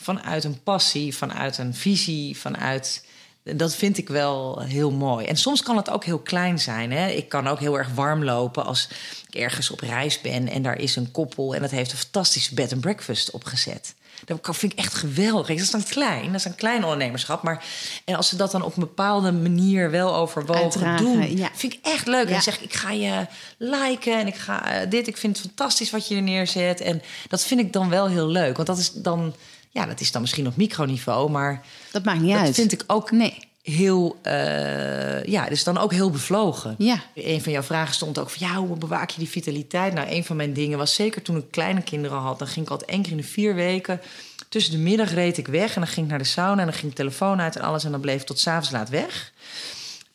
vanuit 0.00 0.44
een 0.44 0.62
passie, 0.62 1.16
vanuit 1.16 1.58
een 1.58 1.74
visie, 1.74 2.36
vanuit. 2.36 3.06
Dat 3.42 3.74
vind 3.74 3.98
ik 3.98 4.08
wel 4.08 4.60
heel 4.60 4.90
mooi. 4.90 5.26
En 5.26 5.36
soms 5.36 5.62
kan 5.62 5.76
het 5.76 5.90
ook 5.90 6.04
heel 6.04 6.18
klein 6.18 6.58
zijn. 6.58 6.92
Hè? 6.92 7.08
Ik 7.08 7.28
kan 7.28 7.46
ook 7.46 7.60
heel 7.60 7.78
erg 7.78 7.88
warm 7.94 8.24
lopen 8.24 8.64
als 8.64 8.88
ik 9.28 9.34
ergens 9.34 9.70
op 9.70 9.80
reis 9.80 10.20
ben 10.20 10.48
en 10.48 10.62
daar 10.62 10.78
is 10.78 10.96
een 10.96 11.10
koppel 11.10 11.54
en 11.54 11.60
dat 11.60 11.70
heeft 11.70 11.92
een 11.92 11.98
fantastische 11.98 12.54
bed 12.54 12.72
and 12.72 12.80
breakfast 12.80 13.30
opgezet. 13.30 13.94
Dat 14.24 14.56
vind 14.56 14.72
ik 14.72 14.78
echt 14.78 14.94
geweldig. 14.94 15.46
Dat 15.46 15.58
is 15.58 15.70
dan 15.70 15.84
klein, 15.84 16.26
dat 16.26 16.34
is 16.34 16.44
een 16.44 16.54
klein 16.54 16.82
ondernemerschap. 16.82 17.42
Maar 17.42 17.64
en 18.04 18.14
als 18.14 18.28
ze 18.28 18.36
dat 18.36 18.50
dan 18.50 18.62
op 18.62 18.74
een 18.76 18.80
bepaalde 18.80 19.32
manier 19.32 19.90
wel 19.90 20.14
overwogen 20.14 20.62
Uitdragen, 20.62 21.04
doen, 21.04 21.36
ja. 21.36 21.48
vind 21.54 21.72
ik 21.72 21.78
echt 21.82 22.06
leuk. 22.06 22.26
En 22.26 22.32
Ja. 22.32 22.40
zeg 22.40 22.56
ik, 22.56 22.62
ik 22.64 22.74
ga 22.74 22.90
je 22.90 23.26
liken 23.58 24.18
en 24.18 24.26
ik 24.26 24.34
ga 24.36 24.66
eh, 24.70 24.90
dit. 24.90 25.06
Ik 25.08 25.16
vind 25.16 25.36
het 25.36 25.46
fantastisch 25.46 25.90
wat 25.90 26.08
je 26.08 26.14
er 26.16 26.22
neerzet. 26.22 26.80
En 26.80 27.02
dat 27.28 27.44
vind 27.44 27.60
ik 27.60 27.72
dan 27.72 27.88
wel 27.88 28.08
heel 28.08 28.28
leuk. 28.28 28.54
Want 28.56 28.68
dat 28.68 28.78
is 28.78 28.92
dan, 28.92 29.34
ja, 29.70 29.86
dat 29.86 30.00
is 30.00 30.12
dan 30.12 30.20
misschien 30.20 30.46
op 30.46 30.56
microniveau, 30.56 31.30
maar 31.30 31.62
Dat 31.92 32.04
maakt 32.04 32.20
niet 32.20 32.32
dat 32.32 32.40
uit. 32.42 32.54
vind 32.54 32.72
ik 32.72 32.84
ook 32.86 33.10
Nee. 33.10 33.46
Heel, 33.62 34.18
eh, 34.22 35.24
ja, 35.24 35.48
dus 35.48 35.64
dan 35.64 35.78
ook 35.78 35.92
heel 35.92 36.10
bevlogen. 36.10 36.74
Ja. 36.78 37.02
Een 37.14 37.42
van 37.42 37.52
jouw 37.52 37.62
vragen 37.62 37.94
stond 37.94 38.18
ook 38.18 38.30
van, 38.30 38.48
ja, 38.48 38.54
hoe 38.54 38.76
bewaak 38.76 39.10
je 39.10 39.18
die 39.18 39.28
vitaliteit? 39.28 39.94
Nou, 39.94 40.10
een 40.10 40.24
van 40.24 40.36
mijn 40.36 40.52
dingen 40.52 40.78
was 40.78 40.94
zeker 40.94 41.22
toen 41.22 41.36
ik 41.36 41.50
kleine 41.50 41.82
kinderen 41.82 42.18
had, 42.18 42.38
dan 42.38 42.48
ging 42.48 42.64
ik 42.64 42.70
altijd 42.70 42.90
één 42.90 43.02
keer 43.02 43.10
in 43.10 43.16
de 43.16 43.22
vier 43.22 43.54
weken 43.54 44.00
tussen 44.48 44.72
de 44.72 44.78
middag 44.78 45.14
reed 45.14 45.38
ik 45.38 45.46
weg 45.46 45.74
en 45.74 45.80
dan 45.80 45.90
ging 45.90 46.04
ik 46.04 46.10
naar 46.10 46.20
de 46.20 46.24
sauna 46.24 46.60
en 46.60 46.66
dan 46.66 46.76
ging 46.76 46.90
de 46.90 46.96
telefoon 46.96 47.40
uit 47.40 47.56
en 47.56 47.62
alles 47.62 47.84
en 47.84 47.90
dan 47.90 48.00
bleef 48.00 48.20
ik 48.20 48.26
tot 48.26 48.38
s'avonds 48.38 48.70
laat 48.70 48.88
weg. 48.88 49.32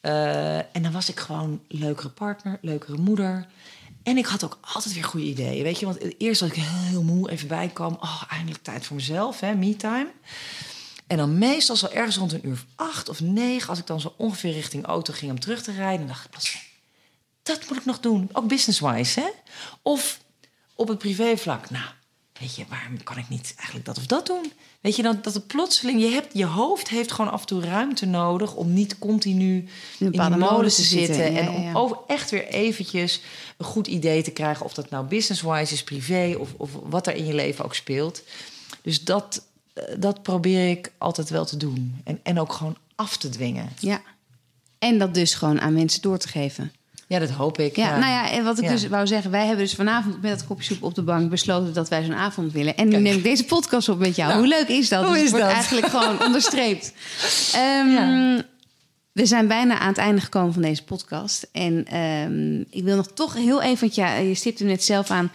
Uh, 0.02 0.58
en 0.58 0.82
dan 0.82 0.92
was 0.92 1.10
ik 1.10 1.20
gewoon 1.20 1.62
leukere 1.68 2.10
partner, 2.10 2.58
leukere 2.62 2.98
moeder. 2.98 3.46
En 4.04 4.18
ik 4.18 4.26
had 4.26 4.44
ook 4.44 4.58
altijd 4.74 4.94
weer 4.94 5.04
goede 5.04 5.26
ideeën, 5.26 5.64
weet 5.64 5.80
je. 5.80 5.86
Want 5.86 6.22
eerst 6.22 6.42
als 6.42 6.52
ik 6.52 6.64
heel 6.64 7.04
moe 7.04 7.32
even 7.32 7.48
bijkwam, 7.48 7.98
oh, 8.00 8.24
eindelijk 8.30 8.64
tijd 8.64 8.86
voor 8.86 8.96
mezelf, 8.96 9.40
hè, 9.40 9.56
me-time. 9.56 10.08
En 11.14 11.20
dan 11.20 11.38
meestal 11.38 11.76
zo 11.76 11.88
ergens 11.88 12.18
rond 12.18 12.34
een 12.34 12.48
uur 12.48 12.54
of 12.54 12.66
acht 12.76 13.10
of 13.10 13.20
negen... 13.22 13.70
als 13.70 13.80
ik 13.80 13.88
dan 13.88 14.02
zo 14.02 14.14
ongeveer 14.18 14.52
richting 14.52 14.86
auto 14.86 15.14
ging 15.14 15.32
om 15.32 15.40
terug 15.40 15.64
te 15.64 15.72
rijden... 15.72 16.08
dacht 16.08 16.26
ik, 16.26 16.62
dat 17.44 17.70
moet 17.70 17.78
ik 17.78 17.86
nog 17.86 18.00
doen. 18.00 18.30
Ook 18.32 18.48
business-wise, 18.48 19.20
hè? 19.20 19.28
Of 19.82 20.20
op 20.76 20.88
het 20.88 20.98
privévlak. 20.98 21.70
Nou, 21.70 21.86
weet 22.40 22.56
je, 22.56 22.66
waarom 22.70 23.04
kan 23.04 23.18
ik 23.18 23.30
niet 23.30 23.54
eigenlijk 23.56 23.86
dat 23.86 23.98
of 23.98 24.06
dat 24.06 24.26
doen? 24.26 24.52
Weet 24.82 24.96
je, 24.96 25.02
dan, 25.02 25.20
dat 25.22 25.34
het 25.34 25.48
plotseling... 25.48 26.02
Je, 26.02 26.10
hebt, 26.10 26.34
je 26.34 26.46
hoofd 26.46 26.90
heeft 26.90 27.12
gewoon 27.12 27.32
af 27.32 27.42
en 27.42 27.48
toe 27.48 27.64
ruimte 27.64 28.06
nodig... 28.06 28.54
om 28.54 28.74
niet 28.74 29.00
continu 29.00 29.68
in 30.00 30.12
de 30.12 30.38
molen 30.38 30.72
te 30.72 30.82
zitten. 30.82 31.36
en 31.36 31.50
om 31.50 31.76
over 31.76 31.98
echt 32.08 32.30
weer 32.30 32.48
eventjes 32.48 33.22
een 33.58 33.66
goed 33.66 33.88
idee 33.88 34.24
te 34.24 34.32
krijgen... 34.32 34.66
of 34.66 34.74
dat 34.74 34.90
nou 34.90 35.06
business-wise 35.06 35.74
is, 35.74 35.84
privé... 35.84 36.36
Of, 36.40 36.50
of 36.58 36.72
wat 36.84 37.08
er 37.08 37.16
in 37.16 37.26
je 37.26 37.34
leven 37.34 37.66
ook 37.66 37.76
speelt. 37.76 38.24
Dus 38.82 39.04
dat 39.04 39.52
dat 39.98 40.22
probeer 40.22 40.70
ik 40.70 40.92
altijd 40.98 41.30
wel 41.30 41.46
te 41.46 41.58
doen. 41.58 42.02
En, 42.04 42.20
en 42.24 42.40
ook 42.40 42.54
gewoon 42.54 42.78
af 42.96 43.18
te 43.18 43.30
dwingen. 43.30 43.70
Ja. 43.80 44.02
En 44.80 44.98
dat 44.98 45.14
dus 45.14 45.34
gewoon 45.34 45.62
aan 45.62 45.74
mensen 45.74 46.02
door 46.02 46.18
te 46.18 46.28
geven. 46.28 46.72
Ja, 47.08 47.20
dat 47.20 47.30
hoop 47.30 47.60
ik. 47.60 47.76
Ja, 47.76 47.98
nou 47.98 48.12
ja, 48.12 48.32
en 48.32 48.44
wat 48.44 48.62
ik 48.62 48.68
dus 48.68 48.88
wou 48.88 49.08
zeggen, 49.08 49.32
wij 49.32 49.46
hebben 49.46 49.66
dus 49.66 49.76
vanavond 49.76 50.22
met 50.22 50.32
dat 50.32 50.48
kopje 50.48 50.64
soep 50.64 50.84
op 50.84 50.96
de 50.96 51.02
bank 51.02 51.30
besloten 51.30 51.74
dat 51.74 51.90
wij 51.90 52.04
zo'n 52.04 52.14
avond 52.14 52.52
willen. 52.52 52.78
En 52.78 52.88
nu 52.88 52.98
neem 52.98 53.18
ik 53.18 53.24
deze 53.24 53.46
podcast 53.46 53.90
op 53.90 54.00
met 54.00 54.16
jou. 54.16 54.30
Nou, 54.30 54.40
hoe 54.40 54.50
leuk 54.50 54.68
is 54.68 54.90
dat? 54.90 55.06
Hoe 55.06 55.14
dus 55.14 55.24
is 55.24 55.30
wordt 55.30 55.46
dat? 55.46 55.54
eigenlijk 55.54 55.88
gewoon 55.88 56.24
onderstreept. 56.26 56.94
Um, 57.56 58.42
we 59.12 59.26
zijn 59.26 59.48
bijna 59.48 59.80
aan 59.80 59.88
het 59.88 59.98
einde 59.98 60.22
gekomen 60.22 60.54
van 60.54 60.62
deze 60.62 60.84
podcast. 60.84 61.50
En 61.52 61.98
um, 62.00 62.66
ik 62.70 62.84
wil 62.84 62.96
nog 62.96 63.08
toch 63.08 63.34
heel 63.34 63.62
even, 63.62 63.90
ja, 63.92 64.16
je 64.16 64.36
stipt 64.36 64.60
hem 64.60 64.68
net 64.68 64.84
zelf 64.84 65.10
aan 65.10 65.32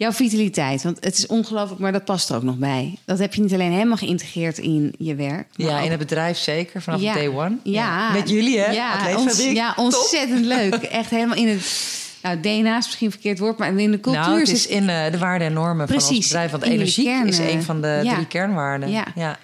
Jouw 0.00 0.12
vitaliteit, 0.12 0.82
want 0.82 1.04
het 1.04 1.16
is 1.16 1.26
ongelooflijk, 1.26 1.80
maar 1.80 1.92
dat 1.92 2.04
past 2.04 2.30
er 2.30 2.36
ook 2.36 2.42
nog 2.42 2.56
bij. 2.56 2.98
Dat 3.04 3.18
heb 3.18 3.34
je 3.34 3.40
niet 3.40 3.52
alleen 3.52 3.72
helemaal 3.72 3.96
geïntegrateerd 3.96 4.58
in 4.58 4.94
je 4.98 5.14
werk. 5.14 5.46
Ja, 5.56 5.80
in 5.80 5.90
het 5.90 5.98
bedrijf 5.98 6.38
zeker, 6.38 6.82
vanaf 6.82 7.00
day 7.00 7.28
one. 7.28 7.56
Ja. 7.62 8.12
Met 8.12 8.28
jullie, 8.28 8.58
hè? 8.58 8.70
Ja, 8.72 9.16
ons, 9.16 9.44
ja 9.44 9.74
ontzettend 9.76 10.44
leuk. 10.44 10.74
Echt 11.00 11.10
helemaal 11.10 11.36
in 11.36 11.48
het... 11.48 11.88
Nou, 12.22 12.40
DNA 12.40 12.76
is 12.78 12.84
misschien 12.84 13.06
een 13.06 13.12
verkeerd 13.12 13.38
woord, 13.38 13.58
maar 13.58 13.78
in 13.78 13.90
de 13.90 14.00
cultuur... 14.00 14.22
Nou, 14.22 14.38
het 14.38 14.48
is 14.48 14.66
in 14.66 14.82
uh, 14.82 15.10
de 15.10 15.18
waarden 15.18 15.46
en 15.46 15.52
normen 15.52 15.86
Precies, 15.86 16.06
van 16.06 16.16
ons 16.16 16.26
bedrijf. 16.26 16.50
Want 16.50 16.62
energie 16.62 17.26
is 17.26 17.38
een 17.38 17.62
van 17.62 17.80
de 17.80 18.00
ja. 18.02 18.14
drie 18.14 18.26
kernwaarden. 18.26 18.90
Ja. 18.90 19.06
ja. 19.14 19.38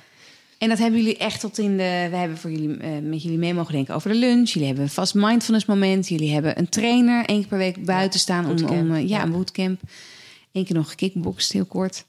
En 0.58 0.68
dat 0.68 0.78
hebben 0.78 1.00
jullie 1.00 1.16
echt 1.16 1.40
tot 1.40 1.58
in 1.58 1.76
de. 1.76 2.06
We 2.10 2.16
hebben 2.16 2.38
voor 2.38 2.50
jullie 2.50 2.68
uh, 2.68 2.88
met 3.02 3.22
jullie 3.22 3.38
mee 3.38 3.54
mogen 3.54 3.72
denken 3.72 3.94
over 3.94 4.10
de 4.10 4.16
lunch. 4.16 4.50
Jullie 4.50 4.66
hebben 4.66 4.84
een 4.84 4.90
vast 4.90 5.14
mindfulness 5.14 5.66
moment. 5.66 6.08
Jullie 6.08 6.32
hebben 6.32 6.58
een 6.58 6.68
trainer 6.68 7.24
één 7.24 7.38
keer 7.38 7.48
per 7.48 7.58
week 7.58 7.84
buiten 7.84 8.20
staan 8.20 8.46
om, 8.46 8.68
om 8.68 8.92
uh, 8.92 9.08
ja, 9.08 9.22
een 9.22 9.32
bootcamp. 9.32 9.80
Eén 10.56 10.64
keer 10.64 10.76
nog 10.76 10.88
gekickboxd, 10.88 11.52
heel 11.52 11.64
kort. 11.64 12.04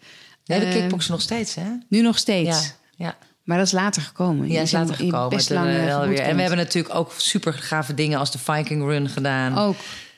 Nee, 0.45 0.59
de 0.59 0.65
uh, 0.65 0.71
kickboksen 0.71 1.11
nog 1.11 1.21
steeds, 1.21 1.55
hè? 1.55 1.67
Nu 1.89 2.01
nog 2.01 2.17
steeds. 2.17 2.49
Ja, 2.97 3.05
ja. 3.05 3.17
Maar 3.43 3.57
dat 3.57 3.65
is 3.65 3.71
later 3.71 4.01
gekomen. 4.01 4.49
Ja, 4.49 4.61
is 4.61 4.71
later 4.71 4.95
gekomen. 4.95 5.29
Best 5.29 5.49
lang 5.49 5.85
wel 5.85 6.07
weer. 6.07 6.19
En 6.19 6.35
we 6.35 6.41
hebben 6.41 6.59
natuurlijk 6.59 6.95
ook 6.95 7.13
super 7.17 7.53
gave 7.53 7.93
dingen 7.93 8.19
als 8.19 8.31
de 8.31 8.37
Viking 8.37 8.83
Run 8.83 9.09
gedaan. 9.09 9.57
Ook. 9.57 9.75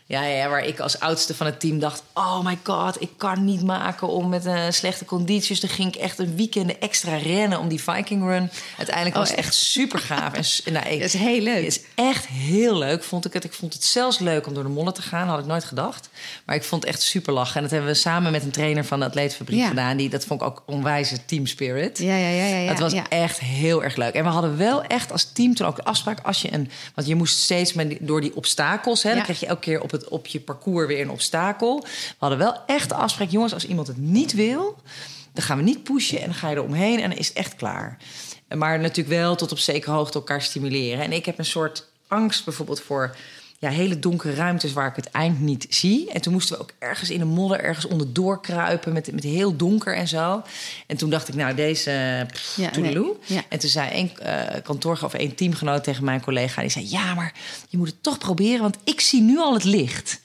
Ja, 0.09 0.23
ja, 0.23 0.49
waar 0.49 0.65
ik 0.65 0.79
als 0.79 0.99
oudste 0.99 1.35
van 1.35 1.45
het 1.45 1.59
team 1.59 1.79
dacht... 1.79 2.03
oh 2.13 2.45
my 2.45 2.57
god, 2.63 3.01
ik 3.01 3.09
kan 3.17 3.45
niet 3.45 3.63
maken 3.63 4.07
om 4.07 4.29
met 4.29 4.45
uh, 4.45 4.63
slechte 4.69 5.05
condities. 5.05 5.47
Dus 5.47 5.59
dan 5.59 5.69
ging 5.69 5.95
ik 5.95 6.01
echt 6.01 6.19
een 6.19 6.35
weekend 6.35 6.77
extra 6.77 7.15
rennen 7.15 7.59
om 7.59 7.67
die 7.67 7.83
Viking 7.83 8.23
Run. 8.23 8.49
Uiteindelijk 8.77 9.15
was 9.15 9.29
oh, 9.29 9.35
het 9.35 9.45
echt 9.45 9.53
super 9.53 9.99
gaaf. 9.99 10.33
En, 10.65 10.73
nou, 10.73 10.87
ik, 10.87 10.99
dat 10.99 11.07
is 11.07 11.13
heel 11.13 11.41
leuk. 11.41 11.55
Het 11.55 11.65
is 11.65 11.81
echt 11.95 12.27
heel 12.27 12.77
leuk, 12.77 13.03
vond 13.03 13.25
ik 13.25 13.33
het. 13.33 13.43
Ik 13.43 13.53
vond 13.53 13.73
het 13.73 13.83
zelfs 13.83 14.19
leuk 14.19 14.47
om 14.47 14.53
door 14.53 14.63
de 14.63 14.69
mollen 14.69 14.93
te 14.93 15.01
gaan. 15.01 15.27
Had 15.27 15.39
ik 15.39 15.45
nooit 15.45 15.63
gedacht. 15.63 16.09
Maar 16.45 16.55
ik 16.55 16.63
vond 16.63 16.83
het 16.83 16.91
echt 16.93 17.01
super 17.01 17.33
lachen. 17.33 17.55
En 17.55 17.61
dat 17.61 17.71
hebben 17.71 17.89
we 17.89 17.95
samen 17.95 18.31
met 18.31 18.43
een 18.43 18.51
trainer 18.51 18.85
van 18.85 18.99
de 18.99 19.05
Atleetfabriek 19.05 19.59
ja. 19.59 19.67
gedaan. 19.67 19.97
Die, 19.97 20.09
dat 20.09 20.25
vond 20.25 20.41
ik 20.41 20.47
ook 20.47 20.63
onwijze 20.65 21.25
team 21.25 21.45
spirit. 21.45 21.97
Ja, 21.97 22.15
ja, 22.15 22.29
ja. 22.29 22.45
ja, 22.45 22.57
ja 22.57 22.69
het 22.69 22.79
was 22.79 22.93
echt 23.09 23.39
heel 23.39 23.83
erg 23.83 23.95
leuk. 23.95 24.13
En 24.13 24.23
we 24.23 24.29
hadden 24.29 24.57
wel 24.57 24.83
echt 24.83 25.11
als 25.11 25.31
team 25.31 25.55
toen 25.55 25.67
ook 25.67 25.75
de 25.75 25.83
afspraak... 25.83 26.19
als 26.23 26.41
je 26.41 26.53
een... 26.53 26.69
want 26.95 27.07
je 27.07 27.15
moest 27.15 27.39
steeds 27.39 27.73
met, 27.73 27.97
door 28.01 28.21
die 28.21 28.35
obstakels... 28.35 29.03
Hè, 29.03 29.13
dan 29.13 29.23
kreeg 29.23 29.39
je 29.39 29.45
elke 29.45 29.61
keer 29.61 29.81
op, 29.81 29.91
het, 29.91 29.98
op 30.07 30.27
je 30.27 30.39
parcours 30.39 30.87
weer 30.87 31.01
een 31.01 31.09
obstakel. 31.09 31.79
We 31.81 32.15
hadden 32.17 32.37
wel 32.37 32.55
echt 32.65 32.89
de 32.89 32.95
afspraak... 32.95 33.29
jongens, 33.29 33.53
als 33.53 33.65
iemand 33.65 33.87
het 33.87 33.97
niet 33.97 34.33
wil... 34.33 34.77
dan 35.33 35.43
gaan 35.43 35.57
we 35.57 35.63
niet 35.63 35.83
pushen 35.83 36.19
en 36.19 36.25
dan 36.25 36.33
ga 36.33 36.49
je 36.49 36.55
er 36.55 36.63
omheen... 36.63 36.99
en 36.99 37.09
dan 37.09 37.19
is 37.19 37.27
het 37.27 37.37
echt 37.37 37.55
klaar. 37.55 37.97
Maar 38.55 38.79
natuurlijk 38.79 39.15
wel 39.15 39.35
tot 39.35 39.51
op 39.51 39.59
zekere 39.59 39.91
hoogte 39.91 40.17
elkaar 40.17 40.41
stimuleren. 40.41 41.03
En 41.03 41.11
ik 41.11 41.25
heb 41.25 41.39
een 41.39 41.45
soort 41.45 41.87
angst 42.07 42.45
bijvoorbeeld 42.45 42.81
voor 42.81 43.15
ja, 43.59 43.69
hele 43.69 43.99
donkere 43.99 44.33
ruimtes 44.33 44.73
waar 44.73 44.87
ik 44.87 44.95
het 44.95 45.11
eind 45.11 45.39
niet 45.39 45.65
zie. 45.69 46.11
En 46.11 46.21
toen 46.21 46.33
moesten 46.33 46.55
we 46.55 46.61
ook 46.61 46.71
ergens 46.79 47.09
in 47.09 47.19
de 47.19 47.25
modder, 47.25 47.59
ergens 47.59 47.87
onderdoor 47.87 48.41
kruipen 48.41 48.93
met, 48.93 49.11
met 49.11 49.23
heel 49.23 49.55
donker 49.55 49.95
en 49.95 50.07
zo. 50.07 50.41
En 50.87 50.97
toen 50.97 51.09
dacht 51.09 51.27
ik, 51.27 51.35
nou, 51.35 51.55
deze 51.55 52.25
pff, 52.31 52.55
ja, 52.55 52.79
nee. 52.79 53.13
ja. 53.25 53.43
En 53.49 53.59
toen 53.59 53.69
zei 53.69 53.99
een 53.99 54.11
uh, 54.23 54.61
kantoor 54.63 54.99
of 55.03 55.13
een 55.13 55.35
teamgenoot 55.35 55.83
tegen 55.83 56.03
mijn 56.03 56.21
collega, 56.21 56.61
die 56.61 56.69
zei, 56.69 56.89
ja, 56.89 57.13
maar 57.13 57.33
je 57.69 57.77
moet 57.77 57.87
het 57.87 58.03
toch 58.03 58.17
proberen, 58.17 58.61
want 58.61 58.77
ik 58.83 59.01
zie 59.01 59.21
nu 59.21 59.37
al 59.39 59.53
het 59.53 59.63
licht. 59.63 60.21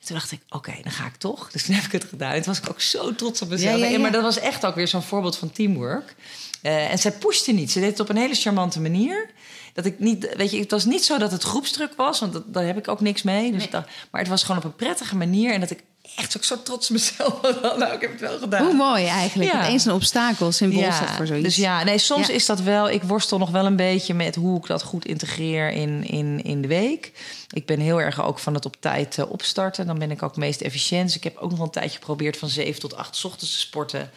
En 0.00 0.06
toen 0.06 0.16
dacht 0.16 0.32
ik, 0.32 0.40
oké, 0.46 0.56
okay, 0.56 0.82
dan 0.82 0.92
ga 0.92 1.06
ik 1.06 1.16
toch. 1.16 1.50
Dus 1.50 1.64
toen 1.64 1.74
heb 1.74 1.84
ik 1.84 1.92
het 1.92 2.04
gedaan. 2.04 2.32
En 2.32 2.42
toen 2.42 2.52
was 2.52 2.62
ik 2.62 2.70
ook 2.70 2.80
zo 2.80 3.14
trots 3.14 3.42
op 3.42 3.48
mezelf. 3.48 3.90
Ja, 3.90 3.98
maar 3.98 4.12
dat 4.12 4.22
was 4.22 4.38
echt 4.38 4.66
ook 4.66 4.74
weer 4.74 4.88
zo'n 4.88 5.02
voorbeeld 5.02 5.36
van 5.36 5.52
teamwork. 5.52 6.14
Uh, 6.62 6.90
en 6.90 6.98
zij 6.98 7.12
pushte 7.12 7.52
niet. 7.52 7.70
Ze 7.70 7.80
deed 7.80 7.90
het 7.90 8.00
op 8.00 8.08
een 8.08 8.16
hele 8.16 8.34
charmante 8.34 8.80
manier 8.80 9.30
dat 9.74 9.84
ik 9.84 9.98
niet, 9.98 10.34
weet 10.36 10.50
je, 10.50 10.58
het 10.58 10.70
was 10.70 10.84
niet 10.84 11.04
zo 11.04 11.18
dat 11.18 11.30
het 11.30 11.42
groepsdruk 11.42 11.94
was, 11.96 12.20
want 12.20 12.32
dat, 12.32 12.42
daar 12.46 12.66
heb 12.66 12.78
ik 12.78 12.88
ook 12.88 13.00
niks 13.00 13.22
mee. 13.22 13.52
Dus 13.52 13.60
nee. 13.60 13.70
dat, 13.70 13.86
maar 14.10 14.20
het 14.20 14.30
was 14.30 14.42
gewoon 14.42 14.56
op 14.56 14.64
een 14.64 14.74
prettige 14.74 15.16
manier 15.16 15.52
en 15.52 15.60
dat 15.60 15.70
ik 15.70 15.82
echt 16.16 16.36
ook 16.36 16.44
zo 16.44 16.62
trots 16.62 16.90
op 16.90 16.92
mezelf 16.92 17.40
nou, 17.78 17.92
ik 17.92 18.00
heb 18.00 18.10
het 18.10 18.20
wel 18.20 18.38
gedaan. 18.38 18.64
Hoe 18.64 18.74
mooi 18.74 19.04
eigenlijk. 19.04 19.52
Ja. 19.52 19.68
Eens 19.68 19.84
een 19.84 19.92
obstakel 19.92 20.52
symbool 20.52 20.80
ja. 20.80 20.92
staat 20.92 21.10
voor 21.10 21.26
zoiets. 21.26 21.44
Dus 21.44 21.56
ja, 21.56 21.82
nee, 21.84 21.98
soms 21.98 22.26
ja. 22.26 22.32
is 22.32 22.46
dat 22.46 22.60
wel. 22.60 22.90
Ik 22.90 23.02
worstel 23.02 23.38
nog 23.38 23.50
wel 23.50 23.66
een 23.66 23.76
beetje 23.76 24.14
met 24.14 24.34
hoe 24.34 24.58
ik 24.58 24.66
dat 24.66 24.82
goed 24.82 25.04
integreer 25.04 25.70
in, 25.70 26.04
in, 26.08 26.42
in 26.44 26.62
de 26.62 26.68
week. 26.68 27.12
Ik 27.50 27.66
ben 27.66 27.80
heel 27.80 28.00
erg 28.00 28.22
ook 28.22 28.38
van 28.38 28.54
het 28.54 28.66
op 28.66 28.76
tijd 28.80 29.18
uh, 29.18 29.30
opstarten. 29.30 29.86
Dan 29.86 29.98
ben 29.98 30.10
ik 30.10 30.22
ook 30.22 30.36
meest 30.36 30.60
efficiënt. 30.60 31.06
Dus 31.06 31.16
ik 31.16 31.24
heb 31.24 31.36
ook 31.36 31.50
nog 31.50 31.60
een 31.60 31.70
tijdje 31.70 31.98
geprobeerd 31.98 32.36
van 32.36 32.48
7 32.48 32.80
tot 32.80 32.96
8 32.96 33.24
ochtends 33.24 33.52
te 33.52 33.58
sporten. 33.58 34.10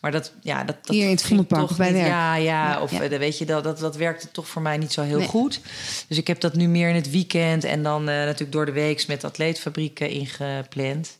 Maar 0.00 0.10
dat, 0.10 0.32
ja, 0.42 0.64
dat, 0.64 0.76
dat 0.82 0.94
Hier 0.94 1.04
in 1.04 1.10
het 1.10 1.22
Vondelpark 1.22 1.76
bij 1.76 1.92
werk. 1.92 2.06
Ja, 2.06 2.34
ja, 2.34 2.80
of 2.80 2.90
ja. 2.90 3.08
weet 3.08 3.38
je, 3.38 3.44
dat, 3.44 3.64
dat, 3.64 3.78
dat 3.78 3.96
werkte 3.96 4.30
toch 4.30 4.48
voor 4.48 4.62
mij 4.62 4.76
niet 4.76 4.92
zo 4.92 5.02
heel 5.02 5.18
nee. 5.18 5.28
goed. 5.28 5.60
Dus 6.08 6.18
ik 6.18 6.26
heb 6.26 6.40
dat 6.40 6.54
nu 6.54 6.68
meer 6.68 6.88
in 6.88 6.94
het 6.94 7.10
weekend 7.10 7.64
en 7.64 7.82
dan 7.82 8.00
uh, 8.00 8.06
natuurlijk 8.06 8.52
door 8.52 8.66
de 8.66 8.72
week 8.72 9.06
met 9.06 9.24
atleetfabrieken 9.24 10.10
ingepland. 10.10 11.18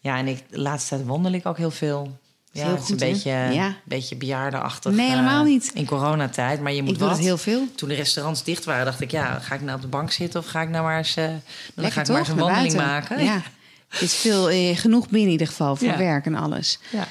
Ja, 0.00 0.18
en 0.18 0.26
ik, 0.26 0.44
de 0.50 0.58
laatste 0.58 0.94
tijd 0.94 1.06
wandel 1.06 1.32
ik 1.32 1.46
ook 1.46 1.56
heel 1.56 1.70
veel. 1.70 2.18
Ja, 2.52 2.64
heel 2.64 2.72
het 2.72 2.82
is 2.82 2.88
een 2.88 2.98
goed, 2.98 3.08
beetje, 3.08 3.30
ja. 3.30 3.76
beetje 3.84 4.16
bejaardenachtig. 4.16 4.92
Nee, 4.92 5.08
helemaal 5.10 5.44
niet. 5.44 5.70
Uh, 5.74 5.80
in 5.80 5.86
coronatijd, 5.86 6.60
maar 6.60 6.72
je 6.72 6.82
moet 6.82 6.92
ik 6.92 6.98
doe 6.98 7.08
wat. 7.08 7.18
heel 7.18 7.38
veel. 7.38 7.62
Toen 7.74 7.88
de 7.88 7.94
restaurants 7.94 8.44
dicht 8.44 8.64
waren, 8.64 8.84
dacht 8.84 9.00
ik, 9.00 9.10
ja, 9.10 9.38
ga 9.38 9.54
ik 9.54 9.60
nou 9.60 9.76
op 9.76 9.82
de 9.82 9.88
bank 9.88 10.10
zitten 10.10 10.40
of 10.40 10.46
ga 10.46 10.62
ik 10.62 10.68
nou 10.68 10.84
maar 10.84 10.98
eens, 10.98 11.16
uh, 11.16 11.24
dan 11.24 11.40
Lekker 11.74 11.92
ga 11.92 12.00
ik 12.00 12.06
toch? 12.06 12.16
maar 12.16 12.18
eens 12.18 12.28
een 12.28 12.36
wandeling 12.36 12.74
buiten. 12.74 13.16
maken. 13.16 13.24
Ja. 13.24 13.42
Het 13.88 14.02
is 14.02 14.14
veel, 14.14 14.50
eh, 14.50 14.76
genoeg 14.76 15.04
binnen 15.04 15.26
in 15.26 15.30
ieder 15.30 15.46
geval 15.46 15.76
voor 15.76 15.86
Ja. 15.86 15.96
werk 15.96 16.26
en 16.26 16.34
alles. 16.34 16.78
Ja. 16.90 17.08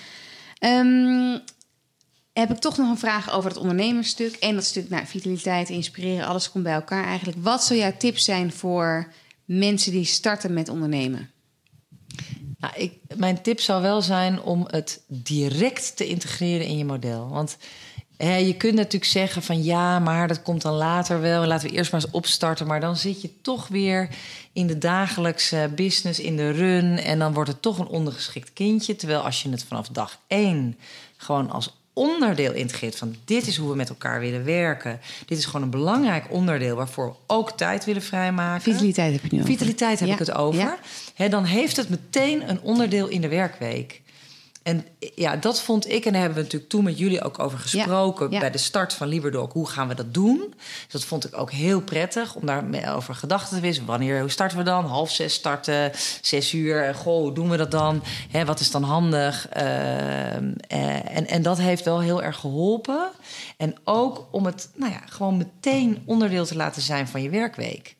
Ehm, 0.59 1.37
heb 2.33 2.51
ik 2.51 2.57
toch 2.57 2.77
nog 2.77 2.89
een 2.89 2.97
vraag 2.97 3.31
over 3.31 3.49
het 3.49 3.59
ondernemersstuk 3.59 4.35
en 4.35 4.55
dat 4.55 4.63
stuk 4.63 4.89
nou, 4.89 5.05
vitaliteit, 5.05 5.69
inspireren, 5.69 6.27
alles 6.27 6.51
komt 6.51 6.63
bij 6.63 6.73
elkaar 6.73 7.05
eigenlijk. 7.05 7.37
Wat 7.41 7.63
zou 7.63 7.79
jouw 7.79 7.97
tips 7.97 8.23
zijn 8.23 8.51
voor 8.51 9.13
mensen 9.45 9.91
die 9.91 10.05
starten 10.05 10.53
met 10.53 10.69
ondernemen? 10.69 11.31
Nou, 12.57 12.73
ik, 12.75 12.93
mijn 13.15 13.41
tip 13.41 13.59
zou 13.59 13.81
wel 13.81 14.01
zijn 14.01 14.41
om 14.41 14.67
het 14.69 15.03
direct 15.07 15.97
te 15.97 16.07
integreren 16.07 16.65
in 16.65 16.77
je 16.77 16.85
model. 16.85 17.29
Want 17.29 17.57
je 18.17 18.55
kunt 18.57 18.73
natuurlijk 18.75 19.11
zeggen 19.11 19.41
van 19.43 19.63
ja, 19.63 19.99
maar 19.99 20.27
dat 20.27 20.41
komt 20.41 20.61
dan 20.61 20.73
later 20.73 21.21
wel. 21.21 21.45
Laten 21.45 21.69
we 21.69 21.75
eerst 21.75 21.91
maar 21.91 22.01
eens 22.03 22.11
opstarten. 22.11 22.67
Maar 22.67 22.79
dan 22.79 22.95
zit 22.95 23.21
je 23.21 23.29
toch 23.41 23.67
weer 23.67 24.09
in 24.53 24.67
de 24.67 24.77
dagelijkse 24.77 25.71
business, 25.75 26.19
in 26.19 26.35
de 26.37 26.49
run. 26.51 26.97
En 26.97 27.19
dan 27.19 27.33
wordt 27.33 27.49
het 27.49 27.61
toch 27.61 27.79
een 27.79 27.87
ondergeschikt 27.87 28.53
kindje. 28.53 28.95
Terwijl 28.95 29.19
als 29.19 29.43
je 29.43 29.49
het 29.49 29.63
vanaf 29.63 29.87
dag 29.87 30.19
één 30.27 30.77
gewoon 31.17 31.51
als 31.51 31.75
onderdeel 31.93 32.53
integreert 32.53 32.95
van 32.95 33.15
dit 33.25 33.47
is 33.47 33.57
hoe 33.57 33.69
we 33.69 33.75
met 33.75 33.89
elkaar 33.89 34.19
willen 34.19 34.43
werken. 34.43 34.99
Dit 35.25 35.37
is 35.37 35.45
gewoon 35.45 35.61
een 35.61 35.69
belangrijk 35.69 36.25
onderdeel 36.29 36.75
waarvoor 36.75 37.07
we 37.07 37.15
ook 37.27 37.51
tijd 37.51 37.85
willen 37.85 38.01
vrijmaken. 38.01 38.61
Vitaliteit 38.71 39.11
heb 39.13 39.21
je 39.21 39.27
nu 39.31 39.41
over. 39.41 39.51
Vitaliteit 39.51 39.99
heb 39.99 40.07
Ja, 40.07 40.13
ik 40.13 40.19
het 40.19 40.31
over. 40.33 40.77
ja. 41.15 41.27
Dan 41.27 41.43
heeft 41.43 41.75
het 41.75 41.89
meteen 41.89 42.49
een 42.49 42.61
onderdeel 42.61 43.07
in 43.07 43.21
de 43.21 43.27
werkweek. 43.27 44.01
En 44.67 44.85
ja, 45.15 45.35
dat 45.35 45.61
vond 45.61 45.89
ik, 45.89 46.05
en 46.05 46.11
daar 46.11 46.21
hebben 46.21 46.37
we 46.37 46.43
natuurlijk 46.43 46.71
toen 46.71 46.83
met 46.83 46.97
jullie 46.97 47.23
ook 47.23 47.39
over 47.39 47.59
gesproken... 47.59 48.31
ja. 48.31 48.39
bij 48.39 48.51
de 48.51 48.57
start 48.57 48.93
van 48.93 49.07
Liberdoc, 49.07 49.53
hoe 49.53 49.67
gaan 49.67 49.87
we 49.87 49.95
dat 49.95 50.13
doen? 50.13 50.53
Dus 50.57 50.91
dat 50.91 51.03
vond 51.03 51.25
ik 51.25 51.37
ook 51.37 51.51
heel 51.51 51.81
prettig 51.81 52.35
om 52.35 52.45
daar 52.45 52.95
over 52.95 53.15
gedachten 53.15 53.55
te 53.55 53.61
wisselen. 53.61 53.89
Wanneer, 53.89 54.19
hoe 54.19 54.29
starten 54.29 54.57
we 54.57 54.63
dan? 54.63 54.85
Half 54.85 55.11
zes 55.11 55.33
starten, 55.33 55.91
zes 56.21 56.53
uur. 56.53 56.95
Goh, 56.95 57.21
hoe 57.21 57.33
doen 57.33 57.49
we 57.49 57.57
dat 57.57 57.71
dan? 57.71 58.03
Hè, 58.31 58.45
wat 58.45 58.59
is 58.59 58.71
dan 58.71 58.83
handig? 58.83 59.47
Uh, 59.57 60.35
en, 60.35 61.27
en 61.27 61.41
dat 61.41 61.57
heeft 61.57 61.83
wel 61.83 61.99
heel 61.99 62.23
erg 62.23 62.39
geholpen. 62.39 63.09
En 63.57 63.75
ook 63.83 64.27
om 64.31 64.45
het 64.45 64.69
nou 64.75 64.91
ja, 64.91 65.01
gewoon 65.05 65.37
meteen 65.37 66.01
onderdeel 66.05 66.45
te 66.45 66.55
laten 66.55 66.81
zijn 66.81 67.07
van 67.07 67.21
je 67.21 67.29
werkweek. 67.29 67.95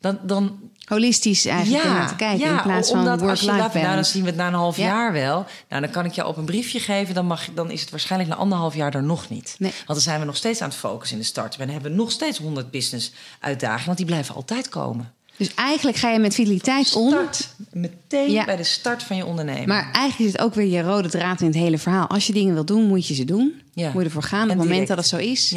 Dan, 0.00 0.18
dan, 0.22 0.70
Holistisch 0.86 1.46
eigenlijk 1.46 1.84
ja, 1.84 1.92
naar 1.92 2.08
te 2.08 2.16
kijken 2.16 2.46
in 2.46 2.62
plaats 2.62 2.90
van 2.90 2.98
omdat 2.98 3.20
work-life 3.20 3.52
balance. 3.52 3.78
Nou, 3.78 3.94
dan 3.94 4.04
zien 4.04 4.22
we 4.22 4.28
het 4.28 4.36
na 4.36 4.46
een 4.46 4.54
half 4.54 4.76
ja. 4.76 4.84
jaar 4.84 5.12
wel. 5.12 5.46
Nou, 5.68 5.82
dan 5.82 5.90
kan 5.90 6.04
ik 6.04 6.12
je 6.12 6.26
op 6.26 6.36
een 6.36 6.44
briefje 6.44 6.80
geven. 6.80 7.14
Dan, 7.14 7.26
mag, 7.26 7.48
dan 7.54 7.70
is 7.70 7.80
het 7.80 7.90
waarschijnlijk 7.90 8.30
na 8.30 8.36
anderhalf 8.36 8.74
jaar 8.74 8.94
er 8.94 9.02
nog 9.02 9.28
niet. 9.28 9.56
Nee. 9.58 9.70
Want 9.70 9.86
dan 9.86 10.00
zijn 10.00 10.20
we 10.20 10.26
nog 10.26 10.36
steeds 10.36 10.60
aan 10.60 10.68
het 10.68 10.78
focussen 10.78 11.16
in 11.16 11.22
de 11.22 11.28
start. 11.28 11.56
En 11.56 11.68
hebben 11.70 11.90
we 11.90 11.96
nog 11.96 12.10
steeds 12.10 12.38
100 12.38 12.70
business 12.70 13.12
uitdagingen. 13.40 13.86
Want 13.86 13.96
die 13.96 14.06
blijven 14.06 14.34
altijd 14.34 14.68
komen. 14.68 15.12
Dus 15.36 15.54
eigenlijk 15.54 15.96
ga 15.96 16.10
je 16.10 16.18
met 16.18 16.34
vitaliteit 16.34 16.94
om. 16.94 17.16
Meteen 17.72 18.30
ja. 18.30 18.44
bij 18.44 18.56
de 18.56 18.64
start 18.64 19.02
van 19.02 19.16
je 19.16 19.26
onderneming. 19.26 19.66
Maar 19.66 19.90
eigenlijk 19.92 20.18
is 20.18 20.32
het 20.32 20.40
ook 20.40 20.54
weer 20.54 20.66
je 20.66 20.82
rode 20.82 21.08
draad 21.08 21.40
in 21.40 21.46
het 21.46 21.56
hele 21.56 21.78
verhaal. 21.78 22.06
Als 22.06 22.26
je 22.26 22.32
dingen 22.32 22.54
wil 22.54 22.64
doen, 22.64 22.86
moet 22.86 23.06
je 23.06 23.14
ze 23.14 23.24
doen. 23.24 23.62
Ja. 23.74 23.90
Moet 23.90 24.02
je 24.02 24.04
ervoor 24.04 24.22
gaan 24.22 24.42
op 24.42 24.48
het 24.48 24.58
moment 24.58 24.88
dat 24.88 24.96
het 24.96 25.06
zo 25.06 25.16
is. 25.16 25.54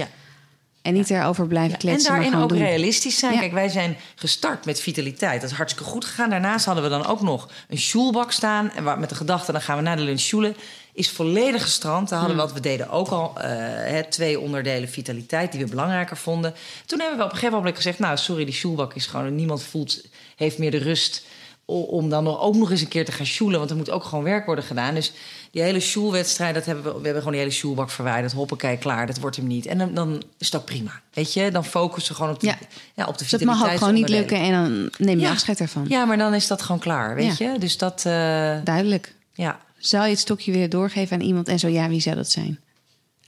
En 0.82 0.94
niet 0.94 1.10
erover 1.10 1.48
blijven 1.48 1.78
kletsen. 1.78 2.14
En 2.14 2.22
daarin 2.22 2.40
ook 2.40 2.50
doen. 2.50 2.58
realistisch 2.58 3.20
zijn. 3.20 3.40
Kijk, 3.40 3.52
wij 3.52 3.70
zijn 3.70 3.98
gestart 4.16 4.66
met 4.66 4.82
vitaliteit. 4.82 5.42
Dat 5.42 5.50
is 5.50 5.56
hartstikke 5.56 5.90
goed 5.90 6.06
gegaan. 6.06 6.30
Daarnaast 6.30 6.66
hadden 6.66 6.84
we 6.84 6.90
dan 6.90 7.06
ook 7.06 7.22
nog 7.22 7.50
een 7.68 7.78
sjoelbak 7.78 8.32
staan. 8.32 8.72
En 8.72 9.00
met 9.00 9.10
de 9.10 9.16
gedachte, 9.16 9.52
dan 9.52 9.62
gaan 9.62 9.78
we 9.78 9.84
naar 9.84 9.98
de 9.98 10.04
lunch 10.04 10.20
sjoelen. 10.20 10.56
Is 10.94 11.10
volledig 11.10 11.62
gestrand. 11.62 12.10
Daar 12.10 12.20
hadden 12.20 12.38
we, 12.38 12.44
wat 12.44 12.54
we 12.54 12.60
deden 12.60 12.90
ook 12.90 13.08
al 13.08 13.34
uh, 13.38 14.00
twee 14.00 14.40
onderdelen 14.40 14.90
vitaliteit 14.90 15.52
die 15.52 15.62
we 15.64 15.70
belangrijker 15.70 16.18
vonden. 16.18 16.54
Toen 16.86 17.00
hebben 17.00 17.18
we 17.18 17.24
op 17.24 17.30
een 17.30 17.36
gegeven 17.36 17.58
moment 17.58 17.76
gezegd: 17.76 18.00
Nou, 18.00 18.18
sorry, 18.18 18.46
die 18.46 18.54
sjoelbak 18.54 18.94
is 18.94 19.06
gewoon. 19.06 19.36
Niemand 19.36 19.64
voelt, 19.64 20.06
heeft 20.36 20.58
meer 20.58 20.72
de 20.72 20.78
rust 20.78 21.24
om 21.66 22.10
dan 22.10 22.24
nog, 22.24 22.40
ook 22.40 22.56
nog 22.56 22.72
eens 22.72 22.82
een 22.82 22.88
keer 22.88 23.06
te 23.06 23.12
gaan 23.12 23.26
sjoelen. 23.26 23.60
Want 23.60 23.72
er 23.72 23.78
moet 23.78 23.90
ook 23.90 24.04
gewoon 24.04 24.24
werk 24.24 24.46
worden 24.46 24.64
gedaan. 24.64 24.94
Dus 24.94 25.12
die 25.52 25.62
hele 25.62 25.80
sjoelwedstrijd, 25.80 26.54
dat 26.54 26.66
hebben 26.66 26.84
we, 26.84 26.90
we 26.90 26.96
hebben 27.04 27.16
gewoon 27.18 27.32
die 27.32 27.42
hele 27.42 27.54
sjoelbak 27.54 27.90
verwijderd. 27.90 28.34
Hoppakee, 28.34 28.78
klaar, 28.78 29.08
dat 29.08 29.20
wordt 29.20 29.36
hem 29.36 29.48
niet. 29.48 29.66
En 29.66 29.78
dan, 29.78 29.94
dan 29.94 30.24
is 30.38 30.50
dat 30.50 30.66
prima. 30.66 31.02
Weet 31.14 31.34
je, 31.34 31.52
dan 31.52 31.66
focussen 31.66 32.12
we 32.12 32.18
gewoon 32.20 32.34
op, 32.36 32.40
die, 32.40 32.50
Ja. 32.50 32.58
ja. 32.96 33.06
op 33.06 33.18
de 33.18 33.26
Dat 33.30 33.42
mag 33.42 33.64
ook 33.72 33.78
gewoon 33.78 33.94
niet 33.94 34.10
lukken 34.10 34.38
en 34.40 34.52
dan 34.52 34.92
neem 35.08 35.18
je 35.20 35.26
Ja. 35.26 35.32
afscheid 35.32 35.60
ervan. 35.60 35.86
Ja, 35.88 36.06
maar 36.06 36.18
dan 36.18 36.34
is 36.34 36.48
dat 36.48 36.62
gewoon 36.62 36.80
klaar, 36.80 37.16
weet 37.16 37.38
Ja. 37.38 37.52
je. 37.54 37.60
Dus 37.60 37.78
dat, 37.78 37.98
eh, 38.06 38.58
Duidelijk. 38.64 39.16
ja, 39.34 39.60
Zou 39.78 40.04
je 40.04 40.10
het 40.10 40.20
stokje 40.20 40.52
willen 40.52 40.70
doorgeven 40.70 41.18
aan 41.18 41.24
iemand? 41.26 41.48
En 41.48 41.60
zo 41.60 41.68
ja, 41.68 41.90
wie 41.90 42.02
zou 42.02 42.16
dat 42.16 42.32
zijn? 42.32 42.60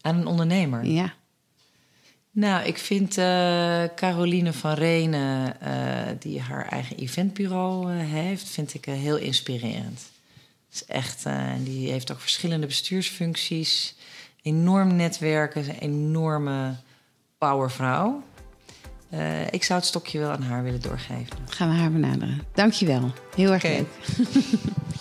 aan 0.02 0.16
een 0.16 0.26
ondernemer. 0.28 0.86
Ja. 0.86 1.14
Nou, 2.32 2.66
ik 2.66 2.78
vind 2.78 3.18
eh, 3.18 3.84
Caroline 3.96 4.54
van 4.54 4.74
Renen, 4.74 5.62
eh, 5.62 5.72
die 6.20 6.40
haar 6.42 6.68
eigen 6.68 6.98
eventbureau 6.98 7.92
heeft, 7.92 8.48
vind 8.50 8.74
ik 8.74 8.86
heel 8.86 9.18
inspirerend. 9.18 10.02
Is 10.74 10.86
echt, 10.86 11.26
eh, 11.26 11.44
die 11.64 11.92
heeft 11.92 12.12
ook 12.12 12.20
verschillende 12.20 12.68
bestuursfuncties, 12.68 13.96
enorm 14.42 14.96
netwerken, 14.96 15.70
een 15.70 15.80
enorme 15.80 16.76
powervrouw. 17.38 18.24
Eh, 19.10 19.48
ik 19.52 19.64
zou 19.64 19.80
het 19.80 19.88
stokje 19.88 20.20
wel 20.20 20.32
aan 20.32 20.42
haar 20.42 20.64
willen 20.64 20.82
doorgeven. 20.82 21.38
Gaan 21.50 21.70
we 21.70 21.76
haar 21.76 21.92
benaderen. 21.92 22.42
Dankjewel. 22.54 23.12
Heel 23.36 23.52
erg 23.52 23.64
leuk. 23.64 23.88